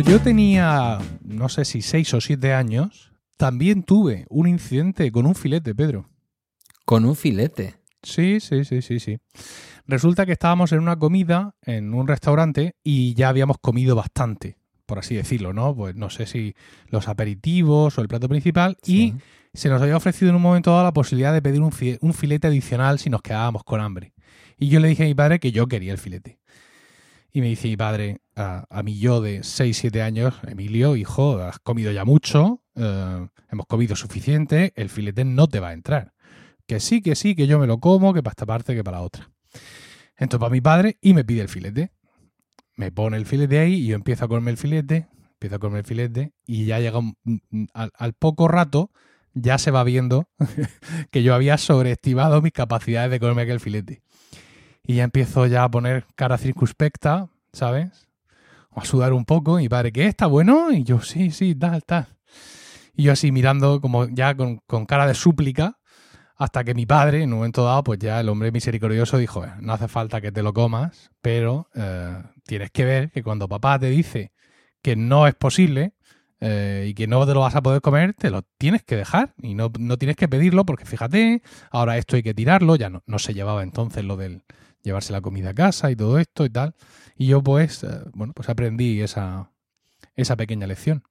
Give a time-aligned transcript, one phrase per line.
[0.00, 5.26] Cuando yo tenía, no sé si 6 o 7 años, también tuve un incidente con
[5.26, 6.08] un filete, Pedro.
[6.86, 7.74] Con un filete.
[8.02, 9.18] Sí, sí, sí, sí, sí.
[9.86, 15.00] Resulta que estábamos en una comida en un restaurante y ya habíamos comido bastante, por
[15.00, 15.76] así decirlo, ¿no?
[15.76, 16.54] Pues no sé si
[16.86, 19.12] los aperitivos o el plato principal y
[19.52, 22.46] se nos había ofrecido en un momento dado la posibilidad de pedir un, un filete
[22.46, 24.14] adicional si nos quedábamos con hambre.
[24.58, 26.39] Y yo le dije a mi padre que yo quería el filete.
[27.32, 31.58] Y me dice mi padre, a, mí yo de 6, 7 años, Emilio, hijo, has
[31.60, 36.12] comido ya mucho, eh, hemos comido suficiente, el filete no te va a entrar.
[36.66, 38.98] Que sí, que sí, que yo me lo como, que para esta parte, que para
[38.98, 39.30] la otra.
[40.16, 41.92] Entonces para mi padre y me pide el filete.
[42.76, 45.80] Me pone el filete ahí y yo empiezo a comerme el filete, empiezo a comerme
[45.80, 46.98] el filete y ya llega
[47.74, 48.90] al, al poco rato
[49.34, 50.28] ya se va viendo
[51.10, 54.02] que yo había sobreestimado mis capacidades de comerme aquel filete.
[54.84, 58.10] Y ya empiezo ya a poner cara circunspecta, ¿sabes?
[58.72, 59.60] a sudar un poco.
[59.60, 60.06] Y padre, ¿qué?
[60.06, 60.72] ¿Está bueno?
[60.72, 62.06] Y yo, sí, sí, tal, tal.
[62.94, 65.78] Y yo así mirando como ya con, cara de súplica,
[66.36, 69.52] hasta que mi padre, en un momento dado, pues ya el hombre misericordioso dijo, eh,
[69.60, 73.78] no hace falta que te lo comas, pero eh, tienes que ver que cuando papá
[73.78, 74.32] te dice
[74.82, 75.92] que no es posible
[76.40, 79.34] eh, y que no te lo vas a poder comer, te lo tienes que dejar
[79.42, 83.02] y no, no, tienes que pedirlo porque fíjate, ahora esto hay que tirarlo, ya no,
[83.06, 84.42] no se llevaba entonces lo del
[84.82, 86.74] llevarse la comida a casa y todo esto y tal.
[87.16, 89.50] Y yo pues, eh, bueno, pues aprendí esa,
[90.16, 91.02] esa pequeña lección.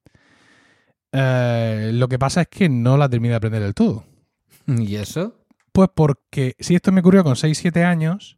[1.12, 4.06] Eh, lo que pasa es que no la terminé de aprender del todo.
[4.68, 5.46] ¿Y eso?
[5.72, 8.38] Pues porque si esto me ocurrió con 6-7 años,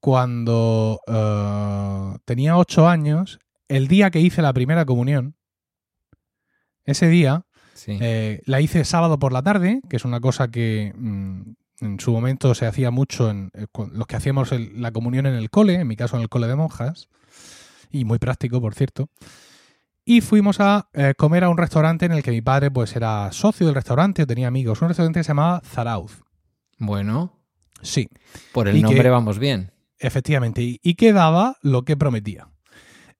[0.00, 5.36] cuando eh, tenía 8 años, el día que hice la primera comunión,
[6.84, 7.46] ese día,
[8.44, 12.54] la hice sábado por la tarde, que es una cosa que mm, en su momento
[12.54, 15.96] se hacía mucho en eh, los que hacíamos la comunión en el cole, en mi
[15.96, 17.08] caso en el cole de monjas,
[17.90, 19.08] y muy práctico, por cierto.
[20.04, 23.30] Y fuimos a eh, comer a un restaurante en el que mi padre pues era
[23.32, 24.82] socio del restaurante o tenía amigos.
[24.82, 26.22] Un restaurante que se llamaba Zarauz.
[26.78, 27.38] Bueno.
[27.80, 28.08] Sí.
[28.52, 29.72] Por el nombre vamos bien.
[29.98, 30.60] Efectivamente.
[30.62, 32.48] Y, que daba lo que prometía.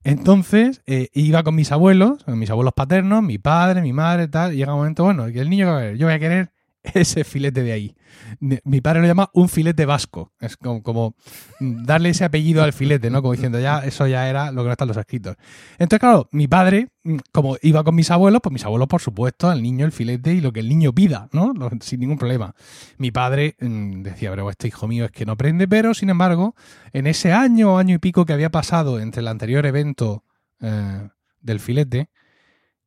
[0.02, 4.52] Entonces, eh, iba con mis abuelos, con mis abuelos paternos, mi padre, mi madre, tal.
[4.52, 6.53] Y llega un momento, bueno, que el niño yo voy a querer
[6.92, 7.96] ese filete de ahí.
[8.40, 10.32] Mi padre lo llama un filete vasco.
[10.38, 11.16] Es como,
[11.58, 13.22] darle ese apellido al filete, ¿no?
[13.22, 15.36] Como diciendo, ya, eso ya era lo que no están los escritos.
[15.78, 16.88] Entonces, claro, mi padre,
[17.32, 20.40] como iba con mis abuelos, pues mis abuelos, por supuesto, al niño el filete y
[20.40, 21.54] lo que el niño pida, ¿no?
[21.80, 22.54] Sin ningún problema.
[22.98, 26.54] Mi padre mm, decía, pero este hijo mío es que no aprende, pero sin embargo,
[26.92, 30.24] en ese año o año y pico que había pasado entre el anterior evento
[30.60, 31.08] eh,
[31.40, 32.10] del filete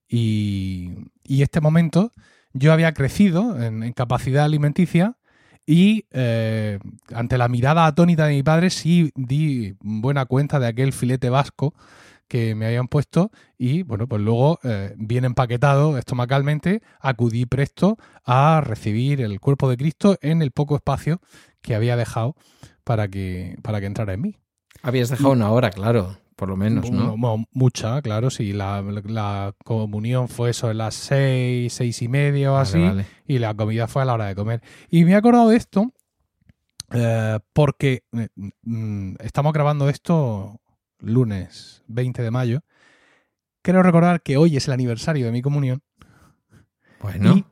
[0.07, 0.91] y,
[1.23, 2.13] y este momento,
[2.53, 5.17] yo había crecido en, capacidad alimenticia
[5.65, 6.79] y eh,
[7.13, 11.73] ante la mirada atónita de mi padre sí di buena cuenta de aquel filete vasco
[12.27, 18.61] que me habían puesto y bueno, pues luego, eh, bien empaquetado estomacalmente, acudí presto a
[18.61, 21.21] recibir el cuerpo de Cristo en el poco espacio
[21.61, 22.35] que había dejado
[22.83, 24.37] para que, para que entrara en mí.
[24.83, 26.17] Habías dejado una hora, claro.
[26.37, 27.17] Por lo menos, ¿no?
[27.51, 28.53] Mucha, claro, sí.
[28.53, 32.79] La, comunión fue eso en las seis, seis y media o así,
[33.25, 34.61] y la comida fue a la hora de comer.
[34.91, 35.91] Y me he acordado de esto
[36.91, 40.61] eh, porque eh, mm, estamos grabando esto
[40.99, 42.59] lunes 20 de mayo.
[43.63, 45.81] Quiero recordar que hoy es el aniversario de mi comunión.
[47.01, 47.47] Bueno.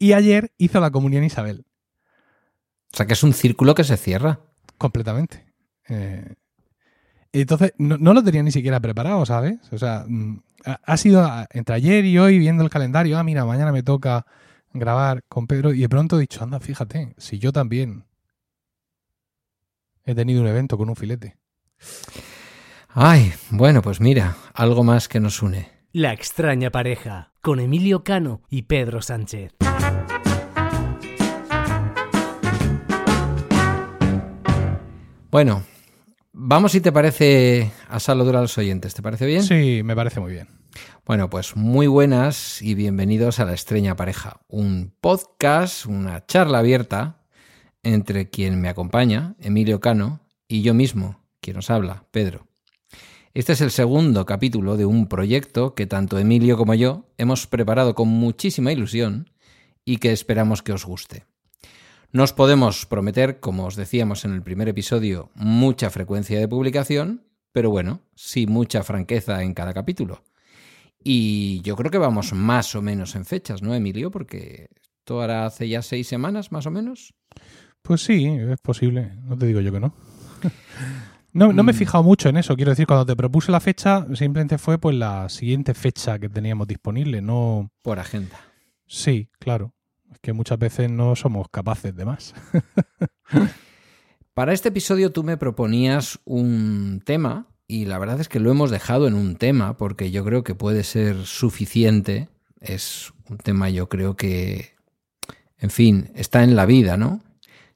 [0.00, 1.64] Y, ayer hizo la comunión Isabel.
[2.92, 4.40] O sea que es un círculo que se cierra.
[4.78, 5.46] Completamente.
[5.88, 6.34] Eh,
[7.32, 9.58] entonces, no, lo tenía ni siquiera preparado, ¿sabes?
[9.72, 13.72] O sea, mm, ha, sido entre ayer y hoy viendo el calendario, ah, mira, mañana
[13.72, 14.26] me toca
[14.72, 18.04] grabar con Pedro y de pronto he dicho, anda, fíjate, si yo también
[20.04, 21.36] he tenido un evento con un filete.
[22.88, 25.70] Ay, bueno, pues mira, algo más que nos une.
[25.92, 29.54] La extraña pareja, con Emilio Cano y Pedro Sánchez.
[35.30, 35.64] Bueno,
[36.38, 38.92] Vamos, si te parece, a saludar a los oyentes.
[38.92, 39.42] ¿Te parece bien?
[39.42, 40.48] Sí, me parece muy bien.
[41.06, 47.22] Bueno, pues muy buenas y bienvenidos a La Estreña Pareja, un podcast, una charla abierta
[47.82, 52.46] entre quien me acompaña, Emilio Cano, y yo mismo, quien os habla, Pedro.
[53.32, 57.94] Este es el segundo capítulo de un proyecto que tanto Emilio como yo hemos preparado
[57.94, 59.30] con muchísima ilusión
[59.86, 61.24] y que esperamos que os guste.
[62.16, 67.68] Nos podemos prometer, como os decíamos en el primer episodio, mucha frecuencia de publicación, pero
[67.68, 70.24] bueno, sí mucha franqueza en cada capítulo.
[71.04, 74.10] Y yo creo que vamos más o menos en fechas, ¿no, Emilio?
[74.10, 77.12] Porque esto hará hace ya seis semanas, más o menos.
[77.82, 79.12] Pues sí, es posible.
[79.24, 79.92] No te digo yo que no.
[81.34, 81.78] No, no me he Mm.
[81.78, 82.56] fijado mucho en eso.
[82.56, 86.66] Quiero decir, cuando te propuse la fecha, simplemente fue pues la siguiente fecha que teníamos
[86.66, 87.20] disponible.
[87.20, 87.70] No.
[87.82, 88.40] Por agenda.
[88.86, 89.74] Sí, claro.
[90.26, 92.34] Que muchas veces no somos capaces de más.
[94.34, 98.72] Para este episodio tú me proponías un tema y la verdad es que lo hemos
[98.72, 102.28] dejado en un tema porque yo creo que puede ser suficiente.
[102.60, 104.74] Es un tema yo creo que,
[105.58, 107.20] en fin, está en la vida, ¿no?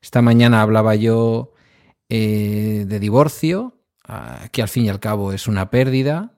[0.03, 1.53] Esta mañana hablaba yo
[2.09, 3.77] eh, de divorcio,
[4.09, 6.33] ah, que al fin y al cabo es una pérdida,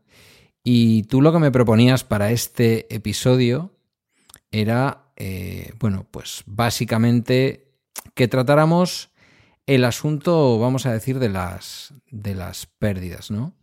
[0.62, 3.72] y tú lo que me proponías para este episodio
[4.50, 7.68] era, eh, bueno, pues básicamente
[8.14, 9.10] que tratáramos
[9.66, 13.54] el asunto, vamos a decir, de las, de las pérdidas, ¿no?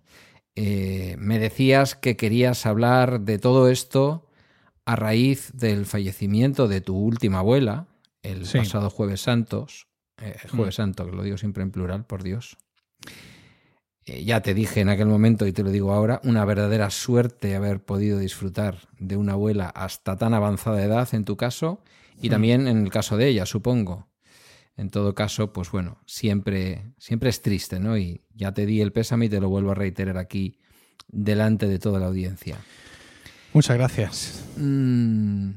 [0.55, 4.27] Eh, me decías que querías hablar de todo esto
[4.85, 7.87] a raíz del fallecimiento de tu última abuela,
[8.23, 8.57] el Sí.
[8.57, 9.87] pasado jueves santos,
[10.21, 10.81] eh, jueves Mm.
[10.83, 12.57] santo, que lo digo siempre en plural, por Dios.
[14.09, 17.55] Eh, ya te dije en aquel momento y te lo digo ahora, una verdadera suerte
[17.55, 21.83] haber podido disfrutar de una abuela hasta tan avanzada edad en tu caso
[22.21, 22.31] y Mm.
[22.31, 24.07] también en el caso de ella, supongo.
[24.77, 27.97] En todo caso, pues bueno, siempre, siempre es triste, ¿no?
[27.97, 30.57] Y ya te di el pésame y te lo vuelvo a reiterar aquí
[31.09, 32.55] delante de toda la audiencia.
[33.53, 34.45] Muchas gracias.
[34.57, 35.49] Mm,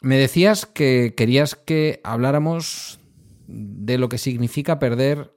[0.00, 3.00] me decías que querías que habláramos
[3.46, 5.34] de lo que significa perder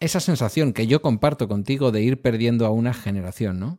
[0.00, 3.78] esa sensación que yo comparto contigo de ir perdiendo a una generación, ¿no?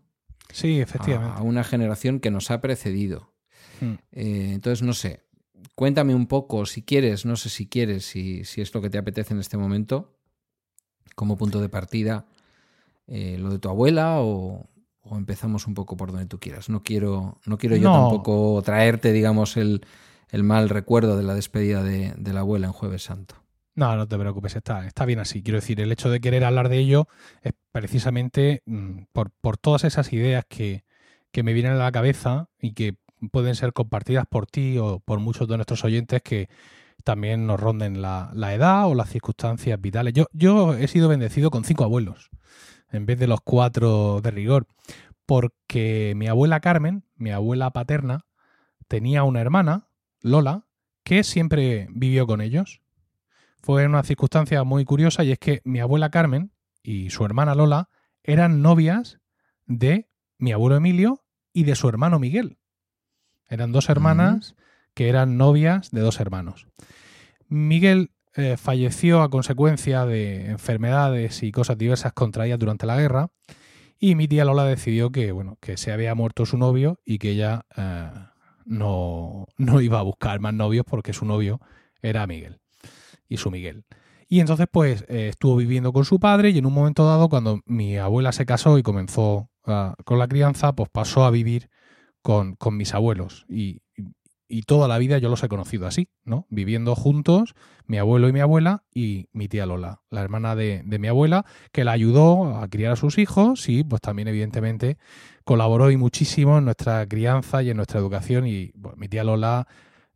[0.51, 1.37] Sí, efectivamente.
[1.37, 3.33] a una generación que nos ha precedido.
[3.81, 3.93] Mm.
[4.13, 5.25] Eh, entonces, no sé,
[5.75, 8.97] cuéntame un poco, si quieres, no sé si quieres, si, si es lo que te
[8.97, 10.17] apetece en este momento,
[11.15, 12.25] como punto de partida,
[13.07, 14.69] eh, lo de tu abuela o,
[15.01, 16.69] o empezamos un poco por donde tú quieras.
[16.69, 18.09] No quiero, no quiero yo No.
[18.09, 19.85] tampoco traerte, digamos, el,
[20.31, 23.35] el mal recuerdo de la despedida de, de la abuela en Jueves Santo.
[23.77, 25.43] No, no te preocupes, está, está bien así.
[25.43, 27.07] Quiero decir, el hecho de querer hablar de ello
[27.43, 30.83] es precisamente mm, por, por todas esas ideas que,
[31.31, 32.95] que me vienen a la cabeza y que
[33.31, 36.49] pueden ser compartidas por ti o por muchos de nuestros oyentes que
[37.03, 40.13] también nos ronden la, la edad o las circunstancias vitales.
[40.15, 42.31] Yo, yo he sido bendecido con cinco abuelos
[42.91, 44.65] en vez de los cuatro de rigor,
[45.27, 48.25] porque mi abuela Carmen, mi abuela paterna,
[48.87, 49.89] tenía una hermana,
[50.21, 50.65] Lola,
[51.03, 52.81] que siempre vivió con ellos
[53.61, 56.51] fue una circunstancia muy curiosa y es que mi abuela Carmen
[56.83, 57.89] y su hermana Lola
[58.23, 59.19] eran novias
[59.65, 61.23] de mi abuelo Emilio
[61.53, 62.59] y de su hermano Miguel.
[63.49, 64.55] Eran dos hermanas
[64.93, 66.67] que eran novias de dos hermanos.
[67.47, 73.31] Miguel eh, falleció a consecuencia de enfermedades y cosas diversas contraídas durante la guerra
[73.99, 77.31] y mi tía Lola decidió que, bueno, que se había muerto su novio y que
[77.31, 78.11] ella eh,
[78.65, 81.59] no, no iba a buscar más novios porque su novio
[82.01, 82.59] era Miguel
[83.27, 83.85] y su Miguel.
[84.27, 87.61] Y entonces, pues, eh, estuvo viviendo con su padre y en un momento dado, cuando
[87.65, 91.69] mi abuela se casó y comenzó ah, con la crianza, pues pasó a vivir
[92.21, 93.45] con, con mis abuelos.
[93.47, 93.81] Y,
[94.49, 96.45] y toda la vida yo los he conocido así, ¿no?
[96.49, 97.53] Viviendo juntos,
[97.85, 101.45] mi abuelo y mi abuela y mi tía Lola, la hermana de, de mi abuela,
[101.71, 104.97] que la ayudó a criar a sus hijos y pues también evidentemente
[105.43, 109.67] colaboró y muchísimo en nuestra crianza y en nuestra educación y mi tía Lola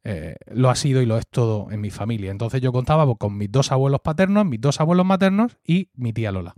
[0.04, 2.32] eh, lo ha sido y lo es todo en mi familia.
[2.32, 6.12] Entonces yo contaba pues, con mis dos abuelos paternos, mis dos abuelos maternos y mi
[6.12, 6.56] tía Lola.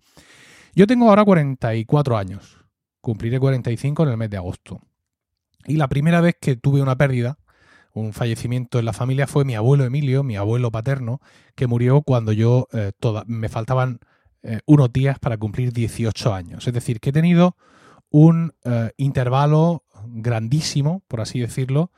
[0.75, 2.57] Yo tengo ahora 44 años,
[3.01, 4.79] cumpliré 45 en el mes de agosto.
[5.65, 7.37] Y la primera vez que tuve una pérdida,
[7.93, 11.19] un fallecimiento en la familia, fue mi abuelo Emilio, mi abuelo paterno,
[11.55, 13.99] que murió cuando yo eh, toda, me faltaban
[14.41, 16.65] eh, unos días para cumplir 18 años.
[16.67, 17.55] Es decir, que he tenido
[18.09, 18.53] un
[18.97, 21.91] intervalo grandísimo, por así decirlo,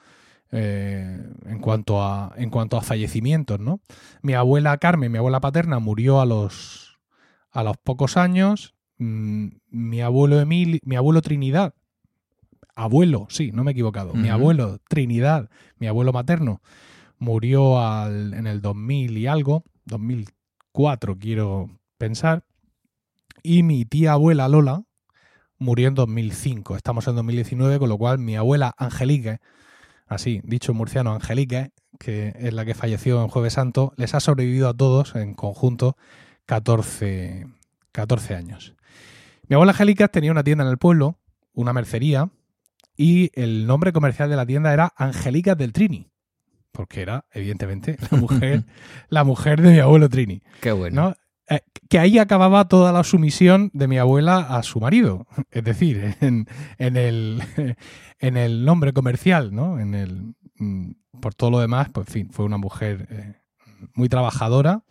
[0.52, 3.82] eh, en, cuanto a, en cuanto a fallecimientos, ¿no?
[4.22, 6.98] Mi abuela Carmen, mi abuela paterna, murió a los,
[7.52, 8.74] a los pocos años.
[8.98, 11.74] Mm, mi abuelo Emil, mi abuelo Trinidad,
[12.76, 14.14] abuelo, sí, no me he equivocado.
[14.14, 16.62] Mi abuelo Trinidad, mi abuelo materno,
[17.18, 22.44] murió al- en el 2000 y algo, 2004 quiero pensar.
[23.44, 24.84] Y mi tía abuela Lola
[25.58, 26.76] murió en 2005.
[26.76, 29.40] Estamos en 2019, con lo cual mi abuela Angelique,
[30.08, 34.70] así dicho murciano Angelique, que es la que falleció en Jueves Santo, les ha sobrevivido
[34.70, 35.98] a todos en conjunto
[36.46, 37.48] 14,
[37.92, 38.76] 14 años.
[39.48, 41.20] Mi abuela Angélica tenía una tienda en el pueblo,
[41.54, 42.30] una mercería,
[42.98, 46.10] y el nombre comercial de la tienda era Angélica del Trini,
[46.72, 48.64] porque era, evidentemente, la mujer,
[49.10, 50.42] la mujer de mi abuelo Trini.
[50.62, 51.10] Qué bueno.
[51.10, 51.16] ¿no?
[51.50, 51.60] Eh,
[51.90, 55.28] que ahí acababa toda la sumisión de mi abuela a su marido.
[55.52, 56.48] Es decir, en,
[56.78, 57.44] en el,
[58.20, 59.80] en el nombre comercial, ¿no?
[59.80, 63.42] En el, mm, por todo lo demás, pues en fin, fue una mujer eh,
[63.94, 64.84] muy trabajadora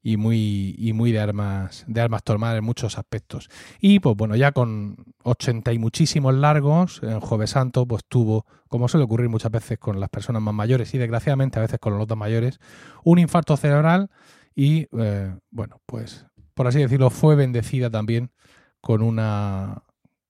[0.00, 3.50] y muy, y muy de armas, de armas tomar en muchos aspectos.
[3.80, 8.88] Y pues bueno, ya con 80 y muchísimos largos, en Jueves Santo, pues tuvo, como
[8.88, 12.02] suele ocurrir muchas veces con las personas más mayores y desgraciadamente a veces con los
[12.02, 12.60] otros mayores,
[13.02, 14.10] un infarto cerebral
[14.58, 18.32] y eh, bueno, pues por así decirlo, fue bendecida también
[18.80, 19.84] con una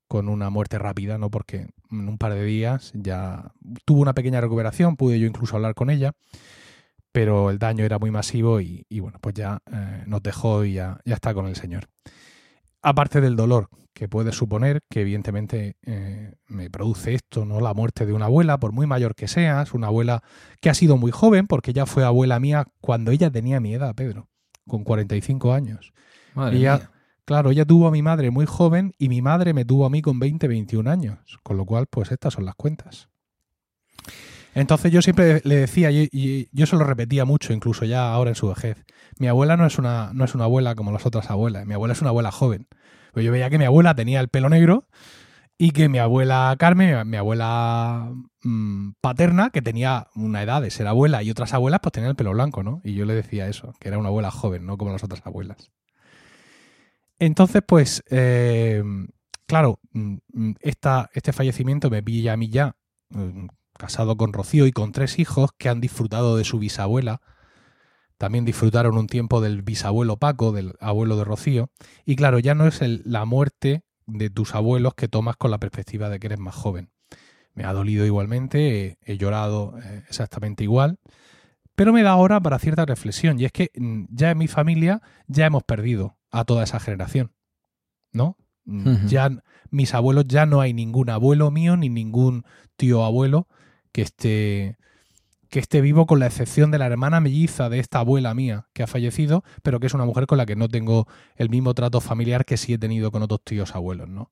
[0.06, 1.30] con una muerte rápida, ¿no?
[1.30, 3.52] Porque en un par de días ya
[3.86, 6.12] tuvo una pequeña recuperación, pude yo incluso hablar con ella,
[7.10, 11.00] pero el daño era muy masivo y, bueno, pues ya eh, nos dejó y ya,
[11.06, 11.88] ya, está con el Señor.
[12.82, 17.60] Aparte del dolor que puede suponer, que evidentemente eh, me produce esto, ¿no?
[17.60, 20.22] La muerte de una abuela, por muy mayor que seas, una abuela
[20.60, 23.96] que ha sido muy joven, porque ella fue abuela mía cuando ella tenía mi edad,
[23.96, 24.28] Pedro,
[24.68, 25.92] con 45 años.
[26.34, 26.90] Madre mía.
[27.24, 30.00] Claro, ella tuvo a mi madre muy joven y mi madre me tuvo a mí
[30.00, 31.18] con 20, 21 años.
[31.42, 33.08] Con lo cual, pues estas son las cuentas.
[34.54, 38.36] Entonces yo siempre le decía, y yo se lo repetía mucho, incluso ya ahora en
[38.36, 38.84] su vejez,
[39.18, 41.94] mi abuela no es una, no es una abuela como las otras abuelas, mi abuela
[41.94, 42.68] es una abuela joven.
[43.20, 44.86] Yo veía que mi abuela tenía el pelo negro
[45.58, 48.12] y que mi abuela Carmen, mi abuela
[48.44, 52.16] mm, paterna, que tenía una edad de ser abuela y otras abuelas, pues tenían el
[52.16, 52.80] pelo blanco, ¿no?
[52.84, 55.72] Y yo le decía eso, que era una abuela joven, no como las otras abuelas.
[57.18, 58.84] Entonces, pues, eh,
[59.46, 62.76] claro, mm, mm, este fallecimiento me pilla a mí ya,
[63.76, 67.20] casado con Rocío y con tres hijos que han disfrutado de su bisabuela.
[68.18, 71.70] También disfrutaron un tiempo del bisabuelo Paco, del abuelo de Rocío.
[72.04, 76.08] Y claro, ya no es la muerte de tus abuelos que tomas con la perspectiva
[76.08, 76.90] de que eres más joven.
[77.54, 80.98] Me ha dolido igualmente, he, llorado eh, exactamente igual,
[81.74, 83.38] pero me da hora para cierta reflexión.
[83.38, 83.70] Y es que
[84.10, 87.32] ya en mi familia ya hemos perdido a toda esa generación,
[88.12, 88.36] ¿no?
[88.64, 89.30] Mm, ya
[89.70, 92.44] mis abuelos, ya no hay ningún abuelo mío ni ningún
[92.76, 93.48] tío abuelo
[93.92, 94.76] que esté
[95.48, 98.82] que esté vivo con la excepción de la hermana melliza de esta abuela mía que
[98.82, 102.00] ha fallecido, pero que es una mujer con la que no tengo el mismo trato
[102.00, 104.30] familiar que sí he tenido con otros tíos abuelos, ¿no?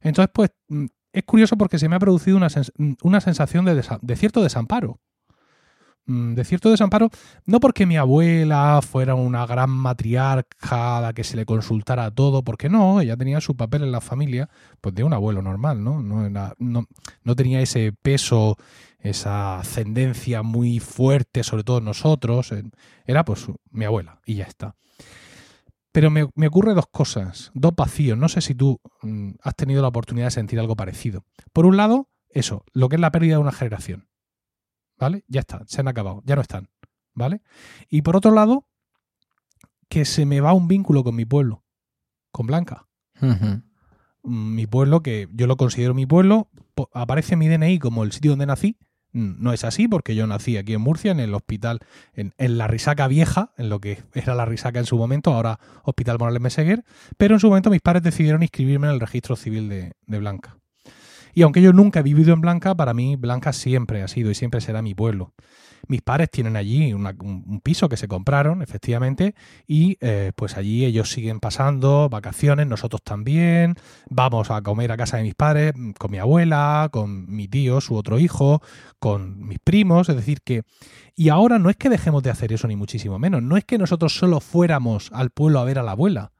[0.00, 2.48] Entonces, pues, mm, es curioso porque se me ha producido una,
[3.02, 5.00] una sensación de, de cierto desamparo.
[6.06, 7.08] Mm, de cierto desamparo,
[7.46, 12.42] no porque mi abuela fuera una gran matriarca a la que se le consultara todo,
[12.44, 14.50] porque no, ella tenía su papel en la familia,
[14.82, 16.02] pues de un abuelo normal, ¿no?
[16.02, 18.58] No, tenía ese peso,
[18.98, 22.52] esa ascendencia muy fuerte, sobre todo nosotros,
[23.06, 24.74] era pues mi abuela, y ya está.
[25.90, 29.80] Pero me, me ocurre dos cosas, dos vacíos, no sé si tú mm, has tenido
[29.80, 31.24] la oportunidad de sentir algo parecido.
[31.54, 34.06] Por un lado, eso, lo que es la pérdida de una generación
[34.98, 35.24] ¿vale?
[35.28, 36.68] Ya está, se han acabado, ya no están,
[37.14, 37.42] ¿vale?
[37.88, 38.66] Y por otro lado,
[39.88, 41.64] que se me va un vínculo con mi pueblo,
[42.30, 42.86] con Blanca.
[43.20, 46.48] Mm, mi pueblo, que yo lo considero mi pueblo,
[46.92, 48.76] aparece mi DNI como el sitio donde nací.
[49.12, 51.80] Mm, no es así, porque yo nací aquí en Murcia, en el hospital,
[52.14, 56.18] en, la Risaca Vieja, en lo que era la Risaca en su momento, ahora Hospital
[56.18, 56.84] Morales Meseguer,
[57.16, 60.58] pero en su momento mis padres decidieron inscribirme en el registro civil de Blanca.
[61.34, 64.34] Y aunque yo nunca he vivido en Blanca, para mí Blanca siempre ha sido y
[64.34, 65.34] siempre será mi pueblo.
[65.88, 69.34] Mis padres tienen allí un, piso que se compraron, efectivamente,
[69.66, 73.74] y eh, pues allí ellos siguen pasando vacaciones, nosotros también,
[74.08, 77.80] vamos a comer a casa de mis padres, mm, con mi abuela, con mi tío,
[77.80, 78.62] su otro hijo,
[78.98, 80.62] con mis primos, es decir que...
[81.16, 83.78] Y ahora no es que dejemos de hacer eso, ni muchísimo menos, no es que
[83.78, 86.32] nosotros solo fuéramos al pueblo a ver a la abuela,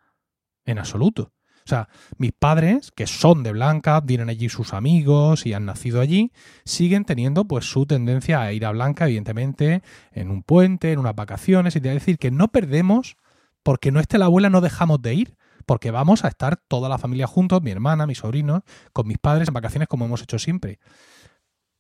[0.65, 1.33] en absoluto.
[1.67, 6.03] O sea, mis padres, que son de Blanca, tienen allí sus amigos y han nacido
[6.03, 6.31] allí,
[6.67, 11.15] siguen teniendo pues su tendencia a ir a Blanca, evidentemente, en un puente, en unas
[11.15, 13.17] vacaciones, y te voy a decir que no perdemos,
[13.63, 16.99] porque no esté la abuela, no dejamos de ir, porque vamos a estar toda la
[16.99, 20.81] familia juntos, mi hermana, mis sobrinos, con mis padres en vacaciones como hemos hecho siempre.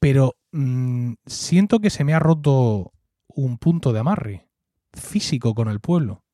[0.00, 2.92] Pero mm, siento que se me ha roto
[3.28, 4.48] un punto de amarre
[4.94, 6.24] físico con el pueblo.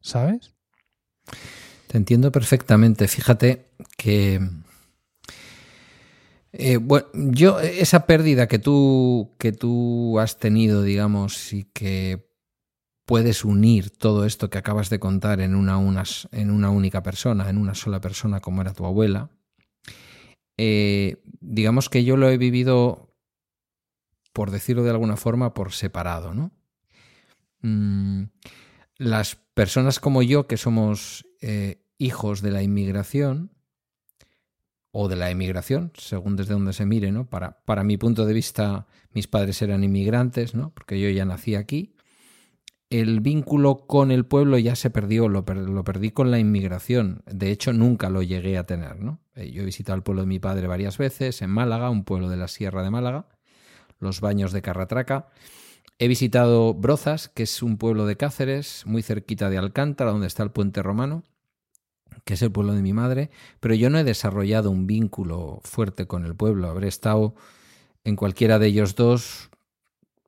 [0.00, 0.54] ¿Sabes?
[1.94, 3.06] Te entiendo perfectamente.
[3.06, 4.40] Fíjate que.
[6.50, 12.28] Eh, bueno, yo, esa pérdida que tú, que tú has tenido, digamos, y que
[13.04, 15.78] puedes unir todo esto que acabas de contar en una,
[16.32, 19.30] en una única persona, en una sola persona, como era tu abuela,
[20.56, 23.14] eh, digamos que yo lo he vivido,
[24.32, 26.50] por decirlo de alguna forma, por separado, ¿no?
[27.62, 28.24] Mm,
[28.96, 33.50] las personas como yo, que somos eh, hijos de la inmigración
[34.96, 37.28] o de la emigración, según desde donde se mire, ¿no?
[37.28, 40.72] Para, para mi punto de vista, mis padres eran inmigrantes, ¿no?
[40.72, 41.96] Porque yo ya nací aquí.
[42.90, 47.24] El vínculo con el pueblo ya se perdió, lo, lo perdí con la inmigración.
[47.26, 49.18] De hecho, nunca lo llegué a tener, ¿no?
[49.34, 52.28] Eh, yo he visitado el pueblo de mi padre varias veces, en Málaga, un pueblo
[52.28, 53.26] de la Sierra de Málaga,
[53.98, 55.28] los baños de Carratraca.
[55.98, 60.44] He visitado Brozas, que es un pueblo de Cáceres, muy cerquita de Alcántara, donde está
[60.44, 61.24] el puente romano,
[62.24, 66.06] que es el pueblo de mi madre, pero yo no he desarrollado un vínculo fuerte
[66.06, 66.68] con el pueblo.
[66.68, 67.34] Habré estado
[68.02, 69.50] en cualquiera de ellos dos,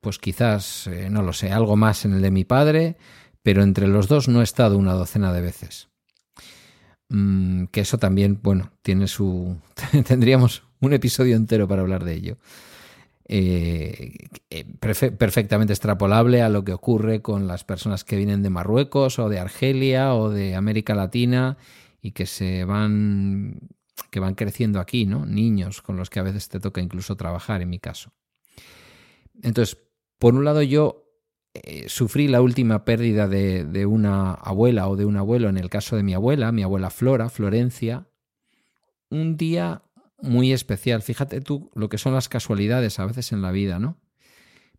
[0.01, 2.97] pues quizás, eh, no lo sé, algo más en el de mi padre,
[3.41, 5.89] pero entre los dos no he estado una docena de veces.
[7.09, 9.57] Mm, que eso también, bueno, tiene su...
[10.07, 12.37] tendríamos un episodio entero para hablar de ello.
[13.29, 19.19] Eh, eh, perfectamente extrapolable a lo que ocurre con las personas que vienen de Marruecos
[19.19, 21.57] o de Argelia o de América Latina
[22.07, 23.59] y que se van
[24.11, 25.25] que van creciendo aquí, ¿no?
[25.25, 28.13] Niños con los que a veces te toca incluso trabajar, en mi caso.
[29.41, 29.77] Entonces,
[30.17, 31.11] por un lado yo
[31.53, 35.69] eh, sufrí la última pérdida de, de, una abuela o de un abuelo, en el
[35.69, 38.07] caso de mi abuela, mi abuela Flora, Florencia,
[39.09, 39.83] un día
[40.21, 41.01] muy especial.
[41.01, 43.97] Fíjate tú lo que son las casualidades a veces en la vida, ¿no?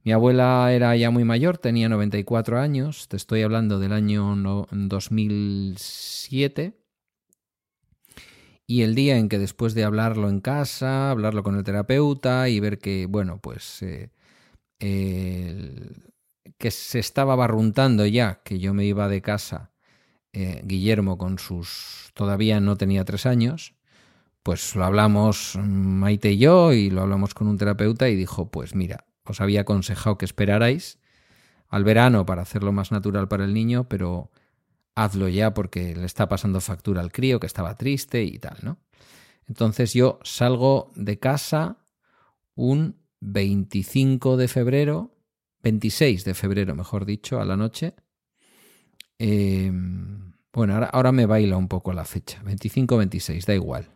[0.05, 4.35] Mi abuela era ya muy mayor, tenía 94 años, te estoy hablando del año
[4.71, 6.78] 2007.
[8.71, 12.61] Y el día en que después de hablarlo en casa, hablarlo con el terapeuta y
[12.61, 14.11] ver que, bueno, pues eh,
[16.59, 19.73] que se estaba barruntando ya, que yo me iba de casa,
[20.35, 22.11] eh, Guillermo con sus...
[22.13, 23.75] todavía no tenía tres años,
[24.43, 28.75] pues lo hablamos Maite y yo y lo hablamos con un terapeuta y dijo, pues
[28.75, 30.99] mira, os había aconsejado que esperarais
[31.69, 34.31] al verano para hacerlo más natural para el niño, pero
[35.05, 38.79] hazlo ya porque le está pasando factura al crío que estaba triste y tal, ¿no?
[39.47, 41.79] Entonces yo salgo de casa
[42.55, 45.15] un 25 de febrero,
[45.63, 47.95] 26 de febrero, mejor dicho, a la noche.
[49.19, 53.89] Em, bueno, ahora, ahora me baila un poco la fecha, 25-26, da igual.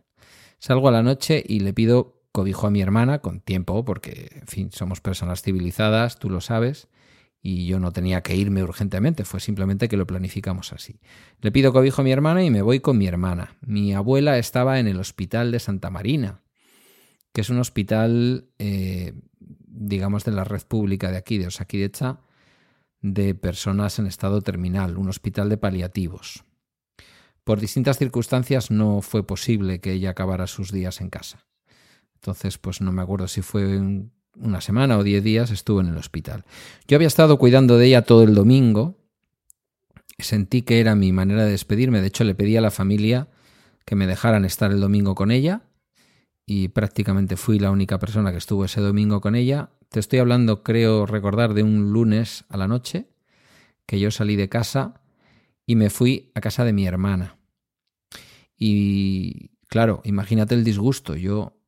[0.59, 4.47] Salgo a la noche y le pido cobijo a mi hermana con tiempo, porque, en
[4.47, 6.88] fin, somos personas civilizadas, tú lo sabes,
[7.42, 11.00] y yo no tenía que irme urgentemente, fue simplemente que lo planificamos así.
[11.40, 13.57] Le pido cobijo a mi hermana y me voy con mi hermana.
[13.61, 16.42] Mi abuela estaba en el hospital de Santa Marina,
[17.33, 22.20] que es un hospital, eh, digamos, de la red pública de aquí, de Osakidecha,
[23.00, 26.44] de personas en estado terminal, un hospital de paliativos.
[27.42, 31.48] Por distintas circunstancias no fue posible que ella acabara sus días en casa.
[32.14, 33.81] Entonces, pues no me acuerdo si fue
[34.37, 36.45] una semana o diez días estuvo en el hospital.
[36.88, 38.99] Yo había estado cuidando de ella todo el domingo.
[40.18, 42.01] Sentí que era mi manera de despedirme.
[42.01, 43.29] De hecho, le pedí a la familia
[43.85, 45.62] que me dejaran estar el domingo con ella.
[46.47, 49.71] Y prácticamente fui la única persona que estuvo ese domingo con ella.
[49.88, 53.09] Te estoy hablando, creo recordar, de un lunes a la noche,
[53.87, 55.03] que yo salí de casa
[55.66, 57.37] y me fui a casa de mi hermana.
[58.57, 61.14] Y claro, imagínate el disgusto.
[61.14, 61.62] Yo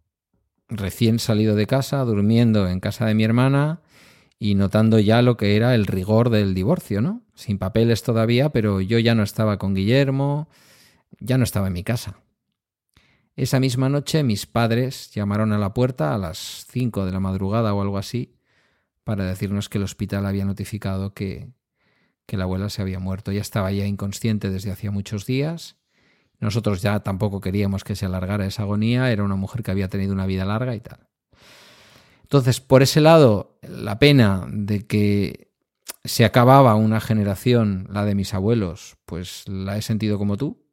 [0.77, 3.81] recién salido de casa, durmiendo en casa de mi hermana
[4.39, 7.23] y notando ya lo que era el rigor del divorcio, ¿no?
[7.35, 10.49] Sin papeles todavía, pero yo ya no estaba con Guillermo,
[11.21, 12.21] ya no estaba en mi casa.
[13.37, 17.75] Esa misma noche mis padres llamaron a la puerta a las 5 de la madrugada
[17.75, 18.37] o algo así
[19.03, 21.49] para decirnos que el hospital había notificado que,
[22.27, 23.33] que la abuela se había muerto.
[23.33, 25.77] Ya estaba ya inconsciente desde hacía muchos días.
[26.45, 29.11] Nosotros ya tampoco queríamos que se alargara esa agonía.
[29.11, 31.09] Era una mujer que había tenido una vida larga y tal.
[32.21, 35.55] Entonces, por ese lado, la pena de que
[36.05, 40.67] se acababa una generación, la de mis abuelos, pues la he sentido como tú.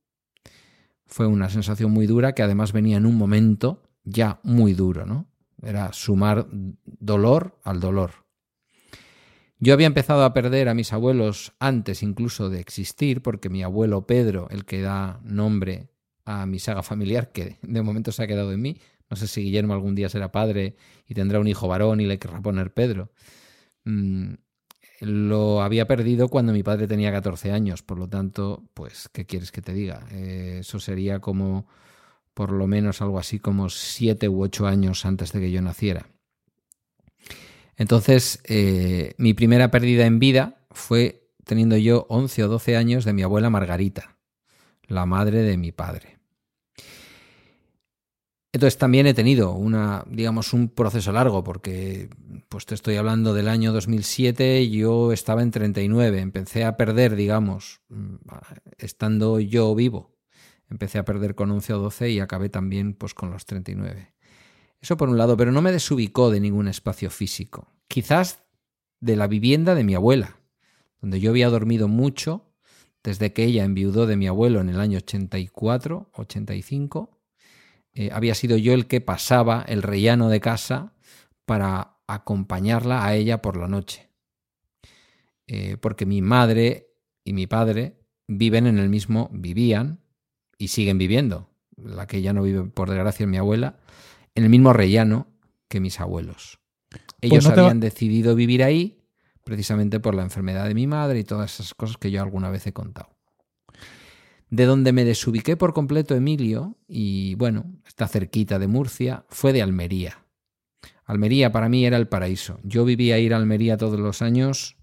[1.06, 5.28] Fue una sensación muy dura que además venía en un momento ya muy duro, ¿no?
[5.62, 6.48] Era sumar
[6.84, 8.21] dolor al dolor.
[9.64, 14.08] Yo había empezado a perder a mis abuelos antes incluso de existir, porque mi abuelo
[14.08, 15.92] Pedro, el que da nombre
[16.26, 19.44] a mi saga familiar, que de momento se ha quedado en mí, no sé si
[19.44, 20.76] Guillermo algún día será padre
[21.08, 23.12] y tendrá un hijo varón y le querrá poner Pedro.
[23.86, 24.34] Mm,
[25.02, 29.52] lo había perdido cuando mi padre tenía 14 años, por lo tanto, pues, ¿qué quieres
[29.52, 30.08] que te diga?
[30.10, 31.68] Eh, eso sería como
[32.34, 36.08] por lo menos algo así como 7 u 8 años antes de que yo naciera.
[37.78, 43.14] Entonces, eh, mi primera pérdida en vida fue teniendo yo 11 o 12 años de
[43.14, 44.18] mi abuela Margarita,
[44.88, 46.22] la madre de mi padre.
[48.54, 52.10] Entonces también he tenido una, digamos, un proceso largo, porque
[52.50, 57.80] pues te estoy hablando del año 2007, yo estaba en 39, empecé a perder, digamos,
[57.88, 58.16] mm,
[58.78, 60.18] estando yo vivo,
[60.70, 64.14] empecé a perder con 11 o 12 y acabé también pues con los 39.
[64.82, 67.68] Eso por un lado, pero no me desubicó de ningún espacio físico.
[67.88, 68.44] Quizás
[69.00, 70.38] de la vivienda de mi abuela,
[71.02, 72.48] donde yo había dormido mucho
[73.04, 77.20] desde que ella enviudó de mi abuelo en el año 84, 85.
[77.94, 80.94] Eh, había sido yo el que pasaba el rellano de casa
[81.46, 84.10] para acompañarla a ella por la noche.
[85.48, 86.94] eh, porque mi madre
[87.26, 90.00] y mi padre viven en el mismo, vivían
[90.58, 93.78] y siguen viviendo, la que ya no vive por desgracia mi abuela,
[94.36, 95.28] en el mismo rellano
[95.68, 96.60] que mis abuelos.
[97.22, 98.98] Ellos no te va- habían decidido vivir ahí
[99.44, 102.68] precisamente por la enfermedad de mi madre y todas esas cosas que yo alguna vez
[102.68, 103.10] he contado.
[104.50, 109.62] De donde me desubiqué por completo Emilio, y bueno, está cerquita de Murcia, fue de
[109.62, 110.26] Almería.
[111.06, 112.60] Almería para mí era el paraíso.
[112.64, 114.78] Yo vivía a ir a Almería todos los años,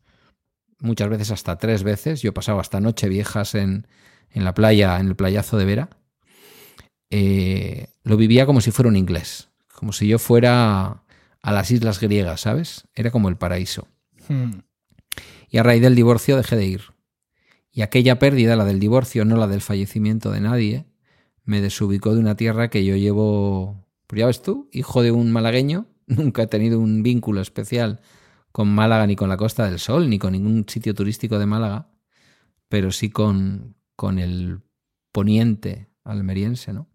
[0.81, 2.23] muchas veces hasta tres veces.
[2.23, 3.87] Yo pasaba hasta noche viejas en,
[4.31, 5.91] en la playa, en el playazo de Vera.
[7.11, 11.05] Eh, lo vivía como si fuera un inglés, como si yo fuera
[11.43, 12.87] a las islas griegas, ¿sabes?
[12.95, 13.89] Era como el paraíso.
[14.29, 14.61] Hmm.
[15.51, 16.83] Y a raíz del divorcio dejé de ir.
[17.71, 20.87] Y aquella pérdida, la del divorcio, no la del fallecimiento de nadie,
[21.45, 25.31] me desubicó de una tierra que yo llevo, pues ya ves tú, hijo de un
[25.31, 28.01] malagueño, nunca he tenido un vínculo especial
[28.53, 31.91] con Málaga ni con la Costa del Sol, ni con ningún sitio turístico de Málaga,
[32.69, 34.61] pero sí con, con el
[35.13, 36.89] poniente almeriense, ¿no?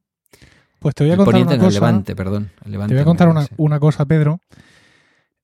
[0.84, 1.69] Pues te voy a el contar una cosa.
[1.72, 2.52] levante, perdón.
[2.65, 4.39] levante Te voy a contar una, una cosa, Pedro.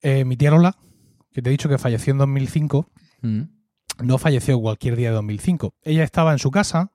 [0.02, 0.76] Eh, mi tía Lola,
[1.32, 2.86] que te he dicho que falleció en 2005,
[3.22, 3.42] Mm,
[4.02, 5.74] no falleció cualquier día de 2005.
[5.82, 6.92] Ella estaba en su casa,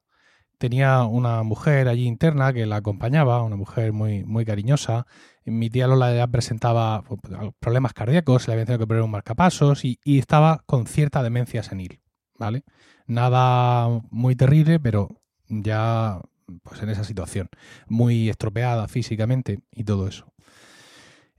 [0.57, 5.05] tenía una mujer allí interna que la acompañaba, una mujer muy, muy cariñosa.
[5.45, 7.19] Mi tía Lola ya presentaba pues,
[7.59, 11.61] problemas cardíacos, le habían tenido que poner un marcapasos y, y estaba con cierta demencia
[11.61, 12.01] senil,
[12.39, 12.63] ¿vale?
[13.05, 15.09] Nada muy terrible, pero
[15.47, 16.19] ya
[16.63, 17.49] pues en esa situación,
[17.87, 20.33] muy estropeada físicamente y todo eso.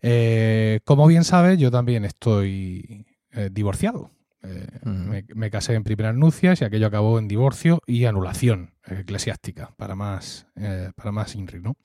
[0.00, 4.10] Eh, como bien sabes, yo también estoy eh, divorciado.
[4.42, 9.74] Eh, me, me casé en primeras nupcias y aquello acabó en divorcio y anulación eclesiástica,
[9.76, 10.46] para más,
[10.94, 11.76] para más INRI, ¿no?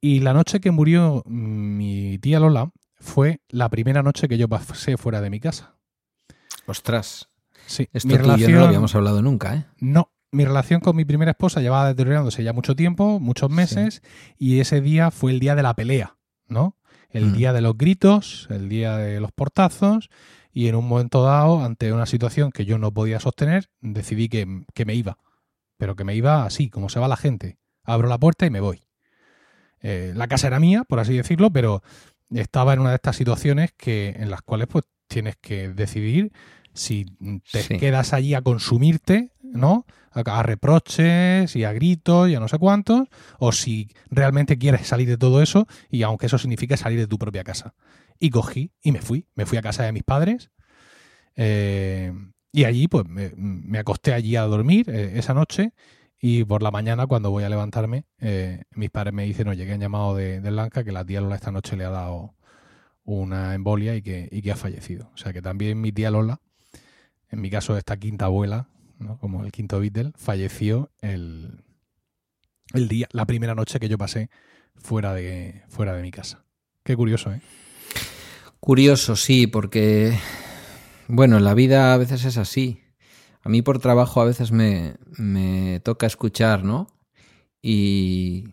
[0.00, 4.96] Y la noche que murió mi tía Lola fue la primera noche que yo pasé
[4.96, 5.76] fuera de mi casa.
[6.66, 7.28] Ostras,
[7.68, 9.66] Sí, esto mi tú y yo no lo habíamos hablado nunca, ¿eh?
[9.78, 14.02] no, mi relación con mi primera esposa llevaba deteriorándose ya mucho tiempo, muchos meses,
[14.36, 16.76] y ese día fue el día de la pelea, ¿no?
[17.10, 17.32] El Mm.
[17.32, 20.10] día de los gritos, el día de los portazos,
[20.52, 24.64] y en un momento dado, ante una situación que yo no podía sostener, decidí que,
[24.74, 25.18] que me iba,
[25.78, 27.58] pero que me iba así, como se va la gente.
[27.84, 28.84] Abro la puerta y me voy.
[29.80, 31.82] Eh, la casa era mía, por así decirlo, pero
[32.30, 36.32] estaba en una de estas situaciones que, en las cuales pues tienes que decidir
[36.74, 37.06] si
[37.50, 37.78] te Sí.
[37.78, 39.86] quedas allí a consumirte, ¿no?
[40.24, 45.08] A, reproches y a gritos y a no sé cuántos, o si realmente quieres salir
[45.08, 47.74] de todo eso y aunque eso signifique salir de tu propia casa.
[48.18, 50.50] Y cogí y me fui, me fui a casa de mis padres
[51.36, 52.12] eh,
[52.52, 55.72] y allí pues me, me acosté allí a dormir eh, esa noche
[56.20, 59.72] y por la mañana cuando voy a levantarme eh, mis padres me dicen, oye, que
[59.72, 62.34] han llamado de, de Lanca que la tía Lola esta noche le ha dado
[63.04, 65.10] una embolia y que, y que ha fallecido.
[65.14, 66.40] O sea que también mi tía Lola,
[67.30, 69.18] en mi caso esta quinta abuela, ¿no?
[69.18, 71.64] como el quinto Beatle, falleció el,
[72.74, 74.30] el día, la primera noche que yo pasé
[74.76, 76.44] fuera de, fuera de mi casa.
[76.84, 77.40] Qué curioso, ¿eh?
[78.60, 80.18] Curioso, sí, porque,
[81.06, 82.82] bueno, la vida a veces es así.
[83.42, 86.88] A mí por trabajo a veces me, me toca escuchar, ¿no?
[87.62, 88.44] Y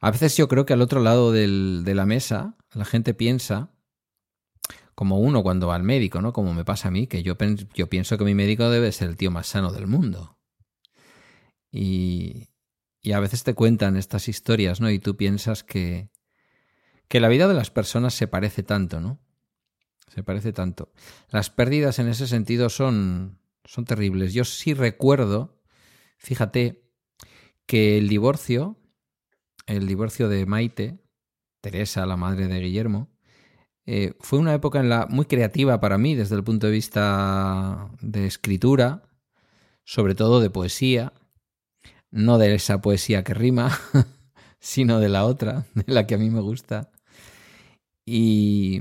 [0.00, 3.70] a veces yo creo que al otro lado del- de la mesa la gente piensa,
[4.94, 6.32] como uno cuando va al médico, ¿no?
[6.32, 7.36] Como me pasa a mí, que yo,
[7.74, 10.38] yo pienso que mi médico debe ser el tío más sano del mundo.
[11.70, 12.50] Y,
[13.00, 14.90] y a veces te cuentan estas historias, ¿no?
[14.90, 16.10] Y tú piensas que,
[17.08, 19.20] que la vida de las personas se parece tanto, ¿no?
[20.14, 20.92] Se parece tanto.
[21.28, 24.32] Las pérdidas en ese sentido son, son terribles.
[24.32, 25.60] Yo sí recuerdo,
[26.18, 26.88] fíjate,
[27.66, 28.78] que el divorcio,
[29.66, 31.04] el divorcio de Maite,
[31.60, 33.13] Teresa, la madre de Guillermo,
[33.86, 37.90] eh, fue una época en la, muy creativa para mí desde el punto de vista
[38.00, 39.02] de escritura,
[39.84, 41.12] sobre todo de poesía,
[42.10, 43.78] no de esa poesía que rima,
[44.58, 46.90] sino de la otra, de la que a mí me gusta.
[48.06, 48.80] Y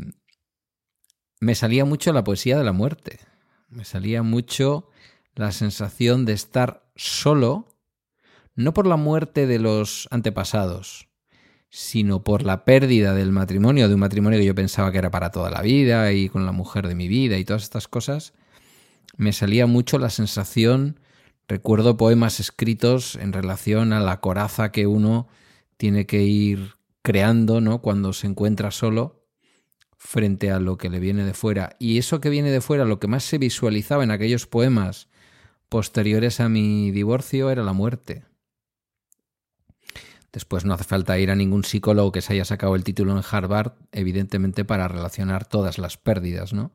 [1.39, 3.19] me salía mucho la poesía de la muerte,
[3.67, 4.89] me salía mucho
[5.35, 7.67] la sensación de estar solo,
[8.55, 11.09] no por la muerte de los antepasados,
[11.75, 15.31] sino por la pérdida del matrimonio, de un matrimonio que yo pensaba que era para
[15.31, 18.33] toda la vida y con la mujer de mi vida y todas estas cosas,
[19.17, 20.99] me salía mucho la sensación,
[21.47, 25.27] recuerdo poemas escritos en relación a la coraza que uno
[25.77, 27.81] tiene que ir creando, ¿no?
[27.81, 29.25] Cuando se encuentra solo
[29.97, 31.75] frente a lo que le viene de fuera.
[31.79, 35.07] Y eso que viene de fuera, lo que más se visualizaba en aquellos poemas
[35.69, 38.25] posteriores a mi divorcio era la muerte.
[40.33, 43.23] Después no hace falta ir a ningún psicólogo que se haya sacado el título en
[43.29, 46.73] Harvard, evidentemente para relacionar todas las pérdidas, ¿no?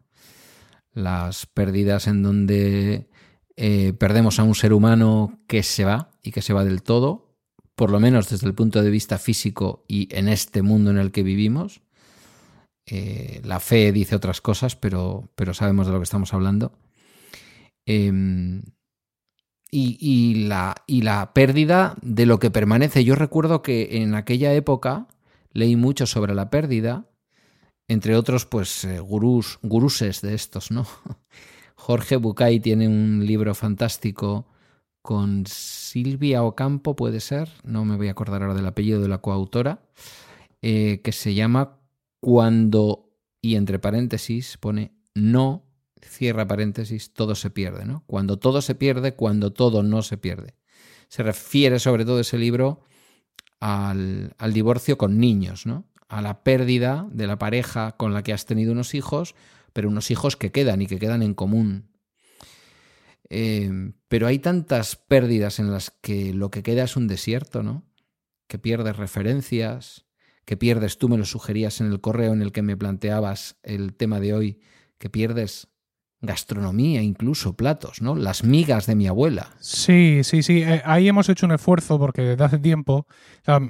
[0.92, 3.08] las pérdidas en donde
[3.56, 7.36] eh, perdemos a un ser humano que se va y que se va del todo,
[7.74, 11.12] por lo menos desde el punto de vista físico y en este mundo en el
[11.12, 11.82] que vivimos.
[12.86, 16.72] Eh, la fe dice otras cosas, pero, pero sabemos de lo que estamos hablando.
[17.86, 18.62] Em,
[19.70, 23.04] y, la, y la pérdida de lo que permanece.
[23.04, 25.08] Yo recuerdo que en aquella época
[25.52, 27.06] leí mucho sobre la pérdida,
[27.86, 30.86] entre otros, pues, eh, gurús, guruses de estos, ¿no?
[31.74, 34.46] Jorge Bucay tiene un libro fantástico
[35.02, 39.18] con Silvia Ocampo, puede ser, no me voy a acordar ahora del apellido de la
[39.18, 39.80] coautora,
[40.60, 41.78] eh, que se llama
[42.20, 45.67] Cuando, y entre paréntesis pone no,
[46.02, 48.04] cierra paréntesis, todo se pierde, ¿no?
[48.06, 50.54] Cuando todo se pierde, cuando todo no se pierde.
[51.08, 52.82] Se refiere sobre todo ese libro
[53.60, 55.86] al, al divorcio con niños, ¿no?
[56.08, 59.34] A la pérdida de la pareja con la que has tenido unos hijos,
[59.72, 61.88] pero unos hijos que quedan y que quedan en común.
[63.30, 67.84] Eh, pero hay tantas pérdidas en las que lo que queda es un desierto, ¿no?
[68.46, 70.06] Que pierdes referencias,
[70.44, 73.94] que pierdes, tú me lo sugerías en el correo en el que me planteabas el
[73.94, 74.60] tema de hoy,
[74.96, 75.68] que pierdes
[76.20, 78.14] gastronomía, incluso platos, ¿no?
[78.14, 79.50] Las migas de mi abuela.
[79.60, 80.62] Sí, sí, sí.
[80.62, 83.06] Eh, ahí hemos hecho un esfuerzo porque desde hace tiempo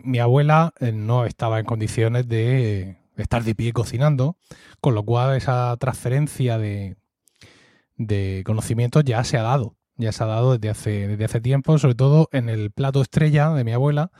[0.04, 4.36] mi abuela eh, no estaba en condiciones de estar de pie cocinando,
[4.80, 6.96] con lo cual esa transferencia de,
[7.96, 9.76] de conocimientos ya se ha dado.
[9.96, 13.50] Ya se ha dado desde hace, desde hace tiempo, sobre todo en el plato estrella
[13.50, 14.12] de mi abuela,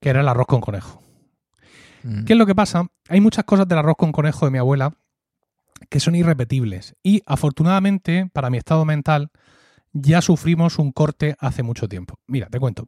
[0.00, 1.02] que era el arroz con conejo.
[2.04, 2.24] Mm.
[2.24, 2.86] ¿Qué es lo que pasa?
[3.08, 4.92] Hay muchas cosas del arroz con conejo de mi abuela
[5.88, 6.94] que son irrepetibles.
[7.02, 9.30] Y afortunadamente, para mi estado mental,
[9.92, 12.18] ya sufrimos un corte hace mucho tiempo.
[12.26, 12.86] Mira, te cuento.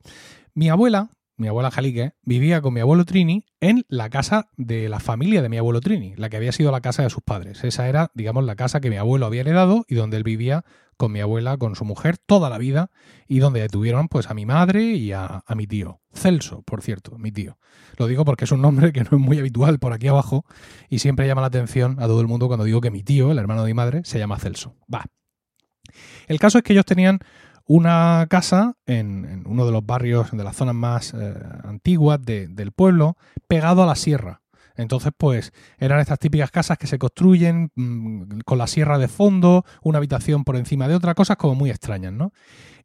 [0.54, 5.00] Mi abuela, mi abuela Jalique, vivía con mi abuelo Trini en la casa de la
[5.00, 7.64] familia de mi abuelo Trini, la que había sido la casa de sus padres.
[7.64, 10.64] Esa era, digamos, la casa que mi abuelo había heredado y donde él vivía
[10.96, 12.90] con mi abuela, con su mujer, toda la vida,
[13.28, 16.00] y donde detuvieron pues a mi madre y a, a mi tío.
[16.12, 17.56] Celso, por cierto, mi tío.
[17.96, 20.44] Lo digo porque es un nombre que no es muy habitual por aquí abajo
[20.88, 23.38] y siempre llama la atención a todo el mundo cuando digo que mi tío, el
[23.38, 24.74] hermano de mi madre, se llama Celso.
[24.92, 25.06] Va.
[26.26, 27.20] El caso es que ellos tenían
[27.68, 33.16] una casa en, uno de los barrios, de las zonas más eh, antiguas del pueblo,
[33.46, 34.40] pegado a la sierra.
[34.74, 39.64] Entonces, pues eran estas típicas casas que se construyen mm, con la sierra de fondo,
[39.82, 42.32] una habitación por encima de otra, cosas como muy extrañas, ¿no?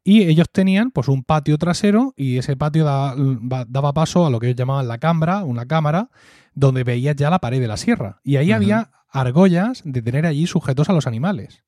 [0.02, 4.48] Y ellos tenían pues un patio trasero y ese patio daba paso a lo que
[4.48, 6.10] ellos llamaban la cámara, una cámara,
[6.52, 8.20] donde veías ya la pared de la sierra.
[8.22, 11.64] Y ahí había argollas de tener allí sujetos a los animales.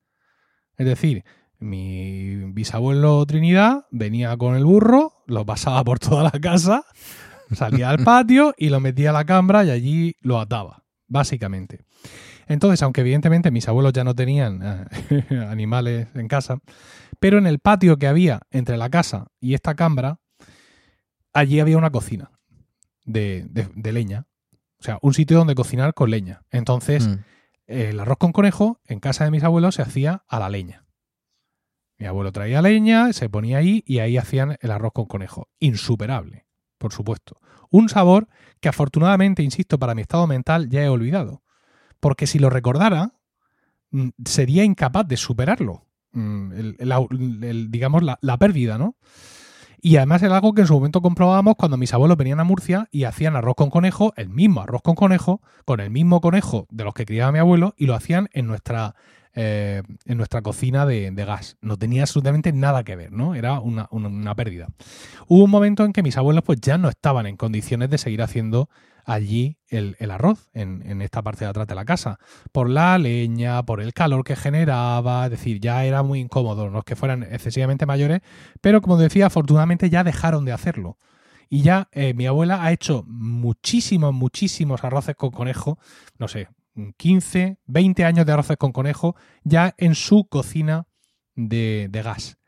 [0.77, 1.25] Es decir,
[1.59, 6.85] mi bisabuelo Trinidad venía con el burro, lo pasaba por toda la casa
[7.53, 11.85] Salía al patio y lo metía a la cámara y allí lo ataba, básicamente.
[12.49, 16.59] Entonces, aunque evidentemente mis abuelos ya no tenían eh, animales en casa,
[17.21, 20.19] pero en el patio que había entre la casa y esta cámara,
[21.33, 22.31] allí había una cocina
[23.05, 23.49] de,
[23.85, 24.27] leña.
[24.79, 26.43] O sea, un sitio donde cocinar con leña.
[26.51, 27.19] Entonces, mm.
[27.67, 30.86] el arroz con conejo en casa de mis abuelos se hacía a la leña.
[31.99, 35.49] Mi abuelo traía leña, se ponía ahí y ahí hacían el arroz con conejo.
[35.61, 36.47] Insuperable
[36.79, 37.37] por supuesto.
[37.71, 38.29] Un sabor
[38.61, 41.43] que afortunadamente, insisto, para mi estado mental ya he olvidado.
[42.01, 43.13] Porque si lo recordara,
[43.91, 45.87] mm, sería incapaz de superarlo.
[46.13, 46.53] Mm,
[47.69, 48.97] digamos, la, la, pérdida, ¿no?
[49.83, 52.89] Y además era algo que en su momento comprobábamos cuando mis abuelos venían a Murcia
[52.91, 56.85] y hacían arroz con conejo, el mismo arroz con conejo, con el mismo conejo de
[56.85, 58.95] los que criaba mi abuelo, y lo hacían en nuestra
[59.39, 61.59] eh, en nuestra cocina de, gas.
[61.61, 63.35] No tenía absolutamente nada que ver, ¿no?
[63.35, 64.69] Era una, pérdida.
[65.29, 68.23] Hubo un momento en que mis abuelos pues ya no estaban en condiciones de seguir
[68.23, 68.71] haciendo
[69.05, 72.19] allí el, arroz en, esta parte de atrás de la casa.
[72.51, 76.79] Por la leña, por el calor que generaba, es decir, ya era muy incómodo, no
[76.79, 78.23] es que fueran excesivamente mayores,
[78.63, 80.97] pero como decía, afortunadamente ya dejaron de hacerlo.
[81.51, 85.79] Y ya eh, mi abuela ha hecho muchísimos, muchísimos arroces con conejo,
[86.19, 86.49] no sé,
[86.97, 90.87] 15, 20 años de arroces con conejo ya en su cocina
[91.35, 92.39] de, gas.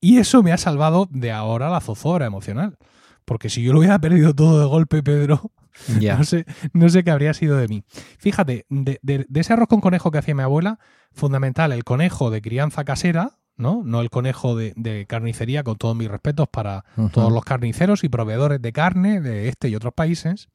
[0.00, 2.76] Y eso me ha salvado de ahora la zozobra emocional.
[3.24, 5.50] Porque si yo lo hubiera perdido todo de golpe, Pedro,
[6.00, 7.84] no, sé, no sé qué habría sido de mí.
[8.18, 10.78] Fíjate, de, ese arroz con conejo que hacía mi abuela,
[11.12, 13.82] fundamental, el conejo de crianza casera, ¿no?
[13.84, 18.60] No el conejo de, carnicería, con todos mis respetos para todos los carniceros y proveedores
[18.60, 20.48] de carne de este y otros países.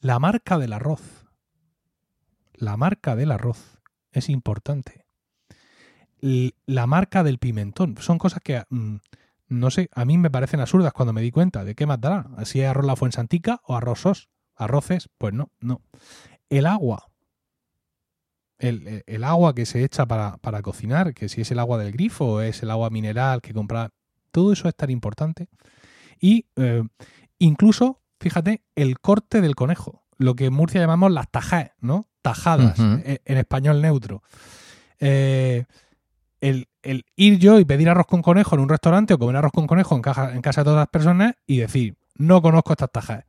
[0.00, 1.17] La marca del arroz
[2.58, 3.78] la marca del arroz
[4.12, 5.04] es importante.
[6.66, 7.96] La marca del pimentón.
[8.00, 8.96] Son cosas que, mm,
[9.48, 12.26] no sé, a mí me parecen absurdas cuando me di cuenta de qué más dará.
[12.44, 14.28] Si es arroz la fuensantica o arrozos.
[14.56, 15.82] Arroces, pues no, no.
[16.50, 17.10] El agua.
[18.58, 21.92] el, el agua que se echa para, para, cocinar, que si es el agua del
[21.92, 23.92] grifo o es el agua mineral que compra,
[24.32, 25.48] todo eso es tan importante.
[26.20, 26.82] Y eh,
[27.38, 32.08] incluso, fíjate, el corte del conejo, lo que en Murcia llamamos las tajadas, ¿no?
[32.22, 34.22] Tajadas, en, en, español neutro.
[34.98, 35.64] Eh,
[36.40, 39.52] el, el, ir yo y pedir arroz con conejo en un restaurante o comer arroz
[39.52, 42.90] con conejo en, caja, en casa de todas las personas y decir, no conozco estas
[42.90, 43.24] tajadas.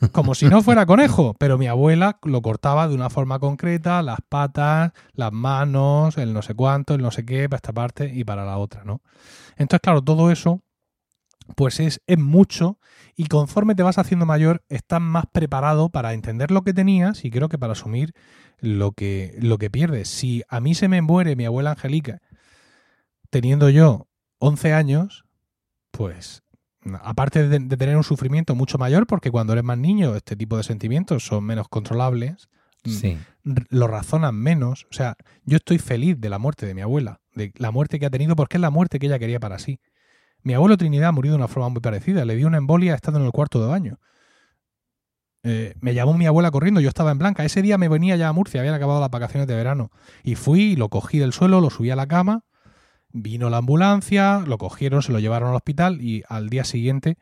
[0.12, 4.18] Como si no fuera conejo, pero mi abuela lo cortaba de una forma concreta, las
[4.26, 8.24] patas, las manos, el no sé cuánto, el no sé qué, para esta parte y
[8.24, 9.02] para la otra, ¿no?
[9.56, 10.62] Entonces, claro, todo eso,
[11.54, 12.78] pues es, es mucho
[13.20, 17.30] y conforme te vas haciendo mayor, estás más preparado para entender lo que tenías y
[17.30, 18.14] creo que para asumir
[18.60, 20.08] lo que, lo que pierdes.
[20.08, 22.22] Si a mí se me muere mi abuela Angelica
[23.28, 25.26] teniendo yo 11 años,
[25.90, 26.44] pues
[27.02, 30.56] aparte de, de, tener un sufrimiento mucho mayor, porque cuando eres más niño este tipo
[30.56, 32.48] de sentimientos son menos controlables,
[32.86, 33.18] sí.
[33.42, 34.86] lo razonan menos.
[34.90, 38.06] O sea, yo estoy feliz de la muerte de mi abuela, de la muerte que
[38.06, 39.78] ha tenido, porque es la muerte que ella quería para sí.
[40.42, 43.26] Mi abuelo Trinidad murió de una forma muy parecida, le dio una embolia estando en
[43.26, 43.98] el cuarto de baño.
[45.42, 47.44] Eh, me llamó mi abuela corriendo, yo estaba en blanca.
[47.44, 49.90] Ese día me venía ya a Murcia, habían acabado las vacaciones de verano.
[50.22, 52.44] Y fui, lo cogí del suelo, lo subí a la cama,
[53.12, 57.18] Vino la ambulancia, lo cogieron, se lo llevaron al hospital y al día siguiente,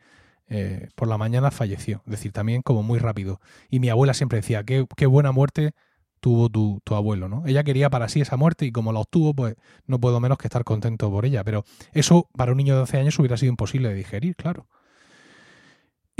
[0.47, 2.03] eh, por la mañana, falleció.
[2.05, 3.41] Es decir, también como muy rápido.
[3.71, 5.73] Y mi abuela siempre decía, qué, qué buena muerte
[6.21, 7.45] tuvo tu, tu, abuelo, ¿no?
[7.47, 10.47] Ella quería para sí esa muerte y como la obtuvo, pues no puedo menos que
[10.47, 11.45] estar contento por ella.
[11.45, 14.67] Pero eso para un niño de 12 años hubiera sido imposible de digerir, claro.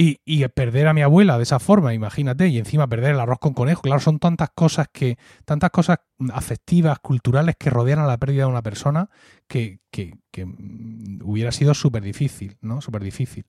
[0.01, 3.41] Y, y, perder a mi abuela de esa forma, imagínate, y encima perder el arroz
[3.41, 5.99] con conejo, claro, son tantas cosas que, tantas cosas
[6.33, 9.11] afectivas, culturales que rodean a la pérdida de una persona
[9.49, 10.45] que, que, que
[11.25, 12.81] hubiera sido súper difícil, ¿no?
[12.81, 13.45] Súper difícil.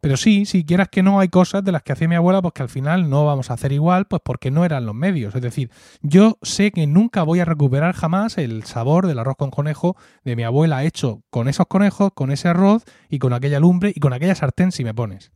[0.00, 2.54] Pero sí, si quieras que no, hay cosas de las que hacía mi abuela, pues
[2.54, 5.34] que al final no vamos a hacer igual, pues porque no eran los medios.
[5.34, 5.70] Es decir,
[6.02, 10.36] yo sé que nunca voy a recuperar jamás el sabor del arroz con conejo de
[10.36, 14.12] mi abuela hecho con esos conejos, con ese arroz y con aquella lumbre y con
[14.12, 15.32] aquella sartén si me pones.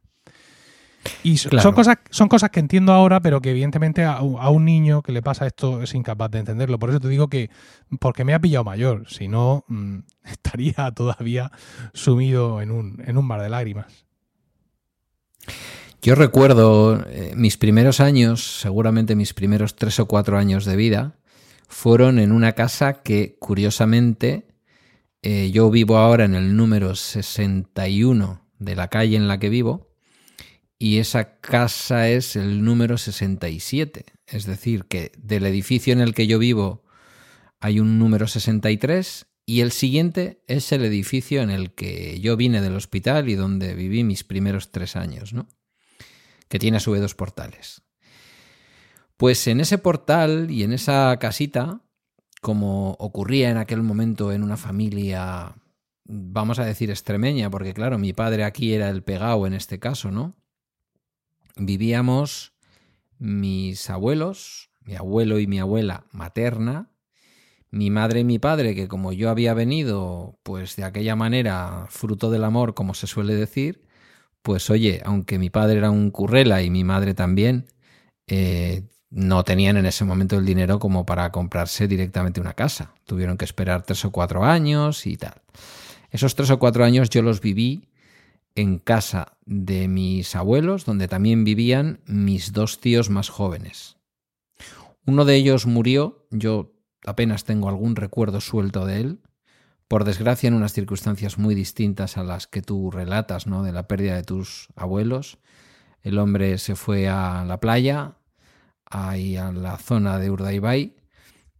[1.22, 1.62] Y claro.
[1.62, 5.12] son, cosas, son cosas que entiendo ahora, pero que evidentemente a, a, un niño que
[5.12, 6.78] le pasa esto es incapaz de entenderlo.
[6.78, 7.50] Por eso te digo que,
[7.98, 11.50] porque me ha pillado mayor, si no, mmm, estaría todavía
[11.94, 14.09] sumido en un, en un mar de lágrimas.
[16.02, 21.18] Yo recuerdo eh, mis primeros años, seguramente mis primeros tres o cuatro años de vida,
[21.68, 24.48] fueron en una casa que, curiosamente,
[25.22, 29.90] eh, yo vivo ahora en el número 61 de la calle en la que vivo
[30.78, 34.06] y esa casa es el número 67.
[34.26, 36.82] Es decir, que del edificio en el que yo vivo
[37.60, 42.60] hay un número 63 y el siguiente es el edificio en el que yo vine
[42.60, 45.48] del hospital y donde viví mis primeros tres años, ¿no?
[46.48, 47.82] Que tiene a su vez dos portales.
[49.16, 51.80] Pues en ese portal y en esa casita,
[52.40, 55.56] como ocurría en aquel momento en una familia,
[56.04, 60.12] vamos a decir extremeña, porque claro, mi padre aquí era el pegado en este caso,
[60.12, 60.36] ¿no?
[61.56, 62.54] vivíamos
[63.18, 66.92] mis abuelos, mi abuelo y mi abuela materna,
[67.70, 72.30] mi madre y mi padre, que como yo había venido, pues de aquella manera, fruto
[72.30, 73.82] del amor, como se suele decir,
[74.42, 77.66] pues oye, aunque mi padre era un currela y mi madre también,
[78.26, 82.94] eh, no tenían en ese momento el dinero como para comprarse directamente una casa.
[83.04, 85.42] Tuvieron que esperar tres o cuatro años y tal.
[86.10, 87.88] Esos tres o cuatro años yo los viví
[88.54, 93.96] en casa de mis abuelos, donde también vivían mis dos tíos más jóvenes.
[95.06, 96.72] Uno de ellos murió, yo
[97.06, 99.20] apenas tengo algún recuerdo suelto de él,
[99.88, 103.62] por desgracia en unas circunstancias muy distintas a las que tú relatas, ¿no?
[103.62, 105.38] De la pérdida de tus abuelos.
[106.02, 108.16] El hombre se fue a la playa,
[108.84, 110.94] ahí a la zona de Urdaibai,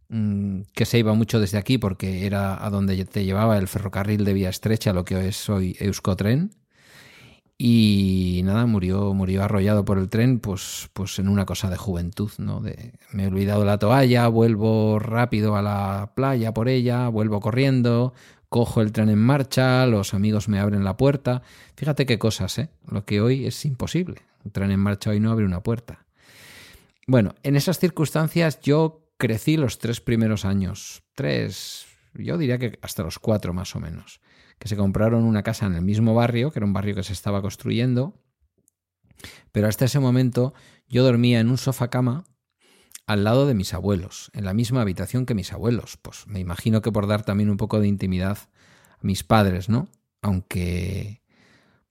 [0.09, 4.23] mm, que se iba mucho desde aquí porque era a donde te llevaba el ferrocarril
[4.23, 6.60] de vía estrecha, lo que es hoy Euskotren
[7.63, 12.31] y nada, murió, murió arrollado por el tren, pues, pues en una cosa de juventud,
[12.39, 12.59] ¿no?
[12.59, 18.15] De, me he olvidado la toalla, vuelvo rápido a la playa por ella, vuelvo corriendo,
[18.49, 21.43] cojo el tren en marcha, los amigos me abren la puerta.
[21.75, 22.69] Fíjate qué cosas, ¿eh?
[22.89, 24.23] Lo que hoy es imposible.
[24.43, 26.07] Un tren en marcha hoy no abre una puerta.
[27.05, 31.03] Bueno, en esas circunstancias yo crecí los tres primeros años.
[31.13, 31.85] Tres,
[32.15, 34.19] yo diría que hasta los cuatro más o menos
[34.61, 37.13] que se compraron una casa en el mismo barrio, que era un barrio que se
[37.13, 38.13] estaba construyendo,
[39.51, 40.53] pero hasta ese momento
[40.87, 42.25] yo dormía en un sofá cama
[43.07, 45.97] al lado de mis abuelos, en la misma habitación que mis abuelos.
[45.99, 48.37] Pues me imagino que por dar también un poco de intimidad
[48.91, 49.87] a mis padres, ¿no?
[50.21, 51.23] Aunque,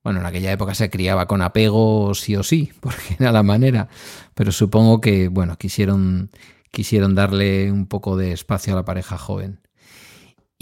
[0.05, 3.89] bueno, en aquella época se criaba con apego sí o sí, porque era la manera,
[4.35, 6.31] pero supongo que, bueno, quisieron,
[6.71, 9.59] quisieron darle un poco de espacio a la pareja joven.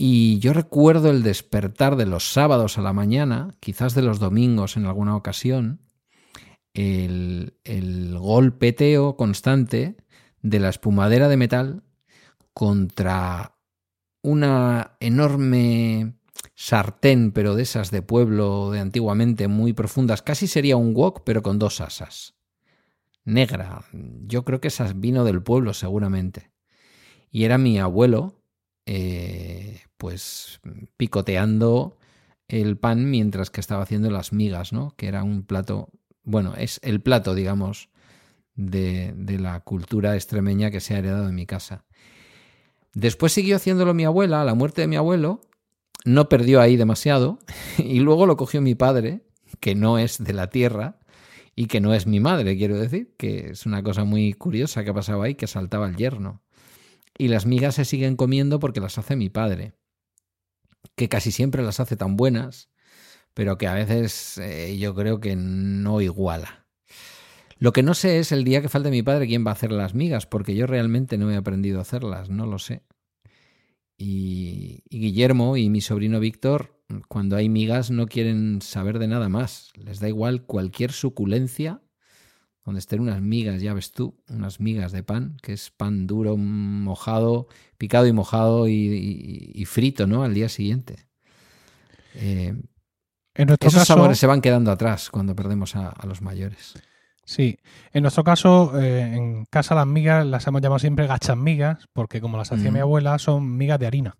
[0.00, 4.76] Y yo recuerdo el despertar de los sábados a la mañana, quizás de los domingos
[4.76, 5.80] en alguna ocasión,
[6.72, 9.96] el, el golpeteo constante
[10.40, 11.82] de la espumadera de metal
[12.54, 13.56] contra
[14.22, 16.14] una enorme
[16.54, 21.42] sartén, pero de esas de pueblo de antiguamente muy profundas, casi sería un wok, pero
[21.42, 22.36] con dos asas.
[23.24, 23.84] Negra.
[23.92, 26.52] Yo creo que esas vino del pueblo, seguramente.
[27.32, 28.37] Y era mi abuelo,
[28.90, 30.60] eh, pues
[30.96, 31.98] picoteando
[32.48, 34.94] el pan mientras que estaba haciendo las migas, ¿no?
[34.96, 35.90] Que era un plato,
[36.24, 37.90] bueno, es el plato, digamos,
[38.54, 41.84] de, de la cultura extremeña que se ha heredado en mi casa.
[42.94, 45.42] Después siguió haciéndolo mi abuela, a la muerte de mi abuelo,
[46.06, 47.40] no perdió ahí demasiado
[47.76, 49.20] y luego lo cogió mi padre,
[49.60, 50.98] que no es de la tierra
[51.54, 54.90] y que no es mi madre, quiero decir, que es una cosa muy curiosa que
[54.90, 56.40] ha pasado ahí, que saltaba el yerno.
[57.18, 59.74] Y las migas se siguen comiendo porque las hace mi padre,
[60.94, 62.70] que casi siempre las hace tan buenas,
[63.34, 66.66] pero que a veces eh, yo creo que no iguala.
[67.58, 69.72] Lo que no sé es el día que falte mi padre quién va a hacer
[69.72, 72.82] las migas, porque yo realmente no he aprendido a hacerlas, no lo sé.
[73.96, 79.72] Y, Guillermo y mi sobrino Víctor, cuando hay migas, no quieren saber de nada más.
[79.74, 81.82] Les da igual cualquier suculencia,
[82.68, 86.36] donde estén unas migas, ya ves tú, unas migas de pan, que es pan duro,
[86.36, 87.48] mojado,
[87.78, 90.22] picado y mojado y, frito, ¿no?
[90.22, 91.06] Al día siguiente.
[92.14, 92.54] Eh,
[93.34, 96.74] en esos sabores se van quedando atrás cuando perdemos a los mayores.
[97.24, 97.58] Sí,
[97.94, 102.20] en nuestro caso, eh, en casa las migas las hemos llamado siempre gachas migas, porque
[102.20, 104.16] como las hacía mi abuela, son migas de harina.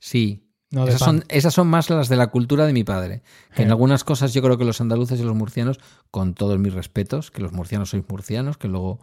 [0.00, 0.50] Sí.
[0.70, 3.22] Esas, son, esas, son, más las de la cultura de mi padre.
[3.54, 5.78] Que en algunas cosas yo creo que los andaluces y los murcianos,
[6.10, 8.98] con todos mis respetos, que los murcianos sois murcianos, que luego,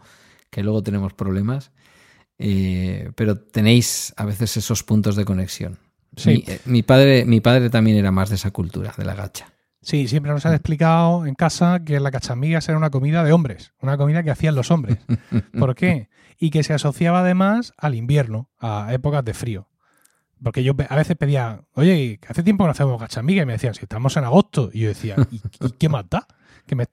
[0.50, 1.70] que luego tenemos problemas,
[2.38, 5.78] eh, pero tenéis a veces esos puntos de conexión.
[6.16, 6.30] Sí.
[6.30, 9.52] Mi, eh, mi, padre, mi padre también era más de esa cultura, de la gacha.
[9.82, 13.72] Sí, siempre nos han explicado en casa que la cachamigas era una comida de hombres,
[13.80, 14.98] una comida que hacían los hombres.
[15.58, 16.08] ¿Por qué?
[16.38, 19.68] Y que se asociaba además al invierno, a épocas de frío.
[20.42, 23.74] Porque yo a veces pedía, oye, hace tiempo que no hacemos cachamigas y me decían,
[23.74, 24.70] si estamos en agosto.
[24.72, 25.40] Y yo decía, ¿y,
[25.78, 26.26] qué más da?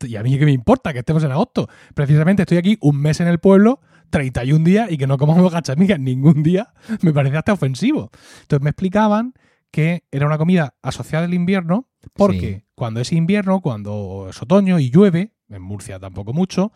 [0.07, 1.67] ¿Y a mí qué me importa que estemos en agosto?
[1.93, 5.99] Precisamente estoy aquí un mes en el pueblo, 31 días, y que no comamos cachamigas
[5.99, 8.11] ningún día, me parece hasta ofensivo.
[8.41, 9.33] Entonces me explicaban
[9.71, 14.89] que era una comida asociada al invierno porque cuando es invierno, cuando es otoño y
[14.89, 16.71] llueve, en Murcia tampoco mucho,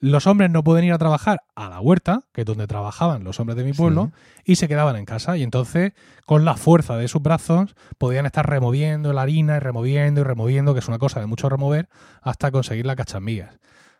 [0.00, 3.40] los hombres no pueden ir a trabajar a la huerta, que es donde trabajaban los
[3.40, 4.12] hombres de mi pueblo,
[4.44, 5.36] y se quedaban en casa.
[5.36, 5.92] Y entonces,
[6.24, 10.72] con la fuerza de sus brazos, podían estar removiendo la harina y removiendo y removiendo,
[10.72, 11.88] que es una cosa de mucho remover,
[12.22, 13.58] hasta conseguir las cachamillas.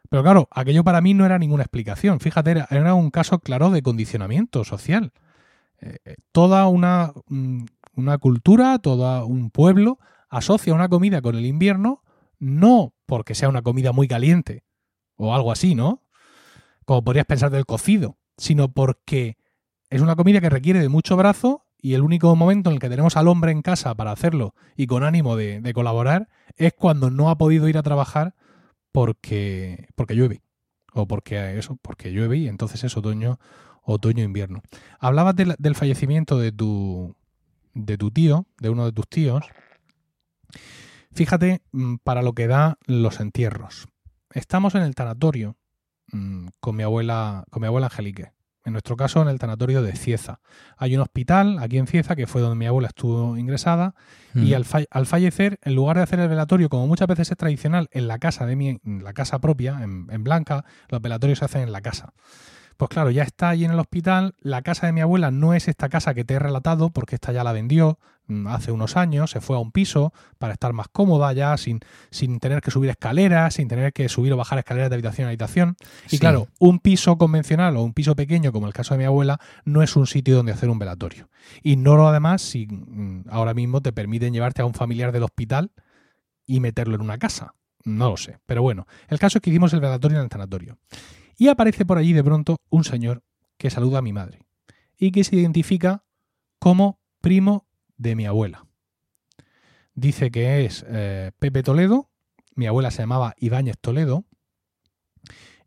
[0.09, 2.20] Pero claro, aquello para mí no era ninguna explicación.
[2.20, 5.12] Fíjate, era, un caso claro de condicionamiento social.
[5.80, 7.64] Eh, eh, toda una, mm,
[7.96, 9.99] una cultura, todo un pueblo
[10.30, 12.03] asocia una comida con el invierno
[12.38, 14.64] no porque sea una comida muy caliente
[15.18, 16.02] o algo así, ¿no?
[16.86, 19.36] Como podrías pensar del cocido, sino porque
[19.90, 22.88] es una comida que requiere de mucho brazo y el único momento en el que
[22.88, 27.30] tenemos al hombre en casa para hacerlo y con ánimo de, colaborar es cuando no
[27.30, 28.34] ha podido ir a trabajar
[28.92, 30.42] porque, porque llueve.
[30.94, 33.38] O porque eso, porque llueve y entonces es otoño,
[33.82, 34.62] otoño invierno.
[34.98, 37.14] Hablabas del fallecimiento de tu,
[37.74, 39.44] de tu tío, de uno de tus tíos,
[41.12, 43.88] fíjate mm, para lo que da los entierros.
[44.32, 45.56] Estamos en el tanatorio
[46.12, 48.32] mm, con mi abuela, con mi abuela Angelique.
[48.64, 50.40] En nuestro caso, en el tanatorio de Cieza.
[50.76, 53.94] Hay un hospital aquí en Cieza, que fue donde mi abuela estuvo ingresada,
[54.34, 54.62] y mm.
[54.90, 58.18] al, fallecer, en lugar de hacer el velatorio, como muchas veces es tradicional, en la
[58.18, 61.80] casa de mi, en la casa propia, en Blanca, los velatorios se hacen en la
[61.80, 62.12] casa.
[62.78, 64.36] Pues claro, ya está allí en el hospital.
[64.40, 67.32] La casa de mi abuela no es esta casa que te he relatado, porque esta
[67.32, 67.98] ya la vendió
[68.28, 71.80] mm, hace unos años, se fue a un piso para estar más cómoda ya, sin,
[72.12, 75.30] sin tener que subir escaleras, sin tener que subir o bajar escaleras de habitación a
[75.30, 75.76] habitación.
[76.08, 79.40] Y claro, un piso convencional o un piso pequeño, como el caso de mi abuela,
[79.64, 81.28] no es un sitio donde hacer un velatorio.
[81.64, 85.72] Ignoro además si mm, ahora mismo te permiten llevarte a un familiar del hospital
[86.46, 87.54] y meterlo en una casa.
[87.82, 88.38] No lo sé.
[88.46, 90.78] Pero bueno, el caso es que hicimos el velatorio en el sanatorio.
[91.39, 93.22] Y aparece por allí de pronto un señor
[93.57, 94.41] que saluda a mi madre
[94.99, 96.05] y que se identifica
[96.59, 98.66] como primo de mi abuela.
[99.95, 102.11] Dice que es eh, Pepe Toledo,
[102.55, 104.24] mi abuela se llamaba Ibáñez Toledo,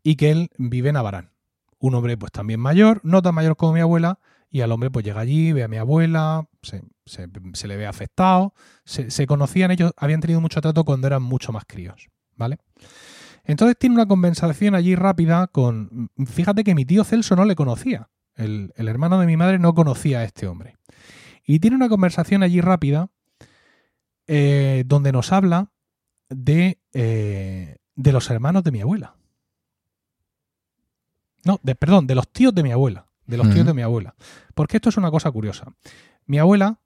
[0.02, 1.32] y que él vive en Abarán.
[1.78, 4.18] Un hombre pues también mayor, no tan mayor como mi abuela,
[4.50, 6.82] y al hombre pues llega allí, ve a mi abuela, se,
[7.66, 8.52] le ve afectado,
[8.84, 12.58] se, se, conocían ellos, habían tenido mucho trato cuando eran mucho más críos, ¿vale?
[13.44, 16.10] Entonces tiene una conversación allí rápida con...
[16.26, 18.08] Fíjate que mi tío Celso no le conocía.
[18.34, 20.76] El, el hermano de mi madre no conocía a este hombre.
[21.44, 23.10] Y tiene una conversación allí rápida
[24.26, 25.72] eh, donde nos habla
[26.28, 29.16] de, eh, de los hermanos de mi abuela.
[31.44, 33.08] No, de, perdón, de los tíos de mi abuela.
[33.26, 34.14] De los tíos de mi abuela.
[34.54, 35.74] Porque esto es una cosa curiosa.
[36.26, 36.80] Mi abuela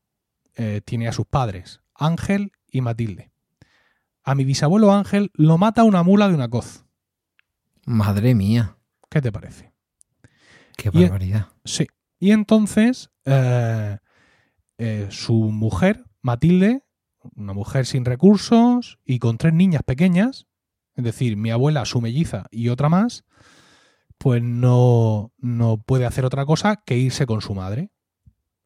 [0.55, 3.33] eh, tiene a sus padres, Ángel y Matilde.
[4.27, 6.85] A mi bisabuelo Ángel lo mata una mula de una coz.
[7.87, 8.77] Madre mía,
[9.09, 9.73] ¿Qué te parece?
[10.77, 11.47] qué Y- barbaridad.
[11.65, 11.87] Sí.
[12.19, 13.99] Y entonces eh,
[14.79, 16.83] eh, su mujer, Matilde,
[17.37, 20.47] una mujer sin recursos y con tres niñas pequeñas,
[20.97, 23.25] es decir, mi abuela, su melliza y otra más,
[24.19, 27.91] pues no, no puede hacer otra cosa que irse con su madre.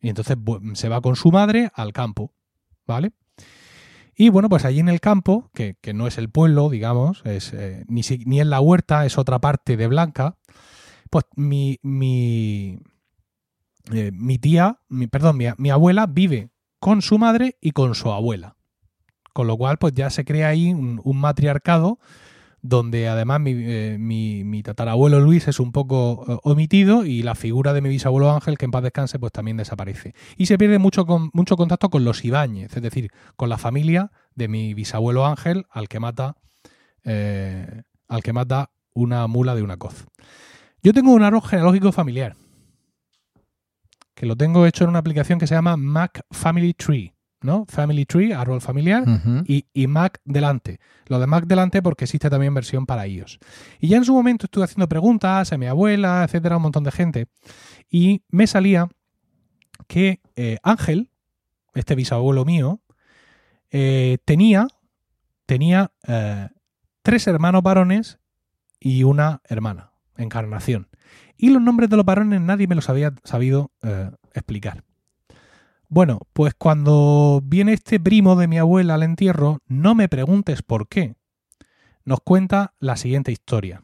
[0.01, 0.37] Y entonces
[0.75, 2.33] se va con su madre al campo,
[2.87, 3.13] ¿vale?
[4.23, 7.55] Y bueno, pues allí en el campo, que, que no es el pueblo, digamos, es,
[7.55, 10.37] eh, ni, si- ni en la huerta, es otra parte de Blanca,
[11.09, 12.81] pues mi, mi,
[13.91, 16.51] eh, mi tía, mi, perdón, mi, mi abuela vive
[16.81, 18.57] con su madre y con su abuela.
[19.33, 21.99] Con lo cual, pues ya se crea ahí un, un matriarcado
[22.63, 27.73] donde además mi, eh, mi- tatarabuelo Luis es un poco eh, omitido y la figura
[27.73, 30.15] de mi bisabuelo Ángel, que en paz descanse, pues también desaparece.
[30.37, 34.75] Y se pierde mucho contacto con los Ibáñez, es decir, con la familia de mi
[34.75, 36.37] bisabuelo Ángel, al que mata,
[37.05, 40.07] eh, al que mata una mula de una coz.
[40.83, 42.37] Yo tengo un árbol genealógico familiar,
[44.15, 47.65] que lo tengo hecho en una aplicación que se llama Mac Family Tree, ¿no?
[47.67, 49.05] Family Tree, árbol familiar,
[49.47, 50.81] y, y Mac delante.
[51.07, 53.39] Lo de Mac delante porque existe también versión para iOS.
[53.81, 56.85] Y ya en su momento estuve haciendo preguntas a mi abuela, etcétera, a un montón
[56.85, 57.29] de gente.
[57.91, 58.89] Y me salía
[59.87, 61.11] que eh, Ángel,
[61.75, 62.81] este bisabuelo mío,
[63.71, 64.69] eh, tenía,
[65.47, 66.49] tenía eh,
[67.03, 68.19] tres hermanos varones
[68.79, 70.89] y una hermana, encarnación.
[71.37, 73.73] Y los nombres de los varones nadie me los había sabido
[74.35, 74.85] explicar.
[75.93, 80.87] Bueno, pues cuando viene este primo de mi abuela al entierro, no me preguntes por
[80.87, 81.17] qué.
[82.05, 83.83] Nos cuenta la siguiente historia.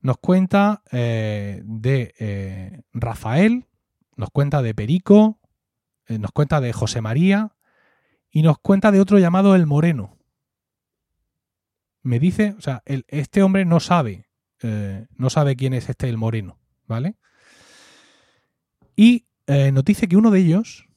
[0.00, 3.68] Nos cuenta eh, de eh, Rafael,
[4.16, 5.38] nos cuenta de Perico,
[6.08, 7.54] eh, nos cuenta de José María
[8.28, 10.18] y nos cuenta de otro llamado El Moreno.
[12.02, 14.26] Me dice, o sea, este hombre no sabe,
[15.16, 16.58] no sabe quién es este El Moreno,
[16.88, 17.14] ¿vale?
[18.96, 20.88] Y nos dice que uno de ellos,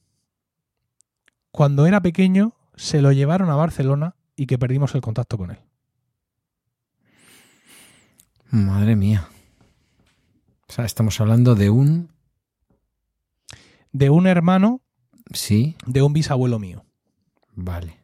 [1.56, 5.58] cuando era pequeño, se lo llevaron a Barcelona y que perdimos el contacto con él.
[8.50, 9.26] Madre mía.
[10.68, 12.10] O sea, estamos hablando de un...
[13.90, 14.82] De un hermano
[15.32, 16.84] Sí, de un bisabuelo mío.
[17.54, 17.98] vale.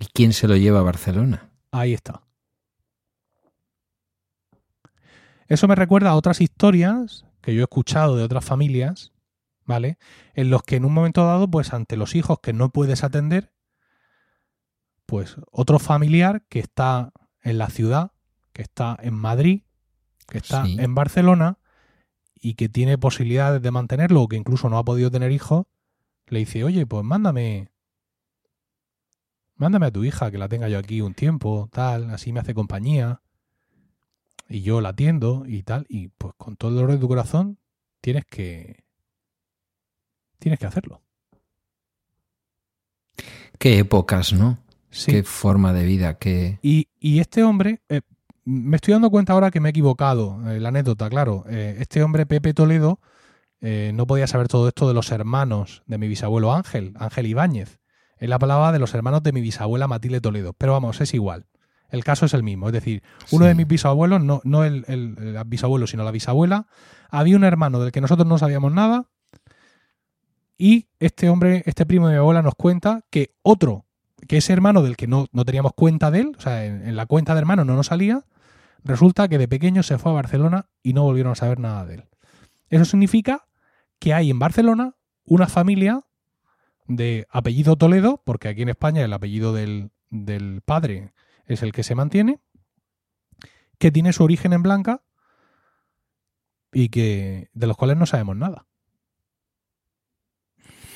[0.00, 1.50] ¿Y quién se lo lleva a Barcelona?
[1.70, 2.22] Ahí está.
[5.48, 9.12] Eso me recuerda a otras historias que yo he escuchado de otras familias,
[9.64, 9.98] ¿vale?
[10.34, 13.52] En los que en un momento dado, pues ante los hijos que no puedes atender,
[15.06, 18.12] pues otro familiar que está en la ciudad,
[18.52, 19.62] que está en Madrid,
[20.28, 20.76] que está Sí.
[20.78, 21.58] en Barcelona
[22.40, 25.66] y que tiene posibilidades de mantenerlo o que incluso no ha podido tener hijos,
[26.26, 27.70] le dice, oye, pues mándame,
[29.56, 32.54] mándame a tu hija que la tenga yo aquí un tiempo, tal, así me hace
[32.54, 33.20] compañía
[34.48, 37.58] y yo la atiendo y tal, y pues con todo el dolor de tu corazón
[38.00, 38.81] tienes que
[40.42, 41.00] tienes que hacerlo.
[43.58, 44.58] Qué épocas, ¿no?
[44.90, 45.12] Sí.
[45.12, 46.58] Qué forma de vida, qué...
[46.62, 48.00] Y, y este hombre, eh,
[48.44, 51.44] me estoy dando cuenta ahora que me he equivocado, eh, la anécdota, claro.
[51.48, 53.00] Eh, este hombre, Pepe Toledo,
[53.60, 57.78] no podía saber todo esto de los hermanos de mi bisabuelo Ángel, Ángel Ibáñez.
[58.16, 60.52] Él hablaba de los hermanos de mi bisabuela Matilde Toledo.
[60.52, 61.46] Pero vamos, es igual.
[61.88, 62.66] El caso es el mismo.
[62.66, 63.48] Es decir, uno Sí.
[63.50, 66.66] de mis bisabuelos, no, no el, el- el bisabuelo, sino la bisabuela,
[67.08, 69.08] había un hermano del que nosotros no sabíamos nada.
[70.64, 73.84] Y este hombre, este primo de mi abuela, nos cuenta que otro,
[74.28, 77.06] que ese hermano del que no, no teníamos cuenta de él, o sea, en, la
[77.06, 78.24] cuenta de hermano no nos salía,
[78.84, 81.94] resulta que de pequeño se fue a Barcelona y no volvieron a saber nada de
[81.94, 82.04] él.
[82.68, 83.48] Eso significa
[83.98, 84.94] que hay en Barcelona
[85.24, 86.04] una familia
[86.86, 91.12] de apellido Toledo, porque aquí en España el apellido del, del padre
[91.44, 92.38] es el que se mantiene,
[93.80, 95.02] que tiene su origen en Blanca
[96.72, 98.64] y que de los cuales no sabemos nada.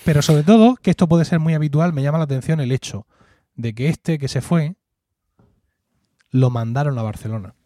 [0.07, 3.09] Pero sobre todo, que esto puede ser muy habitual, me llama la atención el hecho
[3.57, 4.77] de que este que se fue
[6.31, 7.57] lo mandaron a Barcelona.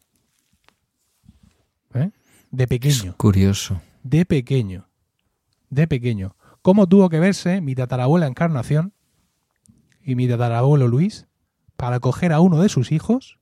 [1.93, 2.11] ¿Eh?
[2.51, 3.82] De Es pequeño, curioso.
[4.05, 4.88] de pequeño,
[5.68, 6.34] de pequeño.
[6.62, 8.95] ¿Cómo tuvo que verse mi tatarabuela Encarnación
[10.03, 11.26] y mi tatarabuelo Luis
[11.76, 13.38] para coger a uno de sus hijos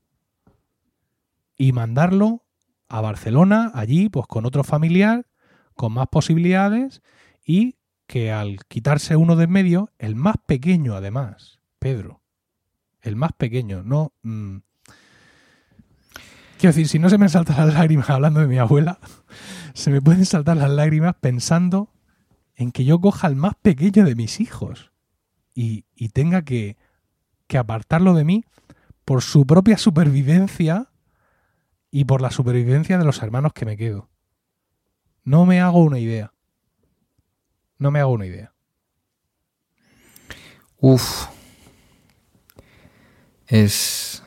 [1.57, 2.43] y mandarlo
[2.89, 5.25] a Barcelona, allí, pues con otro familiar,
[5.75, 7.01] con más posibilidades
[7.47, 7.78] y
[8.09, 12.23] que al quitarse uno de en medio, el más pequeño además, Pedro,
[13.03, 14.15] el más pequeño, no...
[14.23, 14.57] mm,
[16.57, 18.99] quiero decir, si no se me saltan las lágrimas hablando de mi abuela,
[19.75, 21.93] se me pueden saltar las lágrimas pensando
[22.57, 24.91] en que yo coja al más pequeño de mis hijos
[25.55, 26.79] y, y tenga que,
[27.47, 28.45] que apartarlo de mí
[29.05, 30.91] por su propia supervivencia
[31.91, 34.09] y por la supervivencia de los hermanos que me quedo.
[35.25, 36.33] No me hago una idea.
[37.79, 38.53] No me hago una idea.
[40.81, 41.27] Uf.
[43.47, 44.23] Es,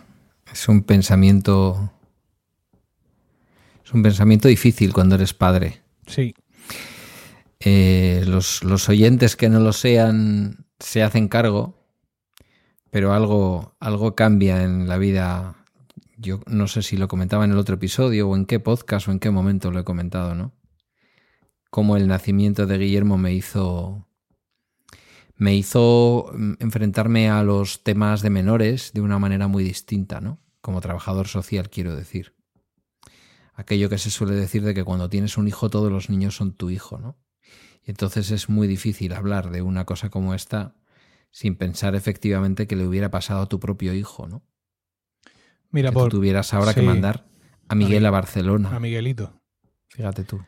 [0.51, 1.91] es un pensamiento.
[3.83, 5.81] Es un pensamiento difícil cuando eres padre.
[6.07, 6.33] Sí,
[7.59, 11.75] Eh, los, los oyentes que no lo sean se hacen cargo,
[12.89, 15.55] pero algo, algo cambia en la vida.
[16.17, 19.11] Yo no sé si lo comentaba en el otro episodio o en qué podcast o
[19.11, 20.53] en qué momento lo he comentado, ¿no?
[21.71, 24.07] Cómo el nacimiento de Guillermo me hizo.
[25.35, 30.39] me hizo mm, enfrentarme a los temas de menores de una manera muy distinta, ¿no?
[30.61, 32.35] Como trabajador social, quiero decir.
[33.55, 36.53] Aquello que se suele decir de que cuando tienes un hijo todos los niños son
[36.53, 37.17] tu hijo, ¿no?
[37.83, 40.75] Y entonces es muy difícil hablar de una cosa como esta
[41.31, 44.43] sin pensar efectivamente que le hubiera pasado a tu propio hijo, ¿no?
[45.71, 47.25] mira, que por tú tuvieras ahora que mandar
[47.67, 48.75] a Miguel A a Barcelona.
[48.75, 49.41] a Miguelito.
[49.87, 50.41] Fíjate tú.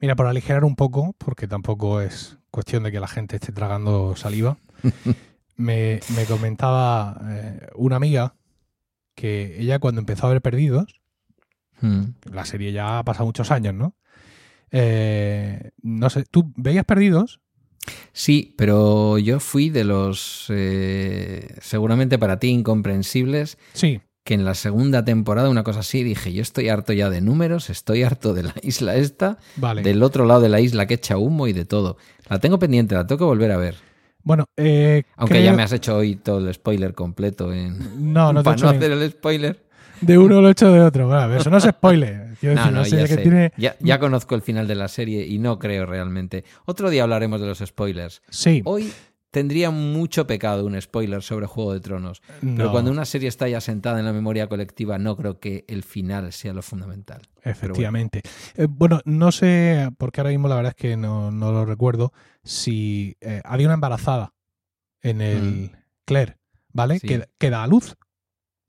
[0.00, 4.16] Mira, por aligerar un poco, porque tampoco es cuestión de que la gente esté tragando
[4.16, 4.56] saliva,
[5.56, 8.34] me, me comentaba eh, una amiga
[9.14, 10.96] que ella cuando empezó a ver Perdidos,
[11.82, 12.12] Mm.
[12.30, 13.94] la serie ya ha pasado muchos años, ¿no?
[14.70, 17.40] Eh, no sé, ¿tú veías Perdidos?
[18.12, 24.54] Sí, pero yo fui de los eh, seguramente para ti incomprensibles Sí, que en la
[24.54, 28.42] segunda temporada, una cosa así, dije, yo estoy harto ya de números, estoy harto de
[28.44, 29.82] la isla esta, vale.
[29.82, 31.96] del otro lado de la isla que echa humo y de todo.
[32.28, 33.76] La tengo pendiente, la tengo que volver a ver.
[34.22, 38.12] Bueno, eh, Aunque creo- ya me has hecho hoy todo el spoiler completo en...
[38.12, 39.64] No, no te he para hecho no hacer el spoiler.
[40.02, 41.06] de uno lo he hecho de otro.
[41.08, 42.28] Bueno, eso no es spoiler.
[42.42, 43.52] No, no, ya que tiene...
[43.58, 46.44] Ya, ya conozco el final de la serie y no creo realmente.
[46.64, 48.22] Otro día hablaremos de los spoilers.
[48.30, 48.90] Sí, Hoy
[49.30, 52.20] tendría mucho pecado un spoiler sobre Juego de Tronos.
[52.40, 55.64] Pero no, cuando una serie está ya sentada en la memoria colectiva, no creo que
[55.68, 57.22] el final sea lo fundamental.
[57.42, 58.22] efectivamente.
[58.56, 62.12] Eh, bueno, no sé, porque ahora mismo la verdad es que no, no lo recuerdo,
[62.44, 64.34] si eh, había una embarazada
[65.02, 65.70] en el Mm.
[66.04, 66.36] Claire,
[66.72, 66.98] ¿vale?
[66.98, 67.06] Sí.
[67.06, 67.96] Que, que da a luz.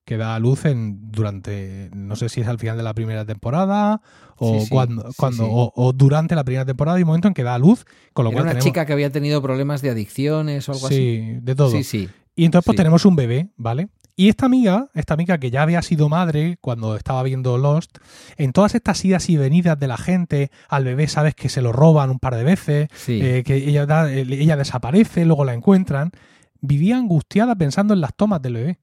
[0.05, 3.24] Que da a luz en, durante, no sé si es al final de la primera
[3.26, 4.01] temporada
[4.44, 5.46] o Sí, sí, cuando, sí, cuando.
[5.50, 8.26] O, o durante la primera temporada hay un momento en que da a luz, con
[8.26, 10.96] lo Era cual una tenemos- chica que había tenido problemas de adicciones o algo así.
[10.96, 11.72] sí, de todo.
[11.72, 12.10] Sí, sí.
[12.36, 13.89] Y entonces pues tenemos un bebé, ¿vale?
[14.16, 17.98] Y esta amiga, esta amiga que ya había sido madre cuando estaba viendo Lost,
[18.38, 21.72] en todas estas idas y venidas de la gente, al bebé sabes que se lo
[21.72, 26.12] roban un par de veces, eh, que ella, da- eh, ella desaparece, luego la encuentran,
[26.60, 28.80] vivía angustiada pensando en las tomas del bebé.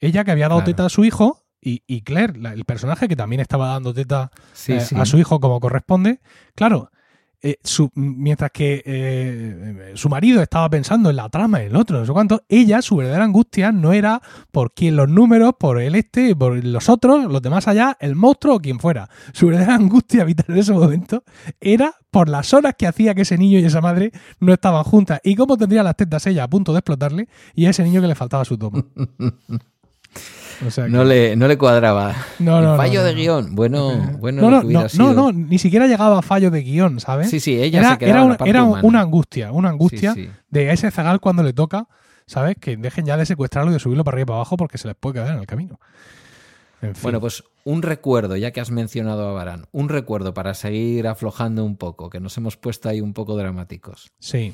[0.00, 0.72] Ella que había dado Claro.
[0.72, 4.30] teta a su hijo y, y Claire, la- el personaje que también estaba dando teta
[4.52, 4.94] Sí, eh, sí.
[4.98, 6.20] a su hijo como corresponde.
[6.54, 6.90] Claro,
[7.42, 11.98] eh, su- mientras que eh, su marido estaba pensando en la trama, en el otro,
[11.98, 15.94] no sé cuánto, ella, su verdadera angustia no era por quién los números, por el
[15.96, 19.08] este, por los otros, los demás allá, el monstruo o quien fuera.
[19.32, 21.24] Su verdadera angustia vital en ese momento
[21.60, 25.20] era por las horas que hacía que ese niño y esa madre no estaban juntas
[25.22, 28.06] y cómo tendría las tetas ella a punto de explotarle y a ese niño que
[28.08, 28.82] le faltaba su toma.
[30.66, 32.14] O sea que- No le, no le cuadraba.
[32.38, 33.54] no, no, El no, fallo no, de guion.
[33.54, 35.12] Bueno, bueno, no, no, no, sido.
[35.12, 37.28] no, no, ni siquiera llegaba a fallo de guion, ¿sabes?
[37.30, 38.36] Sí, sí, ella era, se quedaba era en una,
[38.76, 40.30] era una angustia, una angustia Sí, sí.
[40.48, 41.88] de ese zagal cuando le toca,
[42.26, 42.56] ¿sabes?
[42.60, 44.88] Que dejen ya de secuestrarlo y de subirlo para arriba y para abajo porque se
[44.88, 45.78] les puede quedar en el camino.
[46.82, 47.02] En fin.
[47.04, 51.64] Bueno, pues un recuerdo, ya que has mencionado a Barán, un recuerdo para seguir aflojando
[51.64, 54.10] un poco, que nos hemos puesto ahí un poco dramáticos.
[54.18, 54.52] sí.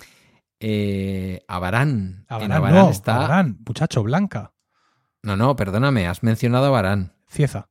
[0.65, 2.25] Eh, Abarán.
[2.29, 3.17] En Abarán, Abarán no, está.
[3.17, 4.52] Abarán, muchacho, Blanca,
[5.23, 7.13] No, no, perdóname, has mencionado a Barán.
[7.29, 7.69] Cieza.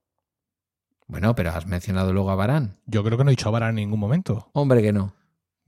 [1.07, 2.79] Bueno, pero has mencionado luego a Barán.
[2.85, 4.49] Yo creo que no he dicho Abarán en ningún momento.
[4.53, 5.13] Hombre, que no.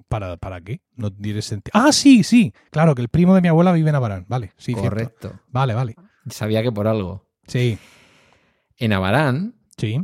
[0.08, 0.82] ¿Para, ¿Para qué?
[0.96, 1.72] No tiene sentido.
[1.74, 2.54] Ah, sí, sí.
[2.72, 4.26] Claro, que el primo de mi abuela vive en Abarán.
[4.30, 4.90] Vale, sí, cierto.
[4.90, 5.40] Correcto.
[5.50, 5.96] Vale, vale.
[6.30, 7.28] Sabía que por algo.
[7.48, 7.78] Sí,
[8.78, 10.00] En Abarán, sí.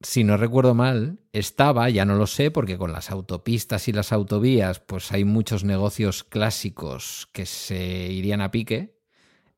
[0.00, 4.12] si no recuerdo mal, estaba, ya no lo sé, porque con las autopistas y las
[4.12, 7.78] autovías, pues hay muchos negocios clásicos que se
[8.10, 8.98] irían a pique.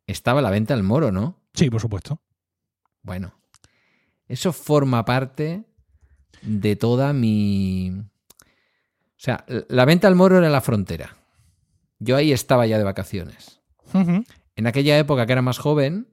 [0.07, 1.41] Estaba la venta al moro, ¿no?
[1.55, 2.21] Sí, por supuesto.
[3.03, 3.35] Bueno,
[4.27, 5.65] eso forma parte
[6.43, 7.91] de toda mi...
[7.97, 11.17] O sea, la venta al moro era la frontera.
[11.99, 13.61] Yo ahí estaba ya de vacaciones.
[14.57, 16.09] En aquella época que era más joven,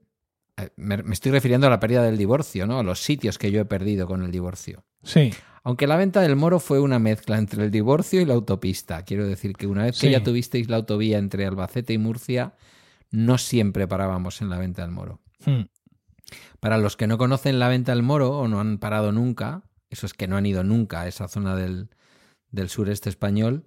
[0.57, 2.79] eh, me, me estoy refiriendo a la pérdida del divorcio, ¿no?
[2.79, 4.85] A los sitios que yo he perdido con el divorcio.
[5.03, 5.33] Sí,
[5.63, 9.03] Aunque la venta del moro fue una mezcla entre el divorcio y la autopista.
[9.03, 12.53] Quiero decir que una vez que ya tuvisteis la autovía entre Albacete y Murcia,
[13.09, 15.19] no siempre parábamos en la venta del moro.
[15.45, 15.63] Hmm.
[16.59, 20.05] Para los que no conocen la venta del moro o no han parado nunca, eso
[20.05, 21.89] es que no han ido nunca a esa zona del,
[22.51, 23.65] del sureste español,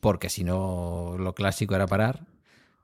[0.00, 2.26] porque si no lo clásico era parar,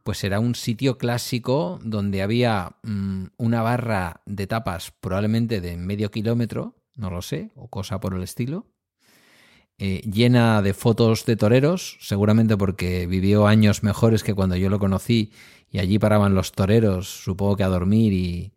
[0.02, 6.10] pues era un sitio clásico donde había mm, una barra de tapas probablemente de medio
[6.10, 8.66] kilómetro, no lo sé, o cosa por el estilo,
[9.78, 14.78] eh, llena de fotos de toreros, seguramente porque vivió años mejores que cuando yo lo
[14.78, 15.32] conocí
[15.70, 18.52] y allí paraban los toreros, supongo que a dormir y,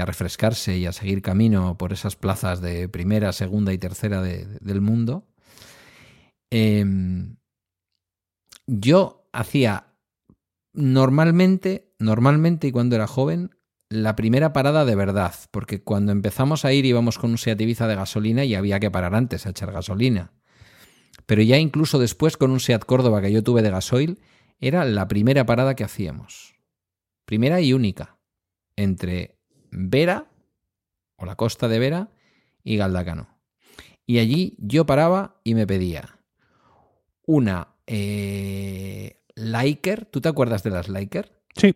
[0.00, 4.46] a refrescarse y a seguir camino por esas plazas de primera, segunda y tercera de-
[4.60, 5.28] del mundo.
[6.50, 7.36] Em,
[8.66, 9.86] yo hacía
[10.72, 13.50] normalmente, normalmente y cuando era joven,
[13.88, 17.86] la primera parada de verdad, porque cuando empezamos a ir íbamos con un Seat Ibiza
[17.86, 20.32] de gasolina y había que parar antes a echar gasolina.
[21.26, 24.20] Pero ya incluso después con un Seat Córdoba que yo tuve de gasoil,
[24.60, 26.54] era la primera parada que hacíamos.
[27.24, 28.18] Primera y única.
[28.76, 29.38] Entre
[29.70, 30.30] Vera,
[31.16, 32.10] o la costa de Vera,
[32.62, 33.28] y Galdacano.
[34.06, 36.18] Y allí yo paraba y me pedía
[37.26, 40.06] una eh, Liker.
[40.06, 41.32] ¿Tú te acuerdas de las Liker?
[41.56, 41.74] sí,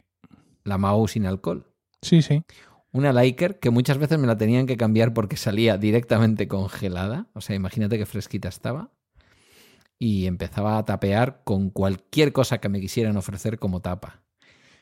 [0.65, 1.67] La Mao sin alcohol.
[2.03, 2.43] sí, sí.
[2.91, 7.27] Una Liker que muchas veces me la tenían que cambiar porque salía directamente congelada.
[7.35, 8.91] O sea, imagínate qué fresquita estaba.
[9.99, 14.23] Y empezaba a tapear con cualquier cosa que me quisieran ofrecer como tapa.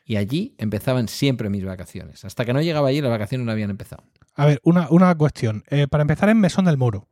[0.04, 2.24] Y allí empezaban siempre mis vacaciones.
[2.24, 4.04] Hasta que no llegaba allí, las vacaciones no habían empezado.
[4.34, 5.64] A ver, una, una cuestión.
[5.68, 7.08] Eh, para empezar, en Mesón del Moro.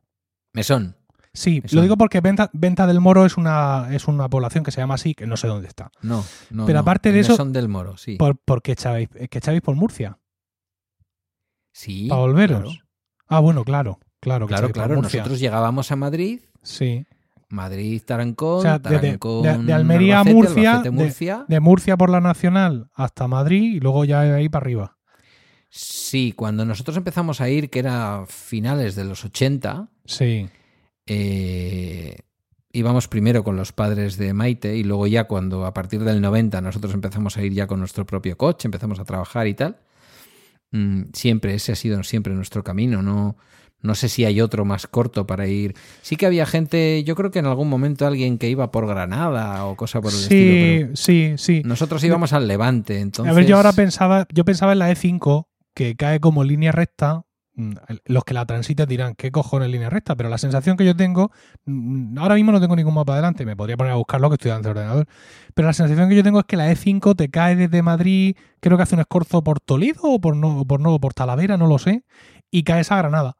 [0.53, 0.95] Mesón.
[1.33, 1.77] Sí, Mesón.
[1.77, 4.93] lo digo porque Venta, Venta del Moro es una, es una población que se llama
[4.93, 5.91] así, que no sé dónde está.
[6.01, 6.65] No, no.
[6.65, 6.81] Pero no.
[6.81, 8.15] aparte de eso- Mesón del Moro, sí.
[8.15, 10.19] ¿Por, por qué echabais, que echabais por Murcia?
[11.73, 12.07] Sí.
[12.07, 12.61] ¿Para volveros?
[12.61, 12.85] Claro,
[13.27, 14.45] Ah, bueno, claro, claro.
[14.47, 14.69] claro.
[14.71, 15.01] claro.
[15.01, 17.05] Nosotros llegábamos a Madrid, Sí.
[17.49, 21.45] Madrid, Tarancón, O sea, de- de- Tarancón, de- de Almería a Albacete, Murcia.
[21.47, 24.97] De Murcia por la Nacional hasta Madrid y luego ya de ahí para arriba.
[25.69, 30.47] Sí, cuando nosotros empezamos a ir, que era finales de los 80, Sí.
[31.05, 32.17] eh,
[32.71, 36.61] íbamos primero con los padres de Maite y luego ya cuando a partir del 90
[36.61, 39.77] nosotros empezamos a ir ya con nuestro propio coche, empezamos a trabajar y tal,
[40.71, 43.37] mm, siempre ese ha sido siempre nuestro camino, no,
[43.85, 45.75] no sé si hay otro más corto para ir.
[46.01, 49.65] Sí que había gente, yo creo que en algún momento alguien que iba por Granada
[49.65, 50.25] o cosa por el Sí,
[50.81, 51.55] estilo, sí, sí.
[51.61, 53.31] pero nosotros íbamos al Levante, entonces...
[53.31, 57.21] A ver, yo ahora pensaba, yo pensaba en la E5, que cae como línea recta.
[57.57, 57.71] Mm,
[58.05, 60.15] Los que la transiten dirán, ¿qué cojones línea recta?
[60.17, 61.31] Pero la sensación que yo tengo,
[61.65, 64.49] mm, ahora mismo no tengo ningún mapa delante, me podría poner a buscarlo que estoy
[64.49, 65.07] delante del ordenador.
[65.53, 68.75] Pero la sensación que yo tengo es que la E5 te cae desde Madrid, creo
[68.75, 71.77] que hace un escorzo por Toledo o por no, por no, por Talavera, no lo
[71.79, 72.03] sé,
[72.51, 73.37] y caes a Granada.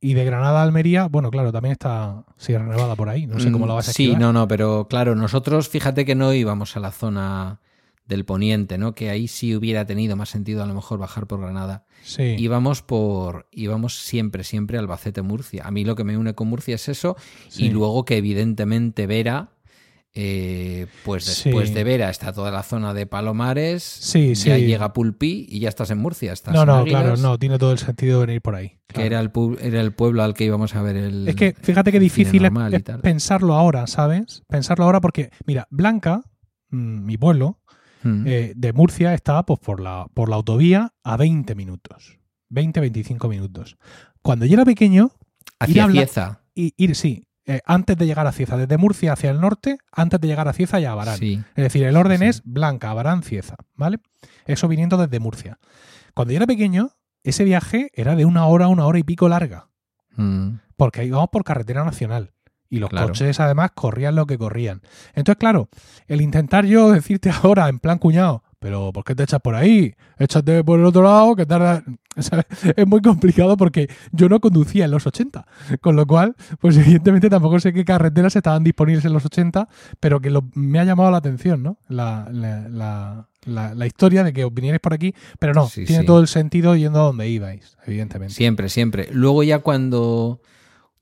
[0.00, 3.50] Y de Granada a Almería, bueno, claro, también está Sierra Nevada por ahí, no sé
[3.50, 6.76] cómo lo vas a Mm, Sí, no, no, pero claro, nosotros fíjate que no íbamos
[6.76, 7.60] a la zona
[8.06, 8.94] del poniente, ¿no?
[8.94, 11.86] Que ahí sí hubiera tenido más sentido a lo mejor bajar por Granada.
[12.04, 12.36] Sí.
[12.38, 15.66] Íbamos por, íbamos siempre, siempre Albacete, Murcia.
[15.66, 17.16] A mí lo que me une con Murcia es eso
[17.48, 17.64] Sí.
[17.64, 19.48] y luego que evidentemente Vera,
[20.18, 21.50] eh, pues Sí.
[21.50, 24.64] después de Vera está toda la zona de Palomares, Sí, ya sí.
[24.66, 26.32] llega Pulpí y ya estás en Murcia.
[26.32, 28.78] Estás No, no, Águilas, claro, no, tiene todo el sentido venir por ahí.
[28.88, 31.28] Que era el, pu- era el pueblo al que íbamos a ver el.
[31.28, 32.50] Es que fíjate qué difícil es,
[33.02, 34.42] pensarlo ahora, ¿sabes?
[34.48, 36.22] Pensarlo ahora porque, mira, Blanca,
[36.70, 37.60] mm, mi pueblo,
[38.02, 38.24] Mm.
[38.26, 42.18] eh, de Murcia está pues, por, la, por la autovía a 20 minutos.
[42.48, 43.76] 20, 25 minutos.
[44.22, 45.10] Cuando yo era pequeño,
[45.58, 45.86] Hacia
[46.54, 50.20] y, ir, sí, eh, antes de llegar a Cieza, desde Murcia hacia el norte, antes
[50.20, 51.16] de llegar a Cieza y a Abarán.
[51.18, 51.42] Sí.
[51.54, 52.24] Es decir, el orden Sí.
[52.26, 53.98] es Blanca, Abarán, Cieza, ¿vale?
[54.46, 55.58] Eso viniendo desde Murcia.
[56.14, 56.90] Cuando yo era pequeño,
[57.22, 59.68] ese viaje era de una hora, una hora y pico larga.
[60.16, 60.60] Mm.
[60.76, 62.32] porque íbamos por carretera nacional.
[62.68, 63.06] Y los Claro.
[63.08, 64.80] coches además corrían lo que corrían.
[65.14, 65.68] Entonces, claro,
[66.06, 69.94] el intentar yo decirte ahora en plan cuñado, pero ¿por qué te echas por ahí?
[70.18, 71.84] Échate por el otro lado, que tarda...
[72.18, 72.46] ¿sabes?
[72.76, 75.46] Es muy complicado porque yo no conducía en los 80.
[75.80, 79.68] Con lo cual, pues evidentemente tampoco sé qué carreteras estaban disponibles en los 80,
[80.00, 81.78] pero que lo- me ha llamado la atención, ¿no?
[81.86, 86.06] La, la- la- historia de que os vinierais por aquí, pero no, Sí, tiene sí.
[86.06, 88.34] todo el sentido yendo a donde ibais, evidentemente.
[88.34, 89.08] Siempre, siempre.
[89.12, 90.40] Luego ya cuando,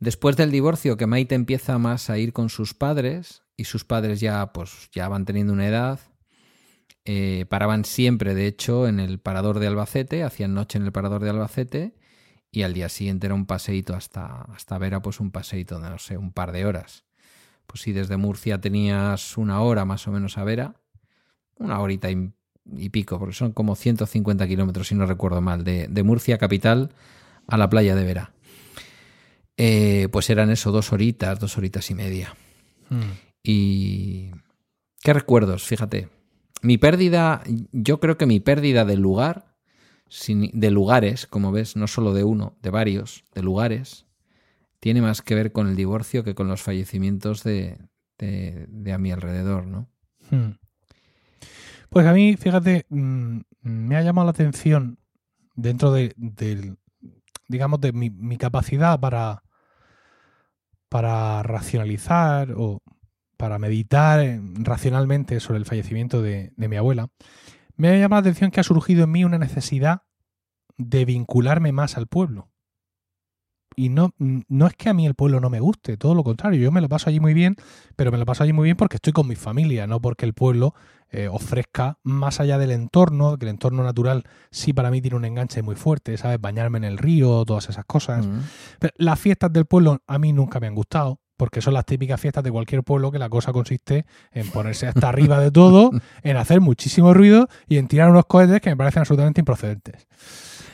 [0.01, 4.21] después del divorcio, que Maite empieza más a ir con sus padres y sus padres
[4.21, 6.01] ya, pues, ya van teniendo una edad,
[7.05, 11.23] eh, paraban siempre, de hecho, en el parador de Albacete, hacían noche en el parador
[11.23, 11.95] de Albacete
[12.51, 15.99] y al día siguiente era un paseíto hasta, hasta Vera, pues un paseíto de, no
[15.99, 17.05] sé, un par de horas.
[17.67, 20.81] Pues si desde Murcia tenías una hora más o menos a Vera,
[21.57, 22.33] una horita y
[22.73, 26.93] y pico, porque son como 150 kilómetros, si no recuerdo mal, de, de Murcia capital
[27.47, 28.33] a la playa de Vera.
[29.57, 32.35] Eh, pues eran eso, dos horitas, dos horitas y media.
[32.89, 33.03] Mm.
[33.43, 34.31] Y...
[35.03, 35.65] ¿Qué recuerdos?
[35.65, 36.09] Fíjate.
[36.65, 37.43] Mi pérdida,
[37.73, 39.55] yo creo que mi pérdida de lugar,
[40.29, 44.07] de lugares, como ves, no solo de uno, de varios, de lugares,
[44.81, 47.79] tiene más que ver con el divorcio que con los fallecimientos de,
[48.19, 49.89] de, de a mi alrededor, ¿no?
[50.31, 50.53] Hmm.
[51.91, 54.99] Pues a mí, fíjate, mm, me ha llamado la atención
[55.57, 56.79] dentro de, del-
[57.49, 59.43] digamos, de mi, mi capacidad para,
[60.89, 62.81] para racionalizar o
[63.37, 67.09] para meditar eh, racionalmente sobre el fallecimiento de, de mi abuela.
[67.77, 70.03] Me ha llamado la atención que ha surgido en mí una necesidad
[70.77, 72.51] de vincularme más al pueblo.
[73.77, 76.61] Y no, no es que a mí el pueblo no me guste, todo lo contrario,
[76.61, 77.57] yo me lo paso allí muy bien,
[77.97, 80.33] pero me lo paso allí muy bien porque estoy con mi familia, no porque el
[80.33, 80.75] pueblo
[81.11, 85.25] eh, ofrezca más allá del entorno, que el entorno natural sí para mí tiene un
[85.25, 86.41] enganche muy fuerte, ¿sabes?
[86.41, 88.27] Bañarme en el río, todas esas cosas.
[88.27, 88.41] Mm.
[88.79, 92.21] Pero las fiestas del pueblo a mí nunca me han gustado, porque son las típicas
[92.21, 95.91] fiestas de cualquier pueblo que la cosa consiste en ponerse hasta arriba de todo,
[96.23, 100.07] en hacer muchísimo ruido y en tirar unos cohetes que me parecen absolutamente improcedentes.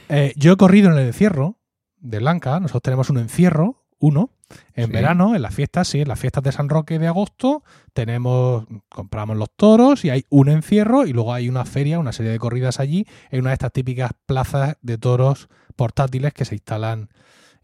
[0.08, 1.58] Eh, yo he corrido en el encierro
[1.98, 4.30] de Blanca, nosotros tenemos un encierro, uno,
[4.74, 4.92] en Sí.
[4.92, 9.36] verano, en las fiestas, sí, en las fiestas de San Roque de agosto, tenemos, compramos
[9.36, 12.80] los toros y hay un encierro y luego hay una feria, una serie de corridas
[12.80, 17.10] allí, en una de estas típicas plazas de toros portátiles que se instalan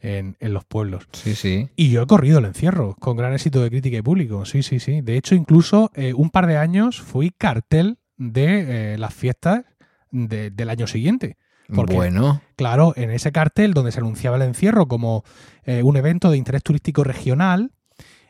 [0.07, 1.09] en, en los pueblos.
[1.13, 1.69] Sí, sí.
[1.77, 4.79] Y yo he corrido el encierro con gran éxito de crítica y público, sí, sí,
[4.81, 5.01] sí.
[5.01, 9.65] De hecho, incluso eh, un par de años fui cartel de eh, las fiestas
[10.11, 11.37] de- del año siguiente.
[11.69, 15.25] Bueno, Claro, en ese cartel donde se anunciaba el encierro como
[15.65, 17.73] eh, un evento de interés turístico regional,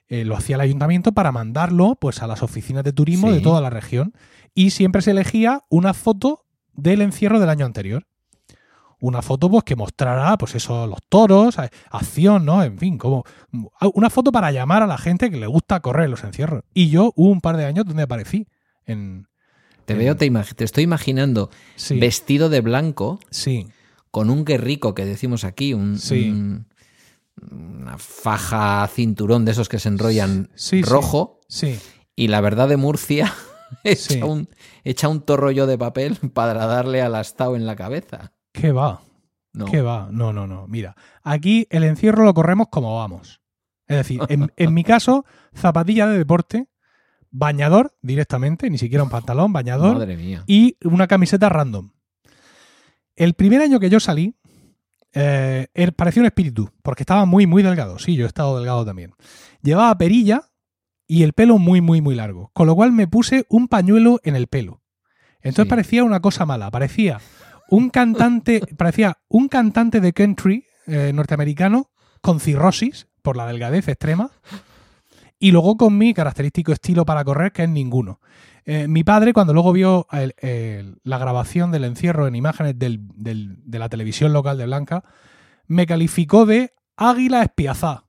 [0.09, 3.35] eh, lo hacía el ayuntamiento para mandarlo pues a las oficinas de turismo Sí.
[3.35, 4.15] de toda la región.
[4.55, 8.07] Y siempre se elegía una foto del encierro del año anterior.
[8.99, 12.63] Una foto pues que mostrara pues eso, los toros, a- acción, ¿no?
[12.63, 13.25] En fin, como
[13.95, 16.63] una foto para llamar a la gente que le gusta correr los encierros.
[16.73, 18.47] Y yo hubo un par de años donde aparecí
[18.87, 19.27] en
[19.85, 23.69] te en- veo, te, te estoy imaginando sí, vestido de blanco sí,
[24.11, 26.31] con un guerrico que decimos aquí, un, Sí.
[26.31, 26.67] un-
[27.51, 31.79] una faja cinturón de esos que se enrollan Sí, rojo sí.
[32.17, 33.31] y la verdad de Murcia
[33.85, 34.49] echa, un,
[34.85, 38.33] echa un torrollo de papel para darle al astao en la cabeza.
[38.61, 39.03] ¿Qué va?
[39.53, 39.67] No.
[39.67, 40.09] ¿Qué va?
[40.11, 40.67] No, no, no.
[40.69, 43.41] Mira, aquí el encierro lo corremos como vamos.
[43.87, 46.69] Es decir, en, en mi caso, zapatilla de deporte,
[47.31, 50.43] bañador directamente, ni siquiera un pantalón, bañador Madre mía.
[50.47, 51.91] y una camiseta random.
[53.15, 54.35] El primer año que yo salí,
[55.15, 57.99] eh, er- parecía un espíritu, porque estaba muy, muy delgado.
[57.99, 59.13] Sí, yo he estado delgado también.
[59.63, 60.43] Llevaba perilla
[61.07, 62.51] y el pelo muy, muy, muy largo.
[62.53, 64.83] Con lo cual me puse un pañuelo en el pelo.
[65.41, 65.71] Entonces Sí.
[65.71, 66.71] parecía una cosa mala.
[66.71, 67.21] Parecía
[67.69, 71.91] un cantante, parecía un cantante de country eh, norteamericano
[72.21, 74.31] con cirrosis por la delgadez extrema.
[75.39, 78.21] Y luego con mi característico estilo para correr, que es ninguno.
[78.65, 83.07] Eh, mi padre, cuando luego vio el- el- la grabación del encierro en imágenes del-
[83.15, 85.05] del- de la televisión local de Blanca,
[85.67, 88.05] me calificó de águila espiazá.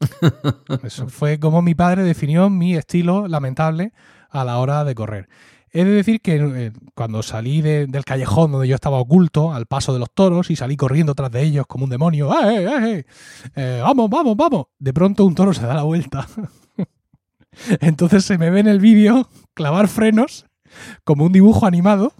[0.82, 3.92] Eso fue como mi padre definió mi estilo lamentable
[4.30, 5.28] a la hora de correr.
[5.76, 9.66] He de decir que eh, cuando salí de- del callejón donde yo estaba oculto, al
[9.66, 12.68] paso de los toros, y salí corriendo tras de ellos como un demonio, ¡eh, eh,
[12.98, 13.04] eh!
[13.56, 14.66] Eh, vamos, vamos, vamos!
[14.78, 16.28] De pronto un toro se da la vuelta.
[17.80, 20.46] Entonces se me ve en el vídeo clavar frenos
[21.04, 22.12] como un dibujo animado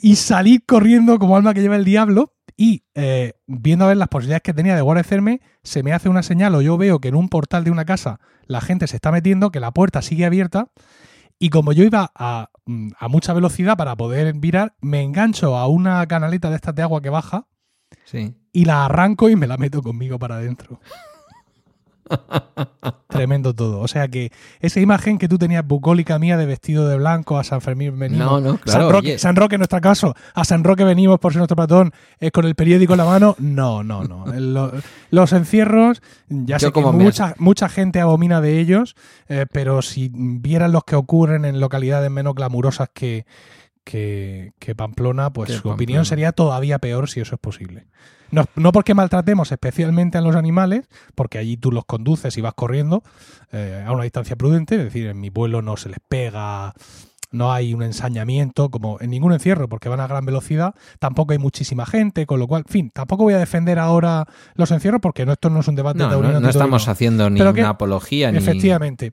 [0.00, 4.08] y salir corriendo como alma que lleva el diablo y eh, viendo a ver las
[4.08, 7.16] posibilidades que tenía de guarecerme, se me hace una señal o yo veo que en
[7.16, 10.68] un portal de una casa la gente se está metiendo, que la puerta sigue abierta
[11.38, 15.66] y como yo iba a, mm, a mucha velocidad para poder virar, me engancho a
[15.68, 17.46] una canaleta de estas de agua que baja
[18.04, 18.34] Sí.
[18.52, 20.80] y la arranco y me la meto conmigo para adentro.
[23.08, 23.80] Tremendo todo.
[23.80, 27.44] O sea que esa imagen que tú tenías bucólica mía de vestido de blanco a
[27.44, 28.26] San Fermín venimos.
[28.26, 29.18] No, no, claro, San, Roque, oye.
[29.18, 30.14] San Roque en nuestro caso.
[30.34, 33.36] A San Roque venimos por ser nuestro patrón eh, con el periódico en la mano.
[33.38, 34.26] No, no, no.
[34.34, 34.72] Lo-
[35.10, 38.96] los encierros, ya Yo sé que como has- mucha, mucha gente abomina de ellos,
[39.28, 43.26] eh, pero si vieran los que ocurren en localidades menos glamurosas que,
[43.84, 45.74] que, que Pamplona, pues su Pamplona.
[45.74, 47.86] opinión sería todavía peor si eso es posible.
[48.30, 52.54] No, no porque maltratemos especialmente a los animales, porque allí tú los conduces y vas
[52.54, 53.02] corriendo
[53.52, 56.72] eh, a una distancia prudente, es decir, en mi pueblo no se les pega,
[57.30, 61.38] no hay un ensañamiento como en ningún encierro, porque van a gran velocidad, tampoco hay
[61.38, 65.26] muchísima gente, con lo cual, en fin, tampoco voy a defender ahora los encierros porque
[65.26, 67.60] no, esto no es un debate No, taurino no, no estamos haciendo ni Pero que-
[67.60, 68.38] una apología ni.
[68.38, 69.12] Efectivamente.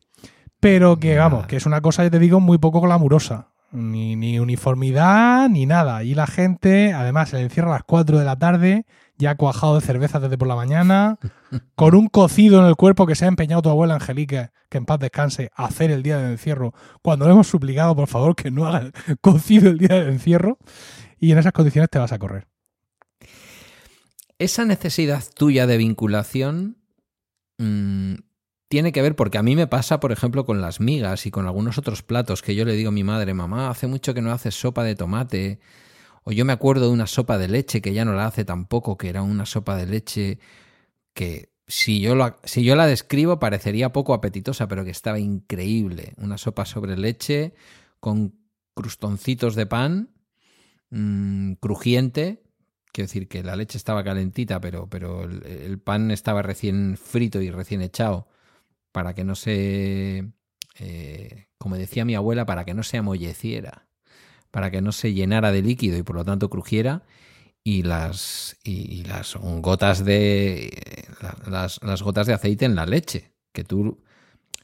[0.59, 3.47] Pero que, vamos, que es una cosa, ya te digo, muy poco glamurosa.
[3.72, 6.03] Ni, ni uniformidad, ni nada.
[6.03, 8.86] Y la gente, además, se le encierra a las 4 de la tarde,
[9.17, 11.19] ya cuajado de cerveza desde por la mañana,
[11.76, 14.86] con un cocido en el cuerpo que se ha empeñado tu abuela Angelique, que en
[14.86, 18.51] paz descanse, a hacer el día del encierro, cuando le hemos suplicado, por favor, que
[18.51, 18.91] no haga
[19.22, 20.57] cocido el día del encierro.
[21.19, 22.47] Y en esas condiciones te vas a correr.
[24.39, 26.78] Esa necesidad tuya de vinculación
[27.59, 28.15] mmm,
[28.72, 31.45] tiene que ver porque a mí me pasa, por ejemplo, con las migas y con
[31.45, 34.32] algunos otros platos que yo le digo a mi madre, mamá, hace mucho que no
[34.32, 35.59] haces sopa de tomate.
[36.24, 38.97] O yo me acuerdo de una sopa de leche que ya no la hace tampoco,
[38.97, 40.39] que era una sopa de leche
[41.13, 46.13] que si yo, la, si yo la describo parecería poco apetitosa, pero que estaba increíble.
[46.15, 47.53] Una sopa sobre leche
[47.99, 48.36] con
[48.74, 50.11] crustoncitos de pan,
[50.91, 52.41] mmm, crujiente.
[52.93, 57.51] Quiero decir que la leche estaba calentita, pero, pero el pan estaba recién frito y
[57.51, 58.30] recién echado
[58.91, 60.25] para que no se,
[60.79, 63.87] eh, como decía mi abuela, para que no se amolleciera,
[64.51, 67.03] para que no se llenara de líquido y por lo tanto crujiera.
[67.63, 71.05] Y las, y, las gotas de
[71.47, 73.99] las, las, gotas de aceite en la leche, que tú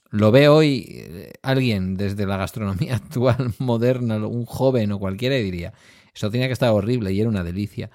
[0.10, 5.44] lo ve hoy eh, alguien desde la gastronomía actual, moderna, un joven o cualquiera y
[5.44, 5.74] diría,
[6.14, 7.92] eso tenía que estar horrible y era una delicia.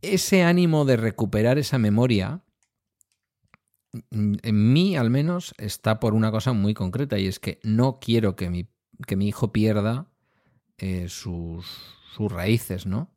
[0.00, 2.40] Ese ánimo de recuperar esa memoria
[4.10, 8.36] en mí al menos está por una cosa muy concreta y es que no quiero
[8.36, 8.66] que mi,
[9.06, 10.06] que mi hijo pierda
[10.78, 11.66] eh, sus,
[12.14, 13.10] sus, raíces, ¿no?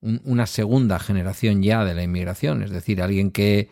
[0.00, 3.68] Un, una segunda generación ya de la inmigración, es decir, alguien que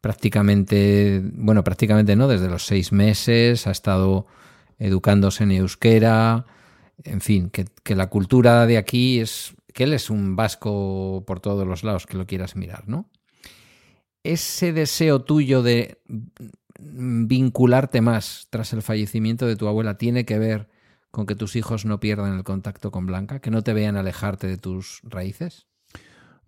[0.00, 4.26] prácticamente, bueno, prácticamente no, desde los seis meses ha estado
[4.78, 6.46] educándose en euskera,
[7.02, 11.40] en fin, que, que la cultura de aquí es, que él es un vasco por
[11.40, 13.08] todos los lados que lo quieras mirar, ¿no?
[14.22, 16.00] Ese deseo tuyo de
[16.78, 20.68] vincularte más tras el fallecimiento de tu abuela tiene que ver
[21.10, 24.46] con que tus hijos no pierdan el contacto con Blanca, que no te vean alejarte
[24.46, 25.66] de tus raíces?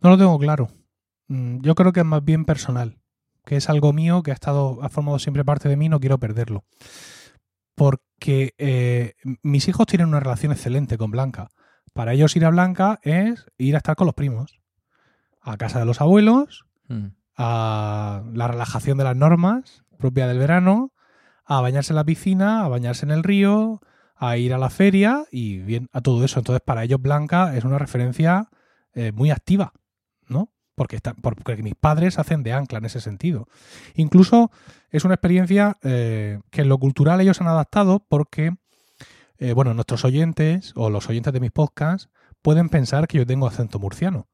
[0.01, 0.69] No lo tengo claro.
[1.29, 2.99] Yo creo que es más bien personal,
[3.45, 6.19] que es algo mío que ha estado, ha formado siempre parte de mí, no quiero
[6.19, 6.65] perderlo.
[7.75, 11.51] Porque eh, mis hijos tienen una relación excelente con Blanca.
[11.93, 14.61] Para ellos ir a Blanca es ir a estar con los primos,
[15.41, 20.93] a casa de los abuelos, mm a la relajación de las normas propia del verano,
[21.47, 23.81] a bañarse en la piscina, a bañarse en el río,
[24.15, 26.39] a ir a la feria y bien, a todo eso.
[26.39, 28.51] Entonces, para ellos Blanca es una referencia
[28.93, 29.73] eh, muy activa,
[30.29, 30.53] ¿no?
[30.75, 33.49] Porque, está, porque mis padres hacen de ancla en ese sentido.
[33.95, 34.51] Incluso
[34.91, 38.53] es una experiencia eh, que en lo cultural ellos han adaptado porque,
[39.39, 42.11] eh, bueno, nuestros oyentes o los oyentes de mis podcasts
[42.43, 44.30] pueden pensar que yo tengo acento murciano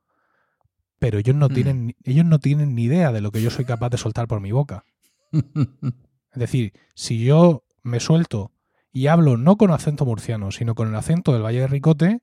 [0.99, 1.53] pero ellos no, mm.
[1.53, 4.41] tienen, ellos no tienen ni idea de lo que yo soy capaz de soltar por
[4.41, 4.85] mi boca.
[5.33, 8.53] es decir, si yo me suelto
[8.93, 12.23] y hablo no con acento murciano, sino con el acento del Valle de Ricote,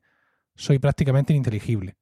[0.56, 1.96] soy prácticamente ininteligible.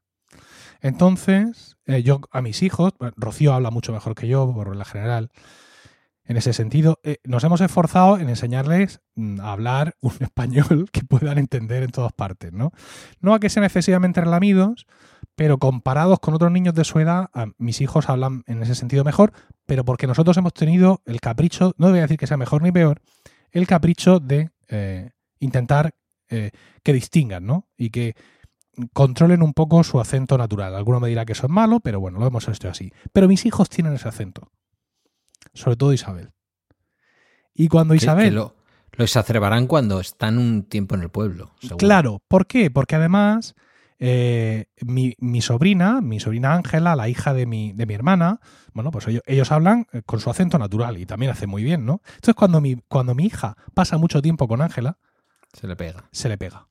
[0.82, 5.30] Entonces, eh, yo a mis hijos, Rocío habla mucho mejor que yo, por la general,
[6.26, 11.04] en ese sentido, eh, nos hemos esforzado en enseñarles mm, a hablar un español que
[11.04, 12.72] puedan entender en todas partes, ¿no?
[13.20, 14.88] No a que sean excesivamente relamidos,
[15.36, 19.34] pero comparados con otros niños de su edad, mis hijos hablan en ese sentido mejor,
[19.66, 22.72] pero porque nosotros hemos tenido el capricho, no voy a decir que sea mejor ni
[22.72, 23.02] peor,
[23.52, 25.94] el capricho de eh, intentar
[26.30, 26.52] eh,
[26.84, 27.68] que distingan, ¿no?
[27.78, 28.16] Y que
[28.94, 30.76] controlen un poco su acento natural.
[30.76, 32.92] Alguno me dirá que eso es malo, pero bueno, lo hemos hecho así.
[33.12, 34.50] Pero mis hijos tienen ese acento.
[35.54, 36.32] Sobre todo Isabel.
[37.54, 38.30] Y cuando Isabel...
[38.30, 38.56] Que lo,
[38.94, 41.52] lo exacerbarán cuando están un tiempo en el pueblo.
[41.60, 41.78] Seguro.
[41.78, 42.72] Claro, ¿por qué?
[42.72, 43.56] Porque además
[44.04, 48.40] eh, mi, mi, sobrina, mi sobrina Ángela, la hija de mi, de mi hermana,
[48.74, 51.86] bueno, pues ellos, ellos, hablan eh, con su acento natural y también hace muy bien,
[51.86, 52.02] ¿no?
[52.16, 54.98] Entonces, cuando mi, cuando mi hija pasa mucho tiempo con Ángela,
[55.54, 56.10] se le pega.
[56.12, 56.68] Se le pega.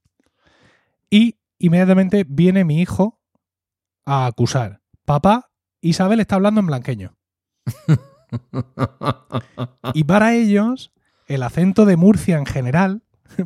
[1.09, 3.20] Y inmediatamente viene mi hijo
[4.05, 4.83] a acusar.
[5.05, 7.16] Papá, Isabel está hablando en blanqueño.
[9.95, 10.93] y para ellos,
[11.28, 13.05] el acento de Murcia en general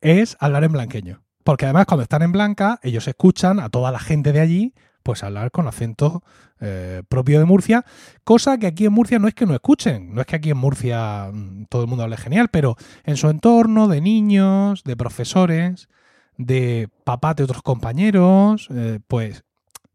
[0.00, 1.24] es hablar en blanqueño.
[1.44, 5.22] Porque además cuando están en Blanca, ellos escuchan a toda la gente de allí pues
[5.22, 6.22] hablar con acento
[6.60, 7.84] eh, propio de Murcia,
[8.24, 10.56] cosa que aquí en Murcia no es que no escuchen, no es que aquí en
[10.56, 15.88] Murcia mm, todo el mundo hable genial, pero en su entorno de niños, de profesores,
[16.36, 19.44] de papás de otros compañeros, eh, pues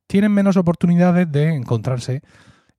[0.08, 2.22] tienen menos oportunidades de encontrarse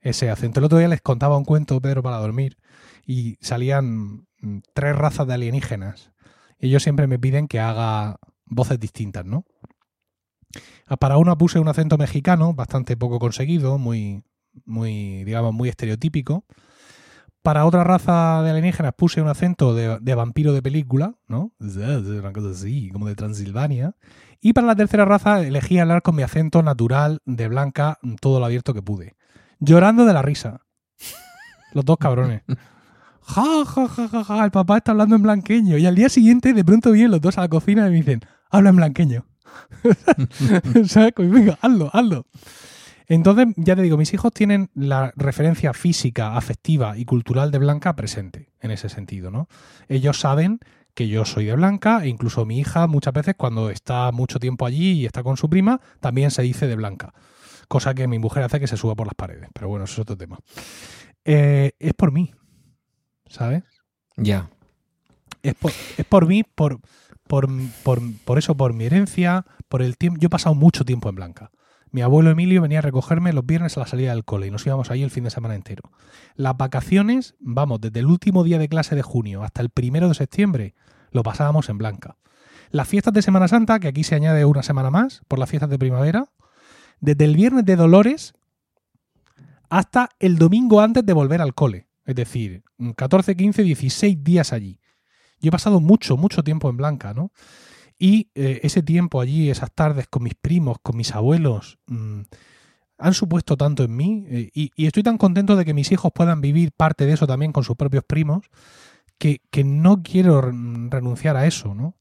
[0.00, 0.60] ese acento.
[0.60, 2.58] El otro día les contaba un cuento, Pedro, para dormir,
[3.06, 6.12] y salían mm, tres razas de alienígenas.
[6.58, 8.18] Ellos siempre me piden que haga
[8.50, 9.44] voces distintas, ¿no?
[10.86, 14.22] Ah, para una puse un acento mexicano, bastante poco conseguido, muy,
[14.64, 16.44] muy, digamos, muy estereotípico.
[17.42, 21.52] para otra raza de alienígenas puse un acento de, vampiro de película, ¿no?
[21.60, 23.94] Una cosa así, como de Transilvania.
[24.40, 28.46] Y para la tercera raza elegí hablar con mi acento natural de blanca, todo lo
[28.46, 29.16] abierto que pude.
[29.60, 30.60] Llorando de la risa.
[31.72, 32.42] Los dos cabrones.
[33.22, 35.76] Ja, ja, ja, ja, ja, el papá está hablando en blanqueño.
[35.76, 38.20] Y al día siguiente, de pronto vienen los dos a la cocina y me dicen,
[38.50, 39.26] habla en blanqueño.
[40.86, 41.12] ¿Sabes?
[41.14, 42.26] Pues venga, hazlo, hazlo.
[43.08, 47.96] Entonces, ya te digo, mis hijos tienen la referencia física, afectiva y cultural de Blanca
[47.96, 49.48] presente, en ese sentido, ¿no?
[49.88, 50.60] Ellos saben
[50.94, 54.66] que yo soy de Blanca e incluso mi hija muchas veces cuando está mucho tiempo
[54.66, 57.14] allí y está con su prima, también se dice de Blanca.
[57.66, 59.48] Cosa que mi mujer hace que se suba por las paredes.
[59.54, 60.38] Pero bueno, eso es otro tema.
[61.24, 62.34] Eh, es por mí,
[63.26, 63.62] ¿sabes?
[64.16, 64.50] Ya.
[65.42, 66.80] Es por, es por mí, por,
[67.28, 67.48] por,
[67.84, 70.18] por, por eso, por mi herencia, por el tiempo.
[70.20, 71.50] Yo he pasado mucho tiempo en Blanca.
[71.90, 74.66] Mi abuelo Emilio venía a recogerme los viernes a la salida del cole y nos
[74.66, 75.90] íbamos ahí el fin de semana entero.
[76.34, 80.14] Las vacaciones, vamos, desde el último día de clase de junio hasta el primero de
[80.14, 80.74] septiembre,
[81.10, 82.16] lo pasábamos en Blanca.
[82.70, 85.70] Las fiestas de Semana Santa, que aquí se añade una semana más por las fiestas
[85.70, 86.28] de primavera,
[87.00, 88.34] desde el viernes de Dolores
[89.70, 91.86] hasta el domingo antes de volver al cole.
[92.04, 92.64] Es decir,
[92.96, 94.80] 14, 15, 16 días allí.
[95.40, 97.32] Yo he pasado mucho, mucho tiempo en Blanca, ¿no?
[97.98, 102.22] Y eh, ese tiempo allí, esas tardes con mis primos, con mis abuelos, mmm,
[102.98, 106.40] han supuesto tanto en mí eh, y, estoy tan contento de que mis hijos puedan
[106.40, 108.50] vivir parte de eso también con sus propios primos,
[109.18, 111.96] que, no quiero renunciar a eso, ¿no?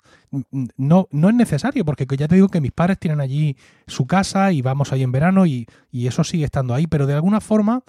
[0.78, 3.58] No, no es necesario, porque ya te digo que mis padres tienen allí
[3.88, 7.16] su casa y vamos ahí en verano y, y eso sigue estando ahí, pero de
[7.16, 7.84] alguna forma,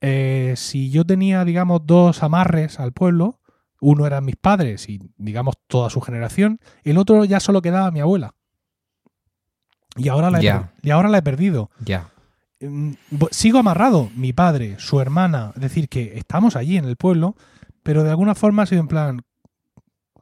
[0.00, 3.40] eh, si yo tenía, digamos, dos amarres al pueblo,
[3.80, 6.60] uno eran mis padres y, digamos, toda su generación.
[6.82, 8.34] El otro ya solo quedaba mi abuela.
[9.96, 11.70] Y ahora la he, y ahora la he perdido.
[11.84, 12.10] Ya.
[12.60, 12.92] Mm,
[13.30, 15.52] Sigo amarrado, mi padre, su hermana.
[15.54, 17.36] Es decir, que estamos allí en el pueblo,
[17.82, 19.22] pero de alguna forma ha sido en plan.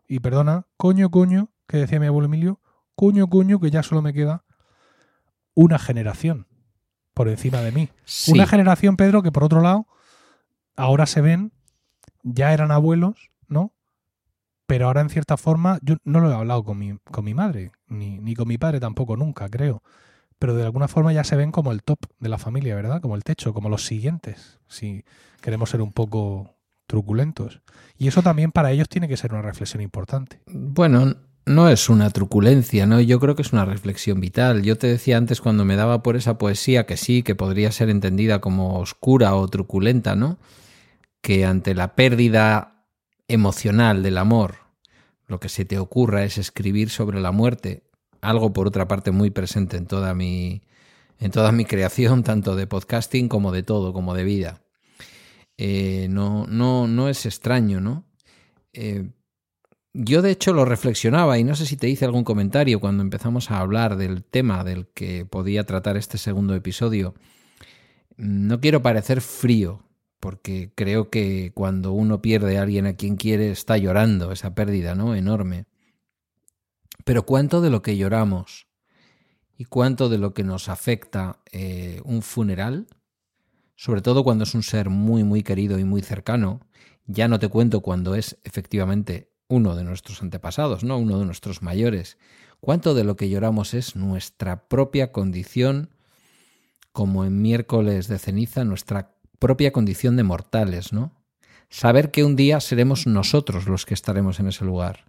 [0.09, 2.61] Y perdona, coño, coño, que decía mi abuelo Emilio,
[2.95, 4.45] coño, coño, que ya solo me queda
[5.55, 6.47] una generación
[7.15, 7.89] por encima de mí.
[8.05, 8.33] Sí.
[8.33, 9.87] Una generación, Pedro, que por otro lado,
[10.77, 11.53] ahora se ven,
[12.23, 13.31] ya eran abuelos.
[14.67, 17.73] Pero ahora, en cierta forma, yo no lo he hablado con mi, con mi madre,
[17.87, 19.83] ni, ni con mi padre tampoco, nunca, creo.
[20.39, 23.01] Pero de alguna forma ya se ven como el top de la familia, ¿verdad?
[23.01, 25.05] Como el techo, como los siguientes, si
[25.41, 26.55] queremos ser un poco
[26.87, 27.63] truculentos.
[27.99, 30.41] Y eso también para ellos tiene que ser una reflexión importante.
[30.47, 33.01] Bueno, no es una truculencia, ¿no?
[33.01, 34.63] Yo creo que es una reflexión vital.
[34.63, 37.91] Yo te decía antes cuando me daba por esa poesía que sí, que podría ser
[37.91, 40.39] entendida como oscura o truculenta, ¿no?
[41.21, 42.74] Que ante la pérdida
[43.29, 44.57] emocional del amor,
[45.27, 47.85] lo que se te ocurra es escribir sobre la muerte,
[48.21, 50.63] algo por otra parte muy presente en toda mi
[51.21, 54.63] en toda mi creación, tanto de podcasting como de todo, como de vida.
[55.57, 58.05] Eh, no, no, no es extraño, ¿no?
[58.73, 59.11] Eh,
[59.93, 63.53] yo de hecho lo reflexionaba y no sé si te hice algún comentario cuando empezamos
[63.53, 67.15] a hablar del tema del que podía tratar este segundo episodio.
[68.17, 69.85] No quiero parecer frío,
[70.25, 74.95] porque creo que cuando uno pierde a alguien a quien quiere está llorando esa pérdida,
[74.95, 75.15] ¿no?
[75.15, 75.67] Enorme.
[77.05, 78.67] Pero cuánto de lo que lloramos
[79.59, 82.87] y cuánto de lo que nos afecta eh, un funeral,
[83.77, 86.61] sobre todo cuando es un ser muy, muy querido y muy cercano,
[87.05, 90.97] ya no te cuento cuando es efectivamente uno de nuestros antepasados, ¿no?
[90.97, 92.17] Uno de nuestros mayores.
[92.61, 95.91] ¿Cuánto de lo que lloramos es nuestra propia condición,
[96.93, 101.13] como en miércoles de ceniza, nuestra propia condición de mortales, ¿no?
[101.71, 105.07] Saber que un día seremos nosotros los que estaremos en ese lugar.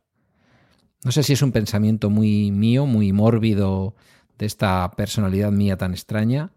[1.03, 3.95] No sé si es un pensamiento muy mío, muy mórbido
[4.38, 6.52] de esta personalidad mía tan extraña,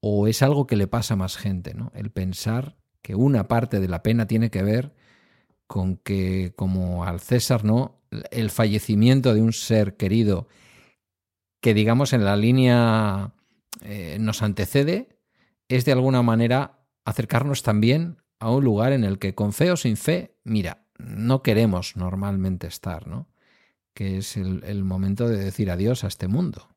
[0.00, 1.90] o es algo que le pasa a más gente, ¿no?
[1.94, 4.94] El pensar que una parte de la pena tiene que ver
[5.66, 8.02] con que, como al César, ¿no?
[8.30, 10.48] El fallecimiento de un ser querido
[11.60, 13.34] que, digamos, en la línea
[13.82, 15.16] eh, nos antecede,
[15.68, 16.79] es de alguna manera
[17.10, 21.42] acercarnos también a un lugar en el que, con fe o sin fe, mira, no
[21.42, 23.28] queremos normalmente estar, ¿no?
[23.94, 26.68] Que es el, el momento de decir adiós a este mundo.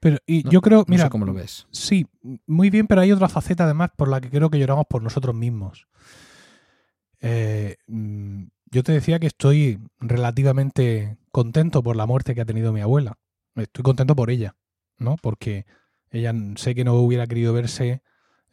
[0.00, 1.66] Pero y No- yo creo, No mira, sé cómo lo ves.
[1.70, 2.06] sí,
[2.46, 5.34] muy bien, pero hay otra faceta además por la que creo que lloramos por nosotros
[5.34, 5.88] mismos.
[7.20, 12.72] Eh, mm, yo te decía que estoy relativamente contento por la muerte que ha tenido
[12.72, 13.18] mi abuela.
[13.56, 14.54] Estoy contento por ella,
[14.98, 15.16] ¿no?
[15.20, 15.66] Porque
[16.10, 18.02] ella sé que no hubiera querido verse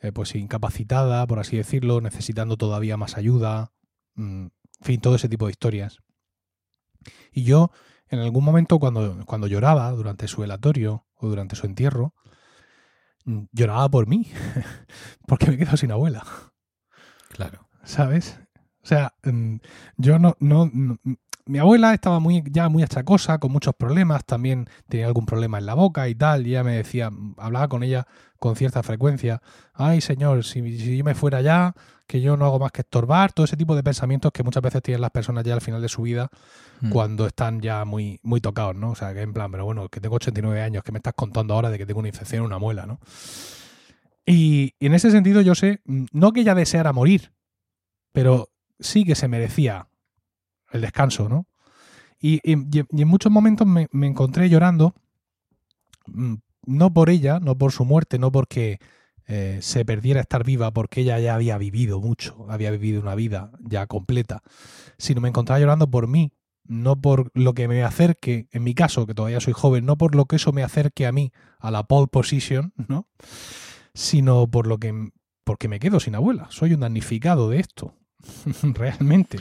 [0.06, 3.72] eh, pues incapacitada, por así decirlo, necesitando todavía más ayuda,
[4.16, 4.52] mm, en
[4.82, 6.00] fin, todo ese tipo de historias.
[7.32, 7.72] Y yo,
[8.10, 12.14] en algún momento, cuando, cuando lloraba durante su velatorio o durante su entierro,
[13.26, 14.28] mm, lloraba por mí,
[15.28, 16.24] porque me quedo sin abuela.
[17.30, 17.68] Claro.
[17.84, 18.40] ¿Sabes?
[18.84, 19.56] O sea, mm,
[19.98, 21.00] yo no, no, no-
[21.46, 25.66] mi abuela estaba muy, ya muy achacosa, con muchos problemas, también tenía algún problema en
[25.66, 28.08] la boca y tal, y ella me decía, hablaba con ella
[28.40, 29.42] con cierta frecuencia,
[29.74, 31.74] ay señor, si, si yo me fuera ya,
[32.08, 34.84] que yo no hago más que estorbar, todo ese tipo de pensamientos que muchas veces
[34.84, 36.30] tienen las personas ya al final de su vida
[36.82, 36.90] Mm.
[36.90, 38.92] cuando están ya muy, muy tocados, ¿no?
[38.92, 41.54] O sea, que en plan, pero bueno, que tengo 89 años, que me estás contando
[41.54, 43.00] ahora de que tengo una infección en una muela, ¿no?
[44.26, 47.32] Y, y en ese sentido yo sé, mm, no que ella deseara morir,
[48.12, 48.50] pero
[48.80, 49.88] sí que se merecía
[50.76, 51.48] el descanso, ¿no?
[52.20, 54.96] Y, en muchos momentos me, me encontré llorando,
[56.08, 56.36] mm,
[56.66, 58.80] no por ella, no por su muerte, no porque
[59.28, 63.52] eh, se perdiera estar viva, porque ella ya había vivido mucho, había vivido una vida
[63.60, 64.44] ya completa,
[64.98, 66.32] sino me encontraba llorando por mí,
[66.64, 70.16] no por lo que me acerque, en mi caso, que todavía soy joven, no por
[70.16, 73.08] lo que eso me acerque a mí, a la pole position, ¿no?
[73.94, 74.94] Sino por lo que
[75.44, 76.48] porque me quedo sin abuela.
[76.50, 77.94] Soy un damnificado de esto.
[78.64, 79.38] Realmente.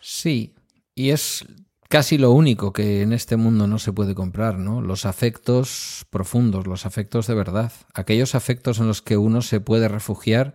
[0.00, 0.54] Sí,
[0.94, 1.44] y es
[1.88, 4.80] casi lo único que en este mundo no se puede comprar, ¿no?
[4.80, 9.88] Los afectos profundos, los afectos de verdad, aquellos afectos en los que uno se puede
[9.88, 10.54] refugiar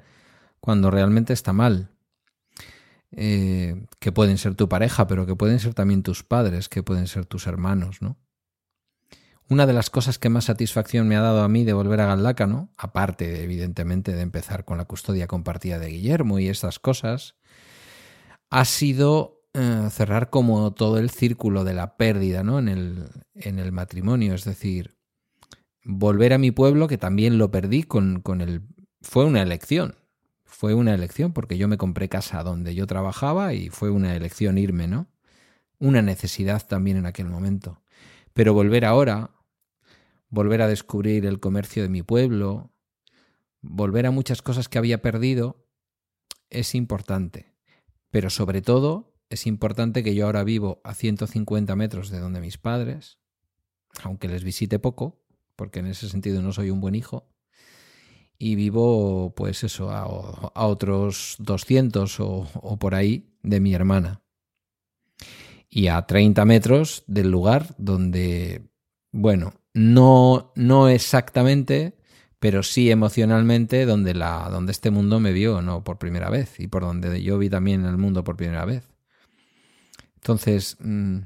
[0.59, 1.89] cuando realmente está mal.
[3.17, 7.07] Eh, que pueden ser tu pareja, pero que pueden ser también tus padres, que pueden
[7.07, 8.17] ser tus hermanos, ¿no?
[9.47, 12.07] Una de las cosas que más satisfacción me ha dado a mí de volver a
[12.07, 17.35] Galdácano, aparte evidentemente de empezar con la custodia compartida de Guillermo y estas cosas,
[18.55, 22.57] ha sido eh, cerrar como todo el círculo de la pérdida ¿no?
[22.57, 24.33] en, el, en el matrimonio.
[24.33, 24.95] Es decir,
[25.83, 28.61] volver a mi pueblo, que también lo perdí con, con el...
[29.01, 29.95] Fue una elección.
[30.45, 34.57] Fue una elección porque yo me compré casa donde yo trabajaba y fue una elección
[34.57, 35.07] irme, ¿no?
[35.77, 37.81] Una necesidad también en aquel momento.
[38.31, 39.31] Pero volver ahora,
[40.29, 42.71] volver a descubrir el comercio de mi pueblo,
[43.61, 45.67] volver a muchas cosas que había perdido,
[46.49, 47.54] es importante.
[48.15, 52.57] Pero sobre todo es importante que yo ahora vivo a 150 metros de donde mis
[52.57, 53.19] padres,
[54.03, 55.21] aunque les visite poco,
[55.57, 57.27] porque en ese sentido no soy un buen hijo,
[58.37, 64.23] y vivo pues eso, a, a otros 200 o, o, por ahí de mi hermana.
[65.69, 68.69] Y a 30 metros del lugar donde,
[69.11, 71.97] bueno, no, no exactamente,
[72.45, 76.67] pero sí emocionalmente donde, la, donde este mundo me vio, no por primera vez, y
[76.67, 78.83] por donde yo vi también el mundo por primera vez.
[80.17, 81.21] Entonces, mmm,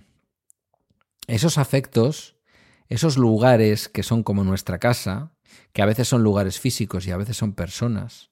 [1.27, 2.37] esos afectos,
[2.87, 5.33] esos lugares que son como nuestra casa,
[5.73, 8.31] que a veces son lugares físicos y a veces son personas,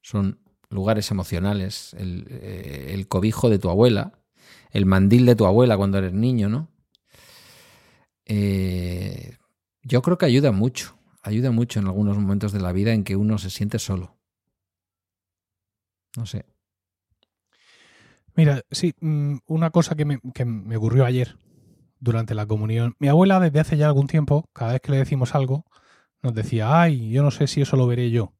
[0.00, 0.38] son
[0.70, 4.22] lugares emocionales, el, eh, cobijo de tu abuela,
[4.70, 6.68] el mandil de tu abuela cuando eres niño, ¿no?
[8.24, 9.36] Eh,
[9.82, 13.16] yo creo que ayuda mucho, ayuda mucho en algunos momentos de la vida en que
[13.16, 14.16] uno se siente solo.
[16.16, 16.44] No sé.
[18.36, 21.36] Mira, sí, mm, una cosa que me, que me ocurrió ayer
[21.98, 22.94] durante la comunión.
[22.98, 25.64] Mi abuela desde hace ya algún tiempo, cada vez que le decimos algo,
[26.22, 28.32] nos decía, ay, yo no sé si eso lo veré yo.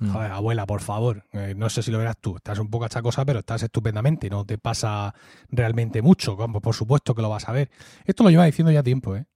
[0.00, 0.12] Mm.
[0.12, 2.36] Joder, abuela, por favor, eh, no sé si lo verás tú.
[2.36, 4.30] Estás un poco achacosa, pero estás estupendamente.
[4.30, 5.14] No te pasa
[5.50, 6.36] realmente mucho.
[6.36, 7.70] Como por supuesto que lo vas a ver.
[8.04, 9.26] Esto lo lleva diciendo ya tiempo, ¿eh?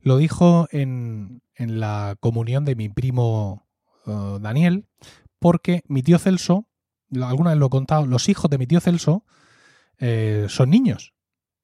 [0.00, 3.66] Lo dijo en, en la comunión de mi primo
[4.06, 4.86] uh, Daniel,
[5.38, 6.66] porque mi tío Celso,
[7.20, 9.24] alguna vez lo he contado, los hijos de mi tío Celso
[9.98, 11.12] eh, son niños.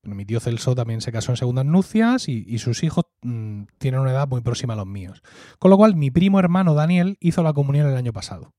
[0.02, 4.00] Mi tío Celso también se casó en segundas nupcias y, y sus hijos mmm, tienen
[4.00, 5.22] una edad muy próxima a los míos.
[5.58, 8.52] Con lo cual, mi primo hermano Daniel hizo la comunión el año pasado.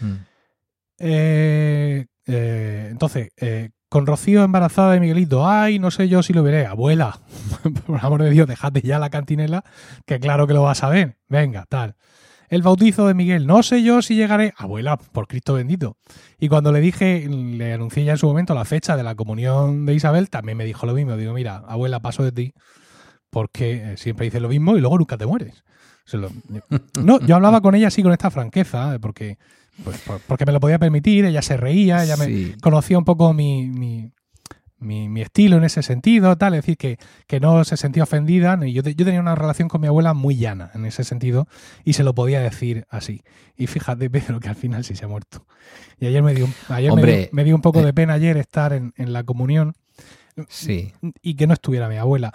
[0.00, 0.14] Mm.
[0.98, 6.42] Eh, eh, entonces, eh, con Rocío embarazada de Miguelito, ay, no sé yo si lo
[6.42, 6.66] veré.
[6.66, 7.20] Abuela,
[7.86, 9.64] por amor de Dios, dejate ya la cantinela,
[10.06, 11.18] que claro que lo vas a ver.
[11.28, 11.96] Venga, tal.
[12.48, 14.54] El bautizo de Miguel, no sé yo si llegaré.
[14.56, 15.98] Abuela, por Cristo bendito.
[16.38, 19.84] Y cuando le dije, le anuncié ya en su momento la fecha de la comunión
[19.84, 21.16] de Isabel, también me dijo lo mismo.
[21.16, 22.54] Digo, mira, abuela, paso de ti,
[23.28, 25.62] porque siempre dices lo mismo y luego nunca te mueres.
[27.02, 29.38] No, yo hablaba con ella así con esta franqueza, porque,
[29.84, 33.68] pues, porque me lo podía permitir, ella se reía, ella me conocía un poco mi,
[33.68, 34.12] mi,
[34.78, 38.58] mi- mi estilo en ese sentido, tal, es decir, que, que no se sentía ofendida.
[38.64, 41.48] y Yo, yo tenía una relación con mi abuela muy llana en ese sentido
[41.84, 43.22] y se lo podía decir así.
[43.56, 45.46] Y fíjate, Pedro, que al final sí se ha muerto.
[46.00, 47.84] Y ayer me dio, ayer me dio, me dio un poco eh.
[47.86, 49.74] de pena ayer estar en, en la comunión
[50.48, 50.92] Sí.
[51.22, 52.32] y que no estuviera mi abuela.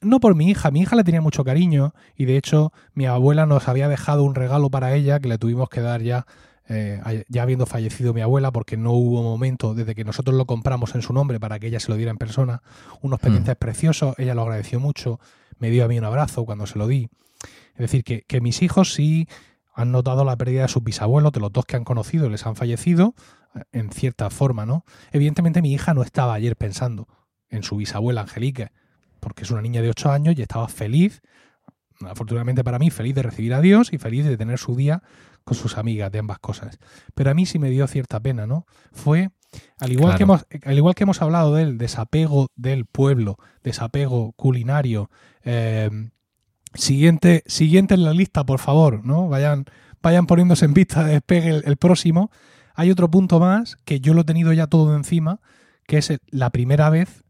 [0.00, 3.46] No por mi hija, mi hija le tenía mucho cariño y de hecho mi abuela
[3.46, 6.26] nos había dejado un regalo para ella que le tuvimos que dar ya,
[6.68, 10.94] eh, ya habiendo fallecido mi abuela porque no hubo momento desde que nosotros lo compramos
[10.94, 12.62] en su nombre para que ella se lo diera en persona.
[13.02, 15.20] Unos pendientes preciosos, ella lo agradeció mucho,
[15.58, 17.08] me dio a mí un abrazo cuando se lo di.
[17.74, 19.28] Es decir, que, que mis hijos sí,
[19.74, 22.56] han notado la pérdida de sus bisabuelos, de los dos que han conocido, les han
[22.56, 23.14] fallecido,
[23.54, 24.84] eh, en cierta forma, ¿no?
[25.12, 27.08] Evidentemente mi hija no estaba ayer pensando
[27.50, 28.70] en su bisabuela Angelique,
[29.20, 31.22] porque es una niña de 8 años y estaba feliz,
[32.00, 35.02] afortunadamente para mí, feliz de recibir a Dios y feliz de tener su día
[35.44, 36.78] con sus amigas de ambas cosas.
[37.14, 38.66] Pero a mí sí me dio cierta pena, ¿no?
[38.92, 39.30] Fue,
[39.78, 45.10] al igual, que, hemos, al igual que hemos hablado del desapego del pueblo, desapego culinario,
[45.42, 45.90] eh,
[46.74, 49.28] siguiente, siguiente en la lista, por favor, ¿no?
[49.28, 49.66] Vayan,
[50.02, 52.30] vayan poniéndose en vista de despegue el, el próximo.
[52.74, 55.40] Hay otro punto más que yo lo he tenido ya todo encima,
[55.86, 57.23] que es la primera vez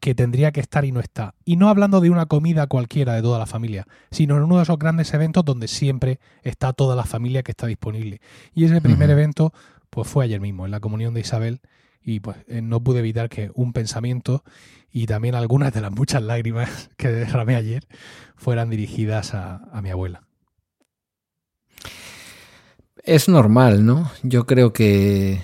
[0.00, 1.34] que tendría que estar y no está.
[1.44, 4.64] Y no hablando de una comida cualquiera de toda la familia, sino en uno de
[4.64, 8.20] esos grandes eventos donde siempre está toda la familia que está disponible.
[8.54, 9.52] Y ese primer evento
[9.90, 11.60] pues fue ayer mismo, en la comunión de Isabel,
[12.02, 14.44] y pues eh, no pude evitar que un pensamiento
[14.92, 17.86] y también algunas de las muchas lágrimas que derramé ayer
[18.36, 20.24] fueran dirigidas a, a mi abuela.
[23.02, 24.10] Es normal, ¿no?
[24.22, 25.42] Yo creo que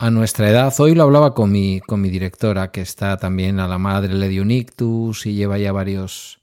[0.00, 3.68] a nuestra edad, hoy lo hablaba con mi, con mi directora, que está también a
[3.68, 6.40] la madre, le dio un ictus y lleva ya varios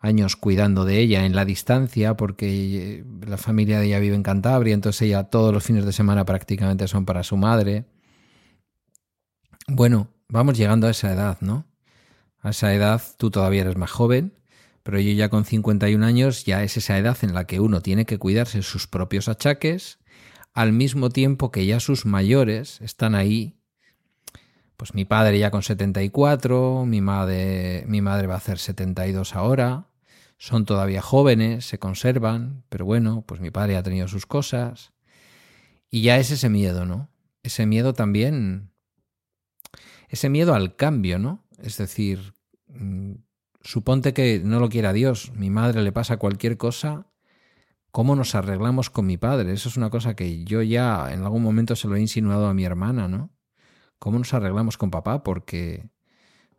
[0.00, 4.72] años cuidando de ella en la distancia, porque la familia de ella vive en Cantabria,
[4.72, 7.84] entonces ella todos los fines de semana prácticamente son para su madre.
[9.66, 11.66] Bueno, vamos llegando a esa edad, ¿no?
[12.40, 14.32] A esa edad tú todavía eres más joven,
[14.82, 18.06] pero yo ya con 51 años ya es esa edad en la que uno tiene
[18.06, 19.98] que cuidarse sus propios achaques,
[20.54, 23.56] al mismo tiempo que ya sus mayores están ahí.
[24.76, 29.88] Pues mi padre ya con 74, mi madre, mi madre va a hacer 72 ahora,
[30.38, 34.92] son todavía jóvenes, se conservan, pero bueno, pues mi padre ha tenido sus cosas.
[35.90, 37.10] Y ya es ese miedo, ¿no?
[37.42, 38.70] Ese miedo también,
[40.08, 41.44] ese miedo al cambio, ¿no?
[41.58, 42.34] Es decir,
[42.68, 43.14] mm,
[43.62, 47.06] suponte que no lo quiera Dios, mi madre le pasa cualquier cosa,
[47.90, 49.52] ¿cómo nos arreglamos con mi padre?
[49.52, 52.54] Eso es una cosa que yo ya en algún momento se lo he insinuado a
[52.54, 53.30] mi hermana, ¿no?
[53.98, 55.22] ¿Cómo nos arreglamos con papá?
[55.22, 55.90] Porque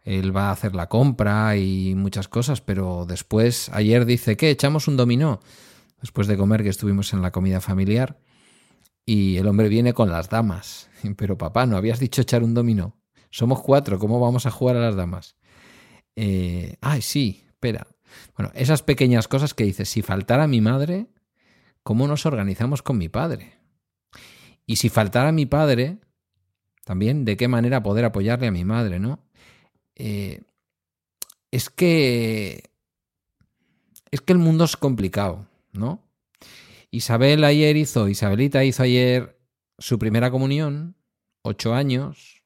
[0.04, 4.50] él va a hacer la compra y muchas cosas, pero después, ayer dice, ¿qué?
[4.50, 5.40] ¿Echamos un dominó?
[6.02, 8.20] Después de comer que estuvimos en la comida familiar
[9.06, 10.90] y el hombre viene con las damas.
[11.18, 12.96] Pero papá, ¿no habías dicho echar un dominó?
[13.32, 15.36] Somos cuatro, ¿cómo vamos a jugar a las damas?
[16.16, 17.88] Eh, ay, sí, espera.
[18.36, 21.08] Bueno, esas pequeñas cosas que dices, si faltara mi madre,
[21.90, 23.58] ¿cómo nos organizamos con mi padre?
[24.68, 25.98] Y si faltara mi padre,
[26.86, 29.28] también de qué manera poder apoyarle a mi madre, ¿no?
[29.96, 30.44] Eh,
[31.50, 32.70] es que.
[34.12, 36.08] Es que el mundo es complicado, ¿no?
[36.92, 39.42] Isabel ayer hizo, Isabelita hizo ayer
[39.80, 40.96] su primera comunión,
[41.42, 42.44] ocho años.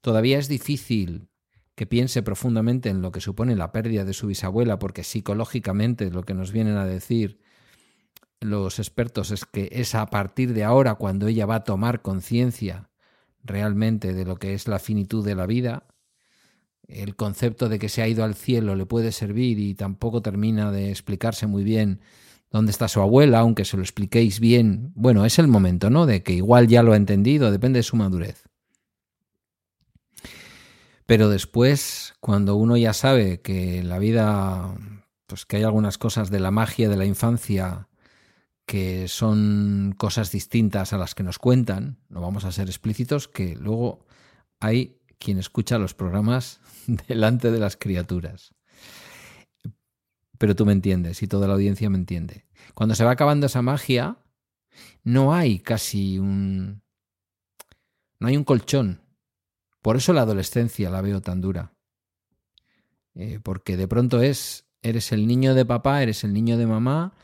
[0.00, 1.28] Todavía es difícil
[1.74, 6.22] que piense profundamente en lo que supone la pérdida de su bisabuela, porque psicológicamente lo
[6.22, 7.42] que nos vienen a decir
[8.42, 12.90] los expertos es que es a partir de ahora cuando ella va a tomar conciencia
[13.44, 15.86] realmente de lo que es la finitud de la vida.
[16.86, 20.70] El concepto de que se ha ido al cielo le puede servir y tampoco termina
[20.70, 22.00] de explicarse muy bien
[22.50, 24.92] dónde está su abuela, aunque se lo expliquéis bien.
[24.94, 26.06] Bueno, es el momento, ¿no?
[26.06, 28.44] De que igual ya lo ha entendido, depende de su madurez.
[31.06, 34.74] Pero después, cuando uno ya sabe que la vida,
[35.26, 37.88] pues que hay algunas cosas de la magia de la infancia
[38.66, 43.56] que son cosas distintas a las que nos cuentan, no vamos a ser explícitos, que
[43.56, 44.06] luego
[44.60, 46.60] hay quien escucha los programas
[47.08, 48.54] delante de las criaturas.
[50.38, 52.46] Pero tú me entiendes y toda la audiencia me entiende.
[52.74, 54.16] Cuando se va acabando esa magia,
[55.04, 56.82] no hay casi un...
[58.18, 59.02] no hay un colchón.
[59.82, 61.74] Por eso la adolescencia la veo tan dura.
[63.14, 67.14] Eh, porque de pronto es, eres el niño de papá, eres el niño de mamá,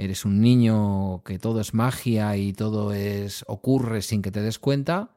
[0.00, 4.58] eres un niño que todo es magia y todo es ocurre sin que te des
[4.58, 5.10] cuenta,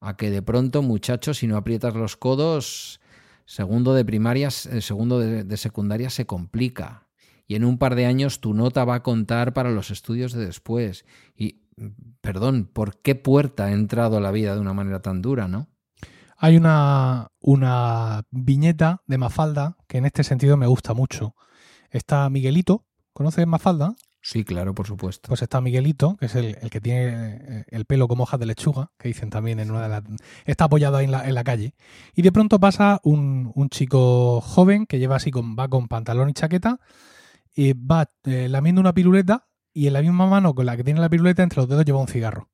[0.00, 3.00] a que de pronto, muchacho, si no aprietas los codos,
[3.44, 7.06] segundo de primaria, segundo de, de, secundaria se complica.
[7.46, 10.44] Y en un par de años tu nota va a contar para los estudios de
[10.44, 11.04] después.
[11.36, 11.62] Y,
[12.20, 15.68] perdón, ¿por qué puerta ha entrado a la vida de una manera tan dura, no?
[16.36, 21.34] Hay una, una viñeta de Mafalda que en este sentido me gusta mucho.
[21.90, 23.94] Está Miguelito, ¿conoces Mafalda?
[24.28, 25.28] Sí, claro, por supuesto.
[25.28, 28.90] Pues está Miguelito, que es el, el, que tiene el pelo como hojas de lechuga,
[28.98, 30.02] que dicen también en una de las...
[30.46, 31.76] Está apoyado ahí en la, en la calle.
[32.12, 36.28] Y de pronto pasa un, un, chico joven que lleva así con, va con pantalón
[36.28, 36.80] y chaqueta,
[37.54, 40.98] y va eh, lamiendo una piruleta, y en la misma mano con la que tiene
[40.98, 42.48] la piruleta, entre los dedos lleva un cigarro.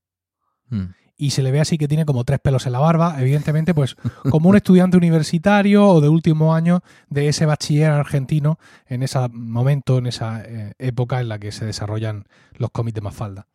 [0.68, 0.88] Mm.
[1.22, 3.94] Y se le ve así que tiene como tres pelos en la barba, evidentemente, pues
[4.28, 9.98] como un estudiante universitario o de último año de ese bachiller argentino en ese momento,
[9.98, 12.24] en esa eh, época en la que se desarrollan
[12.54, 13.46] los cómics de Mafalda.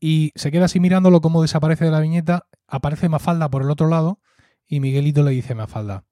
[0.00, 3.86] Y se queda así mirándolo como desaparece de la viñeta, aparece Mafalda por el otro
[3.86, 4.18] lado
[4.66, 6.02] y Miguelito le dice a Mafalda,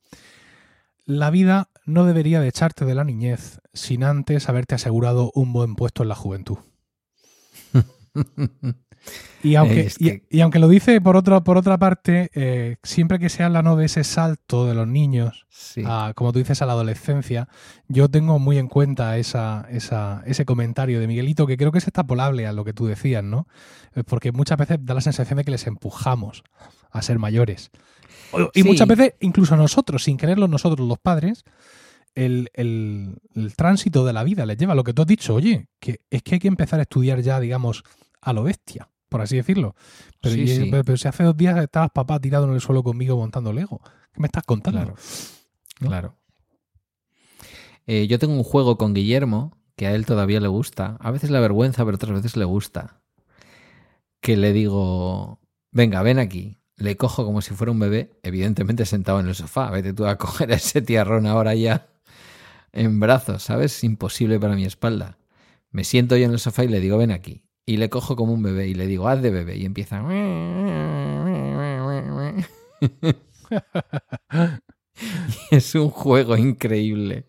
[1.05, 5.75] la vida no debería de echarte de la niñez sin antes haberte asegurado un buen
[5.75, 6.59] puesto en la juventud.
[9.43, 9.91] Y aunque,
[10.29, 13.75] y, aunque lo dice por, otro, por otra parte, eh, siempre que se habla ¿no?
[13.77, 15.47] de ese salto de los niños,
[16.15, 17.49] como tú dices, a la adolescencia,
[17.89, 21.87] yo tengo muy en cuenta esa, esa, ese comentario de Miguelito, que creo que es
[21.87, 23.47] extrapolable a lo que tú decías, ¿no?
[23.95, 26.43] Eh, porque muchas veces da la sensación de que les empujamos
[26.91, 27.71] a ser mayores.
[28.55, 31.45] Y muchas veces, incluso nosotros, sin quererlo nosotros, los padres,
[32.15, 35.35] el, el, el, tránsito de la vida les lleva a lo que tú has dicho,
[35.35, 37.85] oye, que es que hay que empezar a estudiar ya, digamos,
[38.21, 39.75] a lo bestia, por así decirlo.
[40.21, 43.81] Pero, pero, si hace dos días estabas papá tirado en el suelo conmigo montando Lego,
[44.13, 44.81] ¿qué me estás contando?
[44.81, 44.97] Claro.
[45.79, 46.17] claro.
[47.87, 50.97] Eh, yo tengo un juego con Guillermo que a él todavía le gusta.
[51.01, 53.01] A veces le vergüenza, pero otras veces le gusta.
[54.21, 55.41] Que le digo,
[55.73, 56.59] venga, ven aquí.
[56.77, 59.71] Le cojo como si fuera un bebé, evidentemente sentado en el sofá.
[59.71, 61.89] Vete tú a coger a ese tiarrón ahora ya
[62.73, 63.83] en brazos, ¿sabes?
[63.83, 65.19] Imposible para mi espalda.
[65.71, 68.33] Me siento yo en el sofá y le digo, ven aquí y le cojo como
[68.33, 69.57] un bebé y le digo, haz de bebé.
[69.57, 70.01] Y empieza.
[75.53, 77.29] es un juego increíble.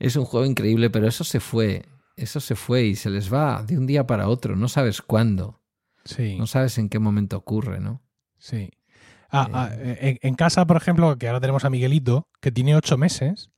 [0.00, 1.84] Es un juego increíble, pero eso se fue.
[2.16, 4.56] Eso se fue y se les va de un día para otro.
[4.56, 5.60] No sabes cuándo.
[6.04, 6.36] Sí.
[6.36, 8.02] No sabes en qué momento ocurre, ¿no?
[8.38, 8.72] Sí.
[9.30, 10.18] Ah, ah, eh.
[10.20, 13.52] en, casa, por ejemplo, que ahora tenemos a Miguelito, que tiene ocho meses,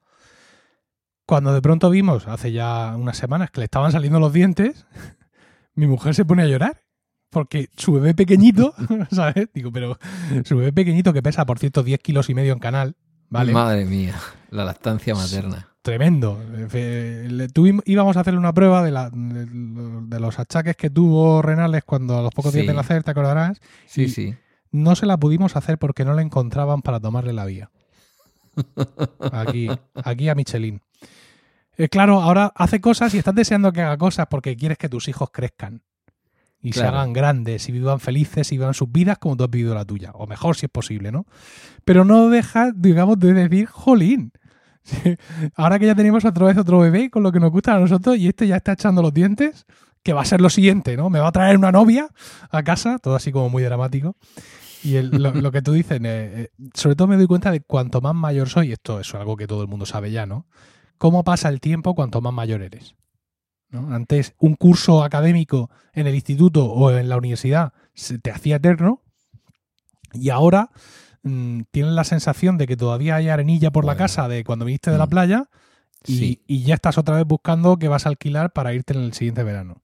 [1.25, 4.85] cuando de pronto vimos, hace ya unas semanas, que le estaban saliendo los dientes,
[5.75, 6.83] mi mujer se pone a llorar.
[7.31, 8.75] Porque su bebé pequeñito,
[9.11, 9.49] ¿sabes?
[9.55, 9.99] Digo, pero
[10.45, 12.95] su bebé pequeñito que pesa, por cierto, 10 kilos y medio en canal,
[13.31, 13.55] ¿vale?
[13.55, 14.17] Madre mía,
[14.51, 15.73] la lactancia materna.
[15.81, 16.39] Tremendo.
[17.87, 22.23] íbamos a hacerle una prueba de, la, de, los achaques que tuvo renales cuando a
[22.23, 23.61] los pocos días de nacer, ¿te acordarás?
[23.87, 24.37] Sí, sí.
[24.71, 27.71] No se la pudimos hacer porque no la encontraban para tomarle la vía.
[29.33, 30.83] Aquí, aquí a Michelin.
[31.77, 35.09] Eh, claro, ahora hace cosas y estás deseando que haga cosas porque quieres que tus
[35.09, 35.83] hijos crezcan
[36.63, 39.75] y se hagan grandes y vivan felices y vivan sus vidas como tú has vivido
[39.75, 41.27] la tuya, o mejor si es posible, ¿no?
[41.85, 44.33] Pero no deja, digamos, de decir, jolín.
[45.57, 48.17] Ahora que ya tenemos otra vez otro bebé con lo que nos gusta a nosotros
[48.17, 49.67] y este ya está echando los dientes,
[50.05, 51.11] que va a ser lo siguiente, ¿no?
[51.11, 52.09] Me va a traer una novia
[52.51, 54.17] a casa, todo así como muy dramático.
[54.85, 58.15] Y lo, que tú dices, eh, eh, sobre todo me doy cuenta de cuanto más
[58.15, 60.47] mayor soy, esto es algo que todo el mundo sabe ya, ¿no?
[61.03, 62.95] Cómo pasa el tiempo cuanto más mayor eres.
[63.73, 69.03] Antes, un curso académico en el instituto o en la universidad se te hacía eterno
[70.13, 70.71] y ahora
[71.25, 74.93] mm, tienes la sensación de que todavía hay arenilla por la casa de cuando viniste
[74.93, 75.11] de la mm.
[75.11, 75.49] playa
[76.07, 79.43] y, ya estás otra vez buscando que vas a alquilar para irte en el siguiente
[79.43, 79.83] verano.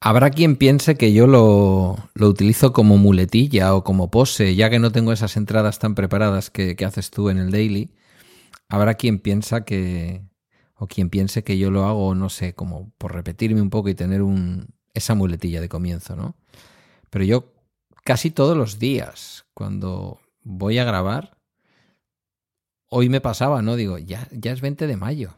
[0.00, 4.90] Habrá quien piense que yo lo, utilizo como muletilla o como pose, ya que no
[4.90, 7.90] tengo esas entradas tan preparadas que haces tú en el daily
[8.70, 10.22] Habrá quien piensa que,
[10.74, 13.94] o quien piense que yo lo hago, no sé, como por repetirme un poco y
[13.94, 16.36] tener un, esa muletilla de comienzo, ¿no?
[17.10, 17.52] Pero yo
[18.04, 21.36] casi todos los días, cuando voy a grabar,
[22.88, 23.76] hoy me pasaba, ¿no?
[23.76, 25.34] Digo, ya, ya es 20 de mayo.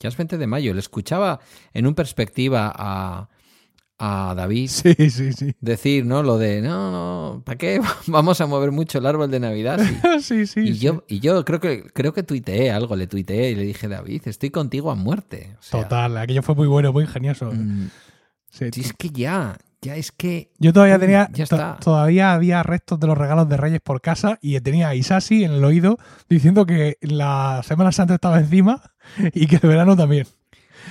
[0.00, 0.74] Ya es 20 de mayo.
[0.74, 1.40] Le escuchaba
[1.72, 3.28] en un perspectiva a,
[3.98, 5.56] a David sí, sí, sí.
[5.60, 6.22] decir, ¿no?
[6.22, 9.80] Lo de, no, no, ¿para qué vamos a mover mucho el árbol de Navidad?
[10.20, 13.54] Sí, sí, y, Yo, y yo creo que, creo que tuiteé algo, le tuiteé y
[13.54, 15.56] le dije, David, estoy contigo a muerte.
[15.70, 17.50] Total, aquello fue muy bueno, muy ingenioso.
[17.52, 17.88] Mm,
[18.60, 20.52] es que ya, ya es que...
[20.58, 21.76] Yo todavía tenía, ya está.
[21.80, 25.52] todavía había restos de los regalos de Reyes por casa y tenía a Isasi en
[25.52, 25.98] el oído
[26.28, 28.82] diciendo que la Semana Santa estaba encima
[29.34, 30.26] y que el verano también.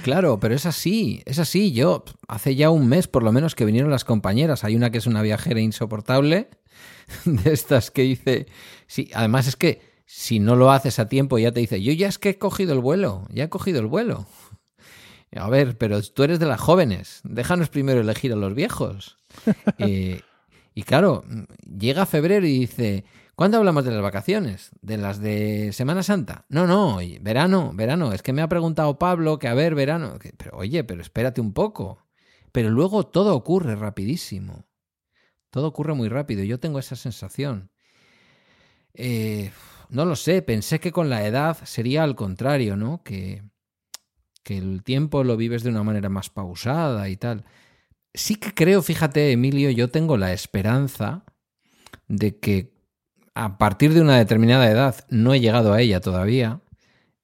[0.04, 1.72] Claro, pero es así, es así.
[1.72, 4.64] Yo, hace ya un mes por lo menos que vinieron las compañeras.
[4.64, 6.50] Hay una que es una viajera insoportable,
[7.26, 8.48] de estas que dice,
[8.88, 12.08] sí, además es que si no lo haces a tiempo ya te dice, yo ya
[12.08, 14.28] es que he cogido el vuelo, ya he cogido el vuelo.
[15.36, 19.18] A ver, pero tú eres de las jóvenes, déjanos primero elegir a los viejos.
[19.80, 20.22] Eh,
[20.74, 21.26] y claro,
[21.66, 23.04] llega febrero y dice,
[23.36, 24.72] ¿Cuándo hablamos de las vacaciones?
[24.82, 26.46] ¿De las de Semana Santa?
[26.48, 28.14] No, no, verano, verano.
[28.14, 30.18] Es que me ha preguntado Pablo que a ver, verano.
[30.38, 32.06] Pero oye, pero espérate un poco.
[32.54, 34.66] Pero luego todo ocurre rapidísimo.
[35.50, 36.44] Todo ocurre muy rápido.
[36.46, 37.72] Yo tengo esa sensación.
[38.94, 39.52] Eh,
[39.90, 43.04] no lo sé, pensé que con la edad sería al contrario, ¿no?
[43.04, 43.44] Que,
[44.44, 47.44] que el tiempo lo vives de una manera más pausada y tal.
[48.14, 51.26] sí que creo, fíjate, Emilio, yo tengo la esperanza
[52.08, 52.75] de que
[53.36, 56.62] a partir de una determinada edad, no he llegado a ella todavía,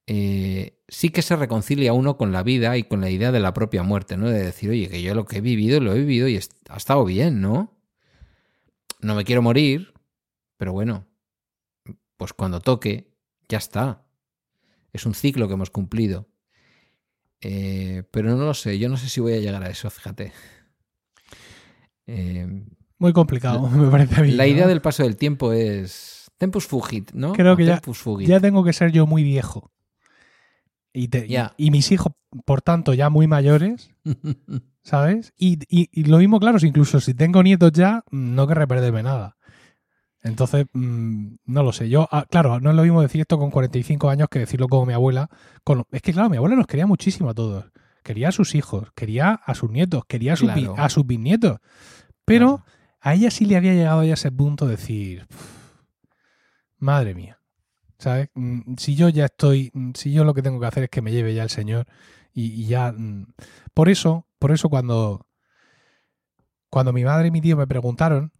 [0.07, 3.53] eh, sí que se reconcilia uno con la vida y con la idea de la
[3.53, 4.29] propia muerte, ¿no?
[4.29, 7.05] De decir, oye, que yo lo que he vivido, lo he vivido y ha estado
[7.05, 7.81] bien, ¿no?
[8.99, 9.93] No me quiero morir,
[10.57, 11.07] pero bueno,
[12.17, 13.15] pues cuando toque,
[13.47, 14.05] ya está.
[14.91, 16.27] Es un ciclo que hemos cumplido.
[17.39, 20.33] Eh, pero no lo sé, yo no sé si voy a llegar a eso, fíjate.
[22.07, 22.65] Eh,
[23.01, 24.31] Muy complicado, me parece a mí.
[24.33, 27.33] La idea del paso del tiempo es tempus fugit, ¿no?
[27.33, 27.81] Creo que ya,
[28.19, 29.71] ya tengo que ser yo muy viejo.
[30.93, 31.09] Y,
[31.57, 32.13] y, mis hijos,
[32.45, 33.89] por tanto, ya muy mayores,
[34.83, 35.33] ¿sabes?
[35.35, 39.35] Y, y, lo mismo, claro, incluso si tengo nietos ya, no querré perderme nada.
[40.21, 41.89] Entonces, mm, no lo sé.
[41.89, 44.85] Yo, ah, claro, no es lo mismo decir esto con 45 años que decirlo como
[44.85, 45.27] mi abuela.
[45.91, 47.65] es que, claro, mi abuela nos quería muchísimo a todos.
[48.03, 51.57] Quería a sus hijos, quería a sus nietos, quería a sus, a sus bisnietos.
[52.25, 52.63] Pero
[53.01, 55.27] a ella sí le había llegado ya ese punto de decir,
[56.77, 57.39] madre mía,
[57.97, 58.29] ¿sabes?
[58.35, 61.01] Mm, si yo ya estoy, mm, si yo lo que tengo que hacer es que
[61.01, 61.87] me lleve ya el Señor
[62.33, 62.93] y, ya...
[63.73, 65.27] Por eso, por eso cuando,
[66.69, 68.31] cuando mi madre y mi tío me preguntaron,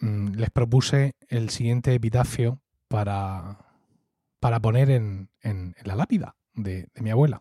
[0.00, 3.58] Mm, les propuse el siguiente epitafio para,
[4.40, 5.30] para poner en,
[5.84, 7.40] la lápida de, mi abuela.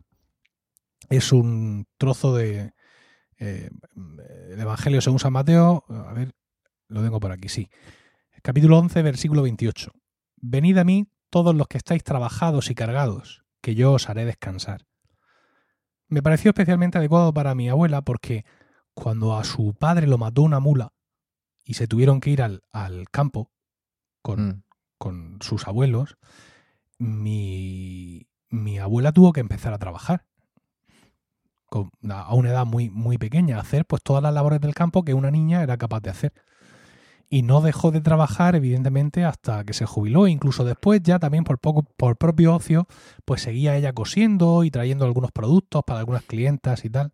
[1.09, 2.73] Es un trozo de
[3.37, 3.69] eh,
[4.49, 5.83] el Evangelio según San Mateo.
[5.89, 6.33] A ver,
[6.87, 7.69] lo tengo por aquí, sí.
[8.41, 9.91] Capítulo 11, versículo 28.
[10.37, 14.85] Venid a mí todos los que estáis trabajados y cargados, que yo os haré descansar.
[16.07, 18.45] Me pareció especialmente adecuado para mi abuela porque
[18.93, 20.93] cuando a su padre lo mató una mula,
[21.65, 22.61] y se tuvieron que ir al,
[23.11, 23.51] campo
[24.21, 24.63] con, mm.
[24.97, 26.17] con, sus abuelos,
[26.99, 30.25] mi, mi, abuela tuvo que empezar a trabajar
[31.65, 35.03] con, a una edad muy, muy pequeña, a hacer pues todas las labores del campo
[35.03, 36.33] que una niña era capaz de hacer.
[37.29, 40.27] Y no dejó de trabajar, evidentemente, hasta que se jubiló.
[40.27, 42.87] Incluso después, ya también por, poco, por propio ocio,
[43.25, 47.11] pues seguía ella cosiendo y trayendo algunos productos para algunas clientas y tal.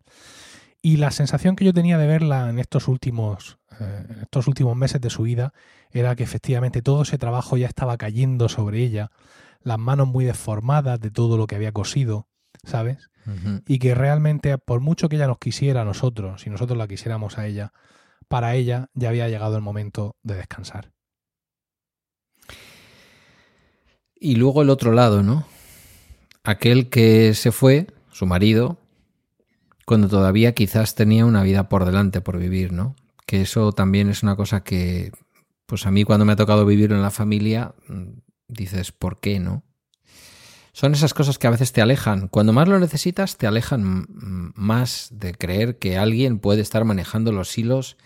[0.82, 5.00] Y la sensación que yo tenía de verla en estos últimos, eh, estos últimos meses
[5.00, 5.54] de su vida
[5.92, 9.12] era que efectivamente todo ese trabajo ya estaba cayendo sobre ella,
[9.62, 12.26] las manos muy deformadas de todo lo que había cosido,
[12.64, 13.10] ¿sabes?
[13.68, 17.38] Y que realmente, por mucho que ella nos quisiera a nosotros, si nosotros la quisiéramos
[17.38, 17.72] a ella,
[18.32, 20.90] para ella ya había llegado el momento de descansar.
[24.18, 25.46] Y luego el otro lado, ¿no?
[26.42, 28.78] Aquel que se fue, su marido,
[29.84, 32.96] cuando todavía quizás tenía una vida por delante por vivir, ¿no?
[33.26, 35.12] Que eso también es una cosa que,
[35.66, 38.12] pues a mí cuando me ha tocado vivir en la familia, mm,
[38.48, 39.62] dices, ¿por qué no?
[40.72, 42.28] Son esas cosas que a veces te alejan.
[42.28, 47.58] Cuando más lo necesitas, te alejan más de creer que alguien puede estar manejando los
[47.58, 47.98] hilos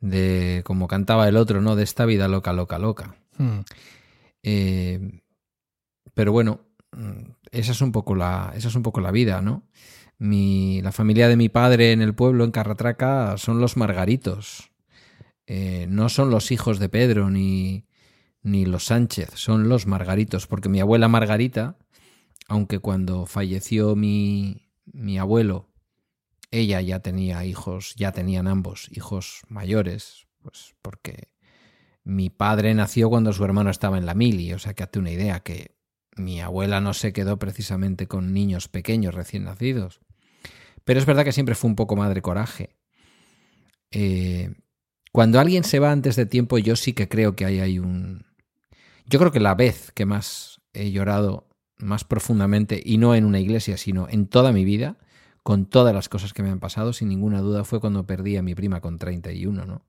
[0.00, 1.76] de, como cantaba el otro, ¿no?
[1.76, 3.16] De esta vida loca, loca, loca.
[3.36, 3.60] Hmm.
[4.42, 5.20] Eh,
[6.14, 6.60] pero bueno,
[6.92, 9.64] mm, esa es un poco la, esa es un poco la vida, ¿no?
[10.18, 14.70] Mi, la familia de mi padre en el pueblo, en Carratraca, son los Margaritos.
[15.46, 17.86] Eh, no son los hijos de Pedro ni,
[18.42, 21.78] ni los Sánchez, son los Margaritos, porque mi abuela Margarita,
[22.48, 25.68] aunque cuando falleció mi, mi abuelo,
[26.50, 31.28] ella ya tenía hijos, ya tenían ambos hijos mayores, pues porque
[32.04, 35.10] mi padre nació cuando su hermano estaba en la mili, o sea que hazte una
[35.10, 35.76] idea que
[36.16, 40.00] mi abuela no se quedó precisamente con niños pequeños recién nacidos.
[40.84, 42.76] Pero es verdad que siempre fue un poco madre coraje.
[43.90, 44.54] Eh,
[45.12, 48.26] cuando alguien se va antes de tiempo, yo sí que creo que hay, hay un...
[49.04, 53.38] Yo creo que la vez que más he llorado más profundamente, y no en una
[53.38, 54.96] iglesia, sino en toda mi vida,
[55.48, 58.42] con todas las cosas que me han pasado, sin ninguna duda, fue cuando perdí a
[58.42, 59.82] mi prima con 31, ¿no?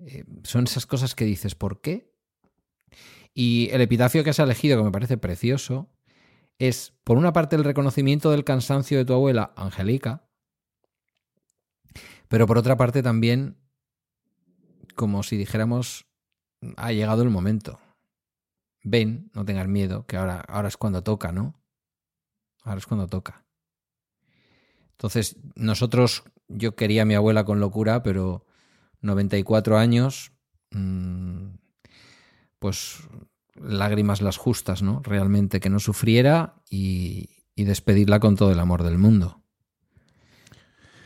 [0.00, 2.12] Eh, son esas cosas que dices, ¿por qué?
[3.32, 5.88] Y el epitafio que has elegido, que me parece precioso,
[6.58, 10.28] es, por una parte, el reconocimiento del cansancio de tu abuela, Angélica,
[12.28, 13.56] pero por otra parte también,
[14.94, 16.04] como si dijéramos,
[16.76, 17.80] ha llegado el momento.
[18.82, 21.58] Ven, no tengas miedo, que ahora, ahora es cuando toca, ¿no?
[22.62, 23.47] Ahora es cuando toca.
[24.98, 28.44] Entonces, nosotros, yo quería a mi abuela con locura, pero
[29.00, 30.32] 94 años,
[30.72, 31.50] mm,
[32.58, 32.98] pues
[33.54, 35.00] lágrimas las justas, ¿no?
[35.04, 39.42] Realmente que no sufriera y, despedirla con todo el amor del mundo.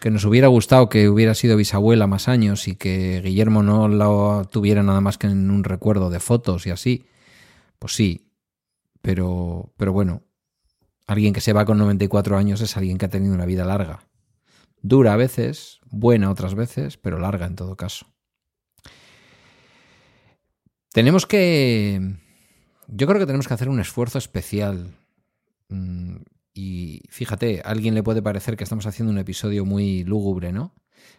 [0.00, 4.44] Que nos hubiera gustado que hubiera sido bisabuela más años y que Guillermo no la
[4.44, 7.06] tuviera nada más que en un recuerdo de fotos y así.
[7.78, 8.32] Pues sí,
[9.00, 10.22] pero, pero bueno,
[11.06, 14.06] alguien que se va con 94 años es alguien que ha tenido una vida larga.
[14.82, 18.06] Dura a veces, buena otras veces, pero larga en todo caso.
[20.92, 22.16] Tenemos que...
[22.88, 24.94] Yo creo que tenemos que hacer un esfuerzo especial.
[25.68, 26.16] Mm,
[26.52, 30.74] y fíjate, a alguien le puede parecer que estamos haciendo un episodio muy lúgubre, ¿no?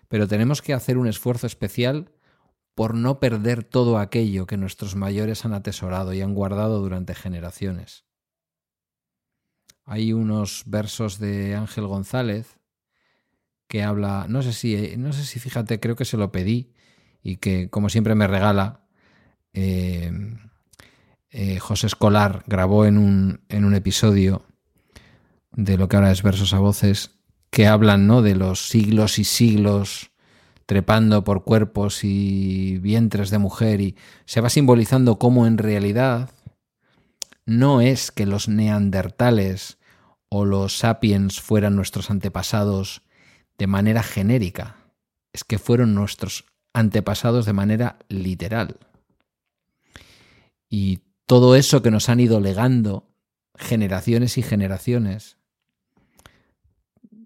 [0.08, 2.12] Pero tenemos que hacer un esfuerzo especial
[2.76, 8.06] por no perder todo aquello que nuestros mayores han atesorado y han guardado durante generaciones.
[9.86, 12.58] Hay unos versos de Ángel González
[13.68, 16.74] que habla, no sé si, no sé si fíjate, creo que se lo pedí
[17.22, 18.86] y que como siempre me regala,
[19.54, 20.12] eh,
[21.32, 24.46] eh, José Escolar grabó en un, en un episodio
[25.52, 27.12] de lo que ahora es versos a voces
[27.50, 28.22] que hablan ¿no?
[28.22, 30.12] de los siglos y siglos
[30.66, 33.96] trepando por cuerpos y vientres de mujer y
[34.26, 36.30] se va simbolizando cómo en realidad
[37.46, 39.78] no es que los neandertales
[40.30, 43.04] o los sapiens fueran nuestros antepasados
[43.58, 44.78] de manera genérica,
[45.32, 48.78] es que fueron nuestros antepasados de manera literal.
[50.70, 53.08] Y todo eso que nos han ido legando
[53.56, 55.38] generaciones y generaciones,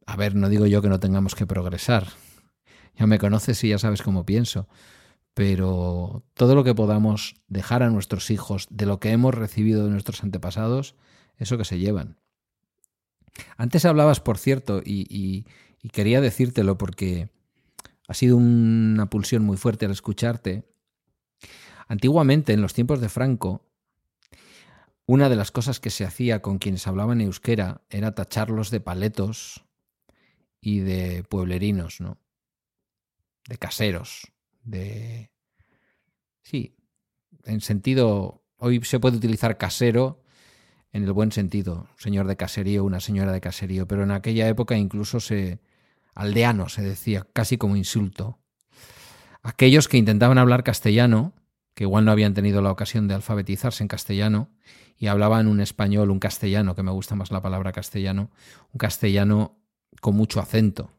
[0.06, 2.08] a ver, no digo yo que no tengamos que progresar,
[2.96, 4.68] ya me conoces y ya sabes cómo pienso.
[5.38, 9.92] Pero todo lo que podamos dejar a nuestros hijos de lo que hemos recibido de
[9.92, 10.96] nuestros antepasados,
[11.38, 12.18] eso que se llevan.
[13.56, 15.46] Antes hablabas, por cierto, y,
[15.92, 17.30] quería decírtelo porque
[18.08, 20.64] ha sido una pulsión muy fuerte al escucharte.
[21.88, 23.64] Antiguamente, en los tiempos de Franco,
[25.06, 29.66] una de las cosas que se hacía con quienes hablaban euskera era tacharlos de paletos
[30.60, 32.18] y de pueblerinos, ¿no?
[33.48, 34.34] de caseros,
[34.68, 35.32] de...
[36.44, 36.76] Sí,
[37.46, 40.24] en sentido, hoy se puede utilizar casero
[40.92, 44.78] en el buen sentido, señor de caserío, una señora de caserío, pero en aquella época
[44.78, 45.60] incluso se...
[46.14, 48.40] aldeano se decía, casi como insulto.
[49.42, 51.34] Aquellos que intentaban hablar castellano,
[51.74, 54.50] que igual no habían tenido la ocasión de alfabetizarse en castellano,
[54.98, 58.32] y hablaban un español, un castellano, que me gusta más la palabra castellano,
[58.74, 59.60] un castellano
[60.02, 60.92] con mucho acento.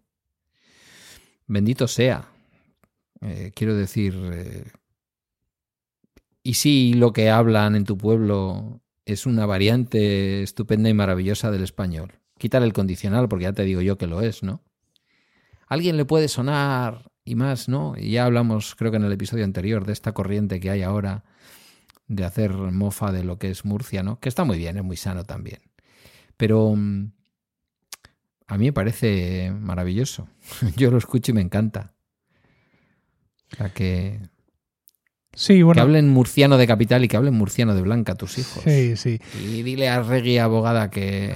[1.47, 2.29] Bendito sea,
[3.21, 4.65] eh, quiero decir, eh,
[6.43, 11.65] y si lo que hablan en tu pueblo es una variante estupenda y maravillosa del
[11.65, 14.63] español, quítale el condicional porque ya te digo yo que lo es, ¿no?
[15.69, 17.95] alguien le puede sonar y más, ¿no?
[17.97, 21.25] Ya hablamos, creo que en el episodio anterior, de esta corriente que hay ahora
[22.07, 24.19] de hacer mofa de lo que es Murcia, ¿no?
[24.19, 25.61] Que está muy bien, es muy sano también.
[26.39, 27.13] Pero mm,
[28.47, 30.29] a mí me parece maravilloso.
[30.77, 31.93] Yo lo escucho y me encanta.
[33.53, 34.21] O sea que.
[35.33, 35.75] Sí, bueno.
[35.75, 38.63] Que hablen murciano de capital y que hablen murciano de blanca tus hijos.
[38.65, 39.21] Sí, sí.
[39.41, 41.35] Y dile a Regui abogada que.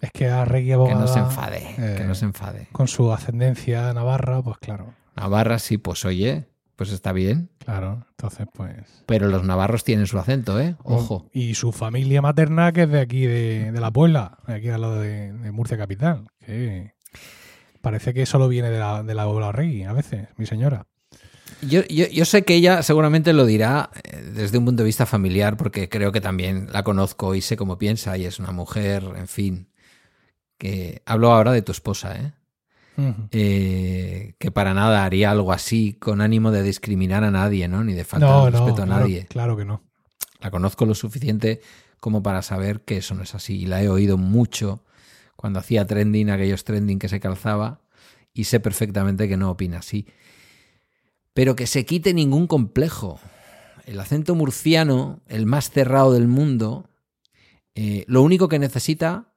[0.00, 0.96] Es que a Regui abogada.
[0.96, 1.74] Que no se enfade.
[1.76, 2.68] que no se eh, enfade.
[2.72, 4.94] Con su ascendencia navarra, pues claro.
[5.16, 7.50] Navarra sí, pues oye, pues está bien.
[7.58, 9.02] Claro, entonces pues.
[9.06, 10.76] Pero los navarros tienen su acento, ¿eh?
[10.84, 11.28] Ojo.
[11.32, 15.00] Y su familia materna, que es de aquí, de, la Puebla, de aquí al lado
[15.00, 16.28] de, Murcia Capital.
[16.38, 16.92] Que
[17.80, 20.86] parece que solo viene de la, de la a veces, mi señora.
[21.62, 25.56] Yo, yo, sé que ella seguramente lo dirá eh, desde un punto de vista familiar,
[25.56, 29.26] porque creo que también la conozco y sé cómo piensa, y es una mujer, en
[29.26, 29.68] fin.
[30.56, 32.32] Que hablo ahora de tu esposa, ¿eh?
[33.32, 37.82] eh que para nada haría algo así con ánimo de discriminar a nadie, ¿no?
[37.82, 39.26] Ni de faltar respeto a nadie.
[39.26, 39.82] Claro que no.
[40.40, 41.60] La conozco lo suficiente
[42.00, 43.62] como para saber que eso no es así.
[43.62, 44.84] Y la he oído mucho
[45.34, 47.80] cuando hacía trending, aquellos trending que se calzaba,
[48.32, 50.06] y sé perfectamente que no opina así
[51.38, 53.20] pero que se quite ningún complejo.
[53.86, 56.90] El acento murciano, el más cerrado del mundo,
[57.76, 59.36] eh, lo único que necesita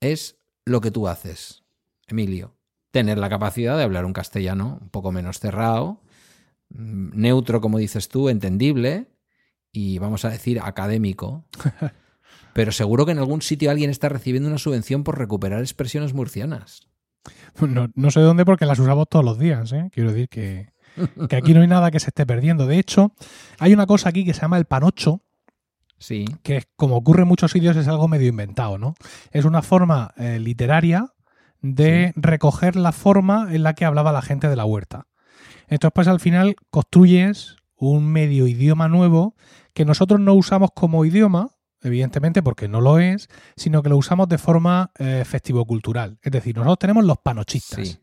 [0.00, 1.64] es lo que tú haces,
[2.06, 2.54] Emilio.
[2.90, 6.02] Tener la capacidad de hablar un castellano un poco menos cerrado,
[6.68, 9.06] mm, neutro, como dices tú, entendible
[9.72, 11.46] y vamos a decir académico.
[12.52, 16.88] Pero seguro que en algún sitio alguien está recibiendo una subvención por recuperar expresiones murcianas.
[17.58, 19.88] No, no sé dónde porque las usamos todos los días, ¿eh?
[19.94, 20.76] Quiero decir que
[21.28, 22.66] que aquí no hay nada que se esté perdiendo.
[22.66, 23.12] De hecho,
[23.58, 25.22] hay una cosa aquí que se llama el panocho,
[25.98, 26.26] Sí.
[26.42, 28.94] Que como ocurre en muchos sitios es algo medio inventado, ¿no?
[29.32, 31.12] Es una forma eh, literaria
[31.60, 35.08] de recoger la forma en la que hablaba la gente de la huerta.
[35.66, 39.34] Entonces, pues al final construyes un medio idioma nuevo
[39.74, 41.50] que nosotros no usamos como idioma,
[41.82, 46.18] evidentemente porque no lo es, sino que lo usamos de forma eh, festivo-cultural.
[46.22, 48.00] Es decir, nosotros tenemos los panochistas.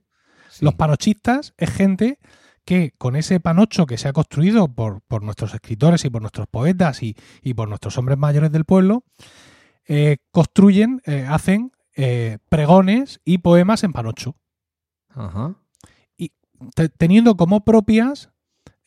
[0.61, 2.19] Los panochistas es gente
[2.65, 7.01] que con ese panocho que se ha construido por, nuestros escritores y por nuestros poetas
[7.03, 7.15] y,
[7.55, 9.03] por nuestros hombres mayores del pueblo,
[9.87, 14.35] eh, construyen, eh, hacen eh, pregones y poemas en panocho.
[15.09, 15.55] Ajá.
[16.75, 18.29] te- teniendo como propias,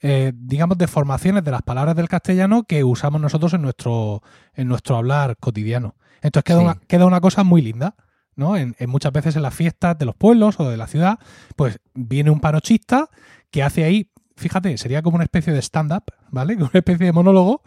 [0.00, 4.22] digamos, deformaciones de las palabras del castellano que usamos nosotros en nuestro,
[4.54, 5.96] en nuestro hablar cotidiano.
[6.22, 6.64] Entonces queda, Sí.
[6.64, 7.94] una, queda una cosa muy linda.
[8.36, 8.56] ¿no?
[8.56, 11.18] En, en muchas veces en las fiestas de los pueblos o de la ciudad,
[11.56, 13.10] pues viene un panochista
[13.50, 16.54] que hace ahí, fíjate, sería como una especie de stand-up, ¿vale?
[16.56, 17.62] Una especie de monólogo.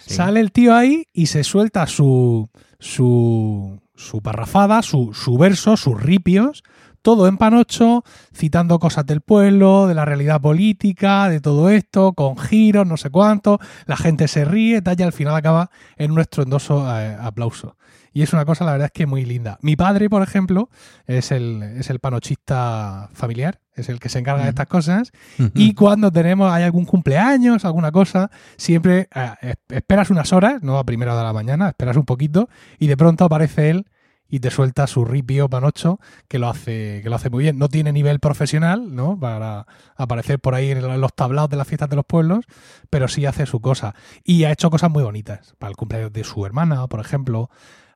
[0.00, 0.14] Sí.
[0.14, 2.48] Sale el tío ahí y se suelta su,
[2.78, 6.62] su, su parrafada, su, su verso, sus ripios,
[7.02, 12.36] todo en panocho, citando cosas del pueblo, de la realidad política, de todo esto, con
[12.36, 16.20] giros, no sé cuánto, la gente se ríe, tal, y al final acaba en un
[16.20, 17.76] estruendoso eh, aplauso.
[18.18, 19.58] Y es una cosa, la verdad es que muy linda.
[19.62, 20.70] Mi padre, por ejemplo,
[21.06, 25.12] es el, es el panochista familiar, es el que se encarga de estas cosas.
[25.54, 30.78] Y cuando tenemos, hay algún cumpleaños, alguna cosa, siempre eh, es- esperas unas horas, no
[30.80, 32.48] a primera hora de la mañana, esperas un poquito
[32.80, 33.86] y de pronto aparece él
[34.30, 37.56] y te suelta su ripio panocho que lo hace que lo hace muy bien.
[37.56, 39.18] No tiene nivel profesional, ¿no?
[39.18, 39.66] Para
[39.96, 42.44] aparecer por ahí en los tablaos de las fiestas de los pueblos,
[42.90, 43.94] pero sí hace su cosa.
[44.24, 45.54] Y ha hecho cosas muy bonitas.
[45.58, 47.48] Para el cumpleaños de su hermana, por ejemplo,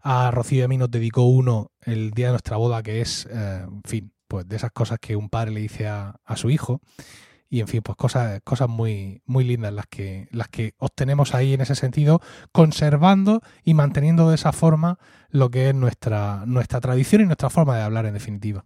[0.02, 3.26] a Rocío y a mí nos dedicó uno el día de nuestra boda, que es,
[3.30, 6.50] eh, en fin, pues de esas cosas que un padre le dice a, a su
[6.50, 6.80] hijo.
[7.48, 11.52] Y en fin, pues cosas, cosas muy, muy lindas las que, las que obtenemos ahí
[11.52, 14.98] en ese sentido, conservando y manteniendo de esa forma
[15.28, 18.64] lo que es nuestra, nuestra tradición y nuestra forma de hablar en definitiva.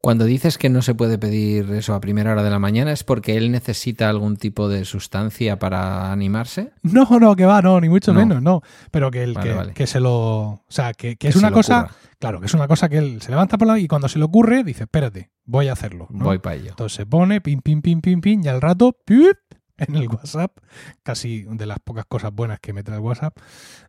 [0.00, 3.02] Cuando dices que no se puede pedir eso a primera hora de la mañana, ¿es
[3.02, 6.72] porque él necesita algún tipo de sustancia para animarse?
[6.82, 8.20] No, no, que va, no, ni mucho No.
[8.20, 8.62] menos, no.
[8.92, 9.72] Pero que, el, Vale, que, vale.
[9.74, 10.14] que se lo.
[10.14, 11.80] O sea, que, es una cosa.
[11.80, 11.94] ocurra.
[12.20, 14.24] Claro, que es una cosa que él se levanta por la y cuando se le
[14.24, 16.06] ocurre, dice, espérate, voy a hacerlo.
[16.10, 16.24] ¿no?
[16.26, 16.70] Voy para ello.
[16.70, 19.36] Entonces se pone, pim, pim, pim, pim, pim, y al rato, ¡pip!
[19.78, 20.58] en el WhatsApp,
[21.04, 23.36] casi de las pocas cosas buenas que me trae el WhatsApp,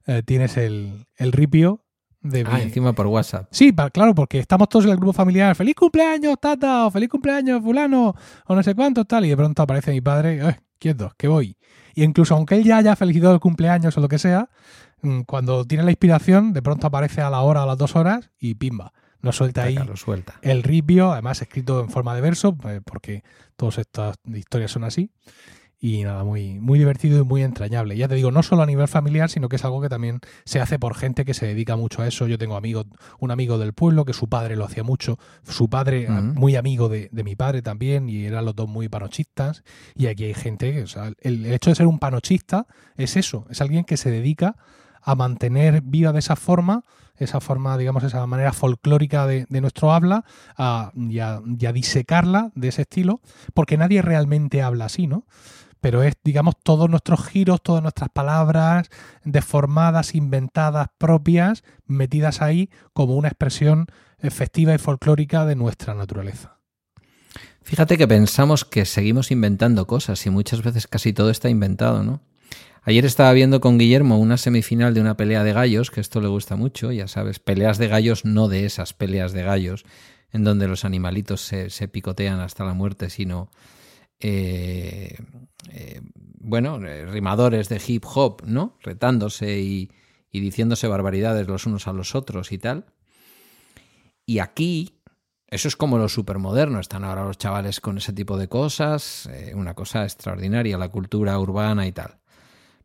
[0.06, 1.84] eh, tienes el, el ripio
[2.22, 3.48] de Ah, encima por WhatsApp.
[3.52, 5.56] Sí, claro, porque estamos todos en el grupo familiar.
[5.56, 6.88] ¡Feliz cumpleaños, tata!
[6.88, 8.14] O ¡Feliz cumpleaños, fulano!
[8.46, 9.26] O no sé cuánto, tal.
[9.26, 11.58] Y de pronto aparece mi padre, ¡eh, quieto, que voy!
[11.96, 14.50] Y incluso aunque él ya haya felicitado el cumpleaños o lo que sea,
[15.02, 18.32] mm, cuando tiene la inspiración, de pronto aparece a la hora a las dos horas
[18.40, 18.94] y pimba.
[19.22, 20.36] Nos suelta ahí lo suelta.
[20.41, 23.24] el ripio, además escrito en forma de verso, eh, porque
[23.58, 25.12] todas estas historias son así.
[25.81, 27.95] Y nada, muy, muy divertido y muy entrañable.
[27.95, 30.60] Ya te digo, no solo a nivel familiar, sino que es algo que también se
[30.60, 32.27] hace por gente que se dedica mucho a eso.
[32.27, 32.85] Yo tengo amigos,
[33.19, 36.89] un amigo del pueblo que su padre lo hacía mucho, su padre ah, muy amigo
[36.89, 39.64] de, de mi padre también, y eran los dos muy panochistas.
[39.95, 43.15] Y aquí hay gente que, o sea, el, el hecho de ser un panochista es
[43.15, 44.57] eso, es alguien que se dedica
[45.01, 46.84] a mantener viva de esa forma,
[47.15, 50.26] esa forma, digamos, esa manera folclórica de, de nuestro habla,
[50.57, 53.22] a, y, a, y a disecarla de ese estilo,
[53.53, 55.26] porque nadie realmente habla así, ¿no?
[55.81, 58.89] Pero es, digamos, todos nuestros giros, todas nuestras palabras
[59.23, 63.88] deformadas, inventadas, propias, metidas ahí como una expresión
[64.19, 66.57] efectiva y folclórica de nuestra naturaleza.
[67.61, 72.22] Fíjate que pensamos que seguimos inventando cosas y muchas veces casi todo está inventado, ¿no?
[72.84, 76.27] Ayer estaba viendo con Guillermo una semifinal de una pelea de gallos, que esto le
[76.27, 79.85] gusta mucho, ya sabes, peleas de gallos, no de esas peleas de gallos
[80.31, 83.49] en donde los animalitos se, se picotean hasta la muerte, sino,
[84.20, 85.18] eh,
[85.72, 86.02] eh,
[86.41, 88.78] bueno, eh, rimadores de hip hop, ¿no?
[88.82, 89.91] Retándose y,
[90.32, 92.86] diciéndose barbaridades los unos a los otros y tal.
[94.26, 95.02] Y aquí
[95.48, 96.80] eso es como lo supermoderno.
[96.80, 99.30] Están ahora los chavales con ese tipo de cosas.
[99.56, 102.20] una cosa extraordinaria, la cultura urbana y tal.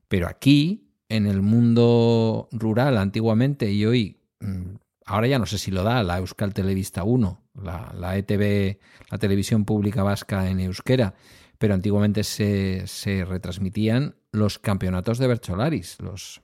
[0.09, 5.71] Pero aquí, en el mundo rural, antiguamente y hoy, mm, ahora ya no sé si
[5.71, 8.79] lo da la Euskal Televista 1, la, ETV,
[9.11, 11.15] la televisión pública vasca en euskera,
[11.59, 16.43] pero antiguamente se, se retransmitían los campeonatos de Bercholaris, los,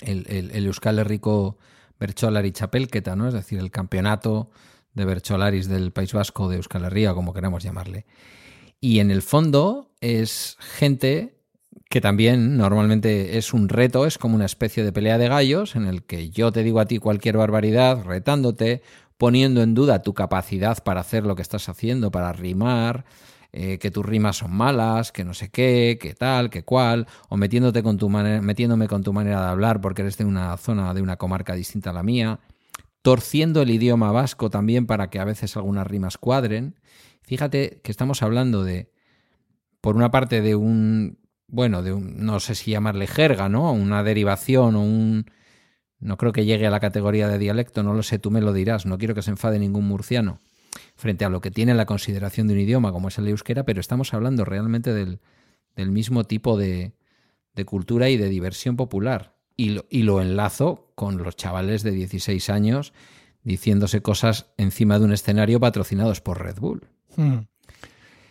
[0.00, 1.58] el, el, el Euskal Herriko
[1.98, 3.28] Bercholari Chapelketa, ¿no?
[3.28, 4.50] Es decir, el campeonato
[4.94, 8.06] de Bercholaris del País Vasco de Euskal Herria, como queramos llamarle.
[8.80, 11.38] Y en el fondo es gente
[11.88, 15.86] que también normalmente es un reto, es como una especie de pelea de gallos en
[15.86, 18.82] el que yo te digo a ti cualquier barbaridad, retándote,
[19.22, 23.04] poniendo en duda tu capacidad para hacer lo que estás haciendo, para rimar,
[23.52, 27.36] eh, que tus rimas son malas, que no sé qué, que tal, que cual, o
[27.36, 31.02] metiéndote con tu metiéndome con tu manera de hablar porque eres de una zona, de
[31.02, 32.40] una comarca distinta a la mía,
[33.00, 36.74] torciendo el idioma vasco también para que a veces algunas rimas cuadren.
[37.20, 38.90] Fíjate que estamos hablando de,
[39.80, 43.72] por una parte, de un, bueno, de un, no sé si llamarle jerga, ¿no?
[43.72, 45.26] Una derivación o un...
[46.02, 48.52] No creo que llegue a la categoría de dialecto, no lo sé, tú me lo
[48.52, 50.40] dirás, no quiero que se enfade ningún murciano
[50.96, 53.80] frente a lo que tiene la consideración de un idioma como es el euskera, pero
[53.80, 55.20] estamos hablando realmente del,
[55.76, 56.92] del mismo tipo de,
[57.54, 59.36] de, cultura y de diversión popular.
[59.56, 62.92] Y lo, y lo, enlazo con los chavales de 16 años
[63.44, 66.88] diciéndose cosas encima de un escenario patrocinados por Red Bull.
[67.16, 67.38] Mm.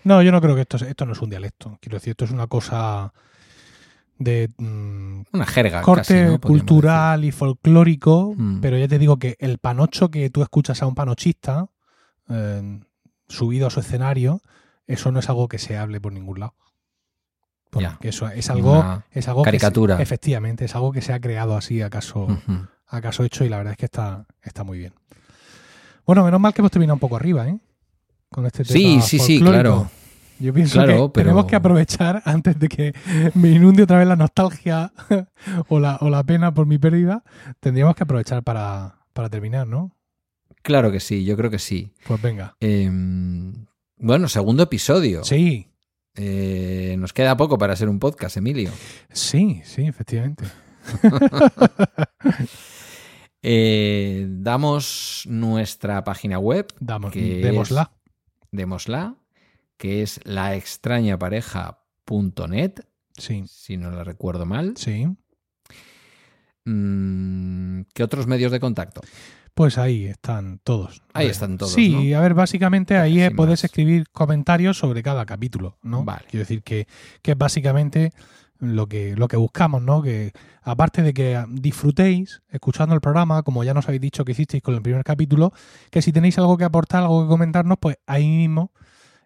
[0.03, 1.77] No, yo no creo que esto, esto no es un dialecto.
[1.79, 3.13] Quiero decir, esto es una cosa
[4.23, 5.81] de mm, Una jerga.
[5.81, 6.19] corte casi, ¿no?
[6.39, 8.59] Podríamos cultural y folclórico, Mm.
[8.61, 11.67] pero ya te digo que el panocho que tú escuchas a un panochista
[12.29, 12.79] eh,
[13.27, 14.41] subido a su escenario,
[14.87, 16.53] eso no es algo que se hable por ningún lado.
[17.69, 18.09] Porque Ya.
[18.09, 20.01] eso es algo, Una es algo que se- caricatura.
[20.01, 22.27] efectivamente, es algo que se ha creado así acaso,
[22.87, 24.93] acaso hecho y la verdad es que está, está muy bien.
[26.05, 27.57] Bueno, menos mal que hemos terminado un poco arriba, ¿eh?
[28.29, 29.89] Con este tema Sí, sí, sí, claro.
[30.41, 32.93] Yo pienso Claro, que pero- tenemos que aprovechar antes de que
[33.35, 34.91] me inunde otra vez la nostalgia
[35.69, 37.23] o, la, o la pena por mi pérdida.
[37.59, 39.95] Tendríamos que aprovechar para, para terminar, ¿no?
[40.63, 41.93] Claro que sí, yo creo que sí.
[42.07, 42.55] Pues venga.
[42.59, 43.53] Em,
[43.97, 45.23] bueno, segundo episodio.
[45.23, 45.67] Sí,
[46.15, 48.69] Eh, nos queda poco para ser un podcast, Emilio.
[49.11, 50.43] sí, sí, efectivamente.
[53.43, 57.91] Eh, damos nuestra página web, Damos, Que démosla.
[58.51, 59.15] démosla,
[59.81, 62.73] que es laextrañapareja.net,
[63.17, 64.77] Sí, si no la recuerdo mal.
[64.77, 65.07] sí.
[66.65, 69.01] Mm, ¿Qué otros medios de contacto?
[69.55, 71.01] Pues ahí están todos.
[71.13, 75.79] Ahí están todos, Sí, a ver, básicamente ahí Sin puedes escribir comentarios sobre cada capítulo,
[75.81, 76.03] ¿no?
[76.03, 76.25] Vale.
[76.29, 76.85] Quiero decir que,
[77.23, 78.11] que es básicamente
[78.59, 80.03] lo que, lo que buscamos, ¿no?
[80.03, 80.31] Que
[80.61, 84.75] aparte de que disfrutéis escuchando el programa, como ya nos habéis dicho que hicisteis con
[84.75, 85.51] el primer capítulo,
[85.89, 88.71] que si tenéis algo que aportar, algo que comentarnos, pues ahí mismo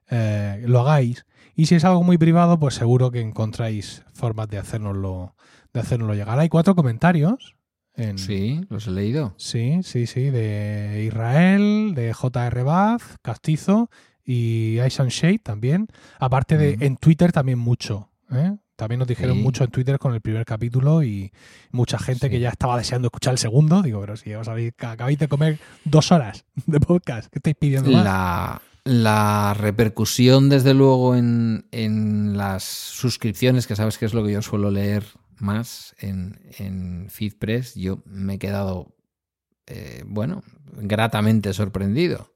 [0.09, 1.25] eh, lo hagáis.
[1.55, 5.35] Y si es algo muy privado, pues seguro que encontráis formas de hacérnoslo,
[5.73, 6.37] de hacérnoslo llegar.
[6.39, 7.55] Hay cuatro comentarios.
[7.97, 9.33] En, Sí, los he leído.
[9.37, 12.63] Sí, sí, sí, de Israel, de J.R.
[12.63, 13.89] Bath, Castizo
[14.25, 15.87] y Ice and Shade también.
[16.19, 18.09] Aparte de en Twitter también mucho.
[18.33, 18.57] ¿eh?
[18.75, 19.41] También nos dijeron Sí.
[19.43, 21.31] mucho en Twitter con el primer capítulo y
[21.71, 23.81] mucha gente que ya estaba deseando escuchar el segundo.
[23.81, 27.89] Digo, pero si os habéis, acabáis de comer dos horas de podcast, ¿qué estáis pidiendo
[27.91, 28.03] más?
[28.03, 34.31] La, la repercusión, desde luego, en, en las suscripciones, que sabes que es lo que
[34.31, 35.03] yo suelo leer
[35.37, 38.95] más en, en FeedPress, yo me he quedado,
[39.67, 40.43] eh, bueno,
[40.77, 42.31] gratamente sorprendido.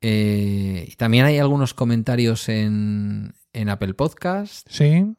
[0.00, 5.14] Eh, y también hay algunos comentarios en, en Apple Podcast, Sí,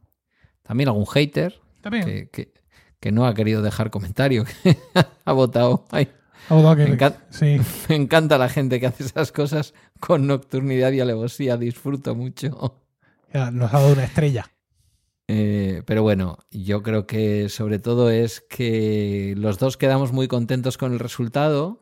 [0.62, 2.06] también algún hater también.
[2.06, 2.54] que, que-
[3.00, 4.78] que no ha querido dejar comentario, que
[5.26, 5.86] ha votado.
[5.92, 6.08] Ay,
[6.50, 7.20] me encanta.
[7.30, 7.58] sí,
[7.90, 12.82] Me encanta la gente que hace esas cosas con nocturnidad y alevosía, disfruto mucho.
[13.34, 14.50] ya nos ha dado una estrella.
[15.28, 20.78] Eh, pero bueno, yo creo que sobre todo es que los dos quedamos muy contentos
[20.78, 21.80] con el resultado.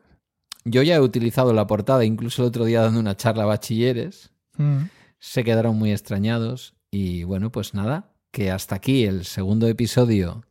[0.64, 4.30] Yo ya he utilizado la portada, incluso el otro día dando una charla a bachilleres.
[4.56, 4.84] Mm.
[5.18, 6.74] Se quedaron muy extrañados.
[6.90, 10.44] Y bueno, pues nada, que hasta aquí el segundo episodio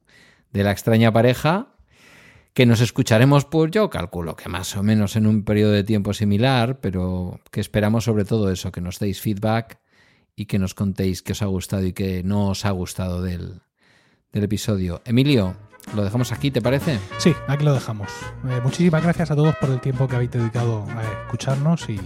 [0.52, 1.71] de La extraña pareja.
[2.54, 6.14] Que nos escucharemos, pues yo calculo que más o menos en un periodo de tiempo
[6.14, 9.80] similar, pero que esperamos sobre todo eso, que nos deis feedback
[10.36, 13.62] y que nos contéis qué os ha gustado y qué no os ha gustado del,
[14.34, 15.02] del episodio.
[15.06, 15.56] Emilio,
[15.96, 17.00] lo dejamos aquí, ¿te parece?
[17.20, 18.10] Sí, aquí lo dejamos.
[18.50, 22.00] Eh, muchísimas gracias a todos por el tiempo que habéis dedicado a escucharnos y,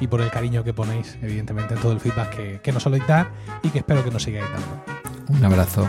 [0.00, 3.06] y por el cariño que ponéis, evidentemente, en todo el feedback que, que nos soléis
[3.06, 3.30] dar
[3.62, 4.84] y que espero que nos sigáis dando.
[5.28, 5.88] Un abrazo.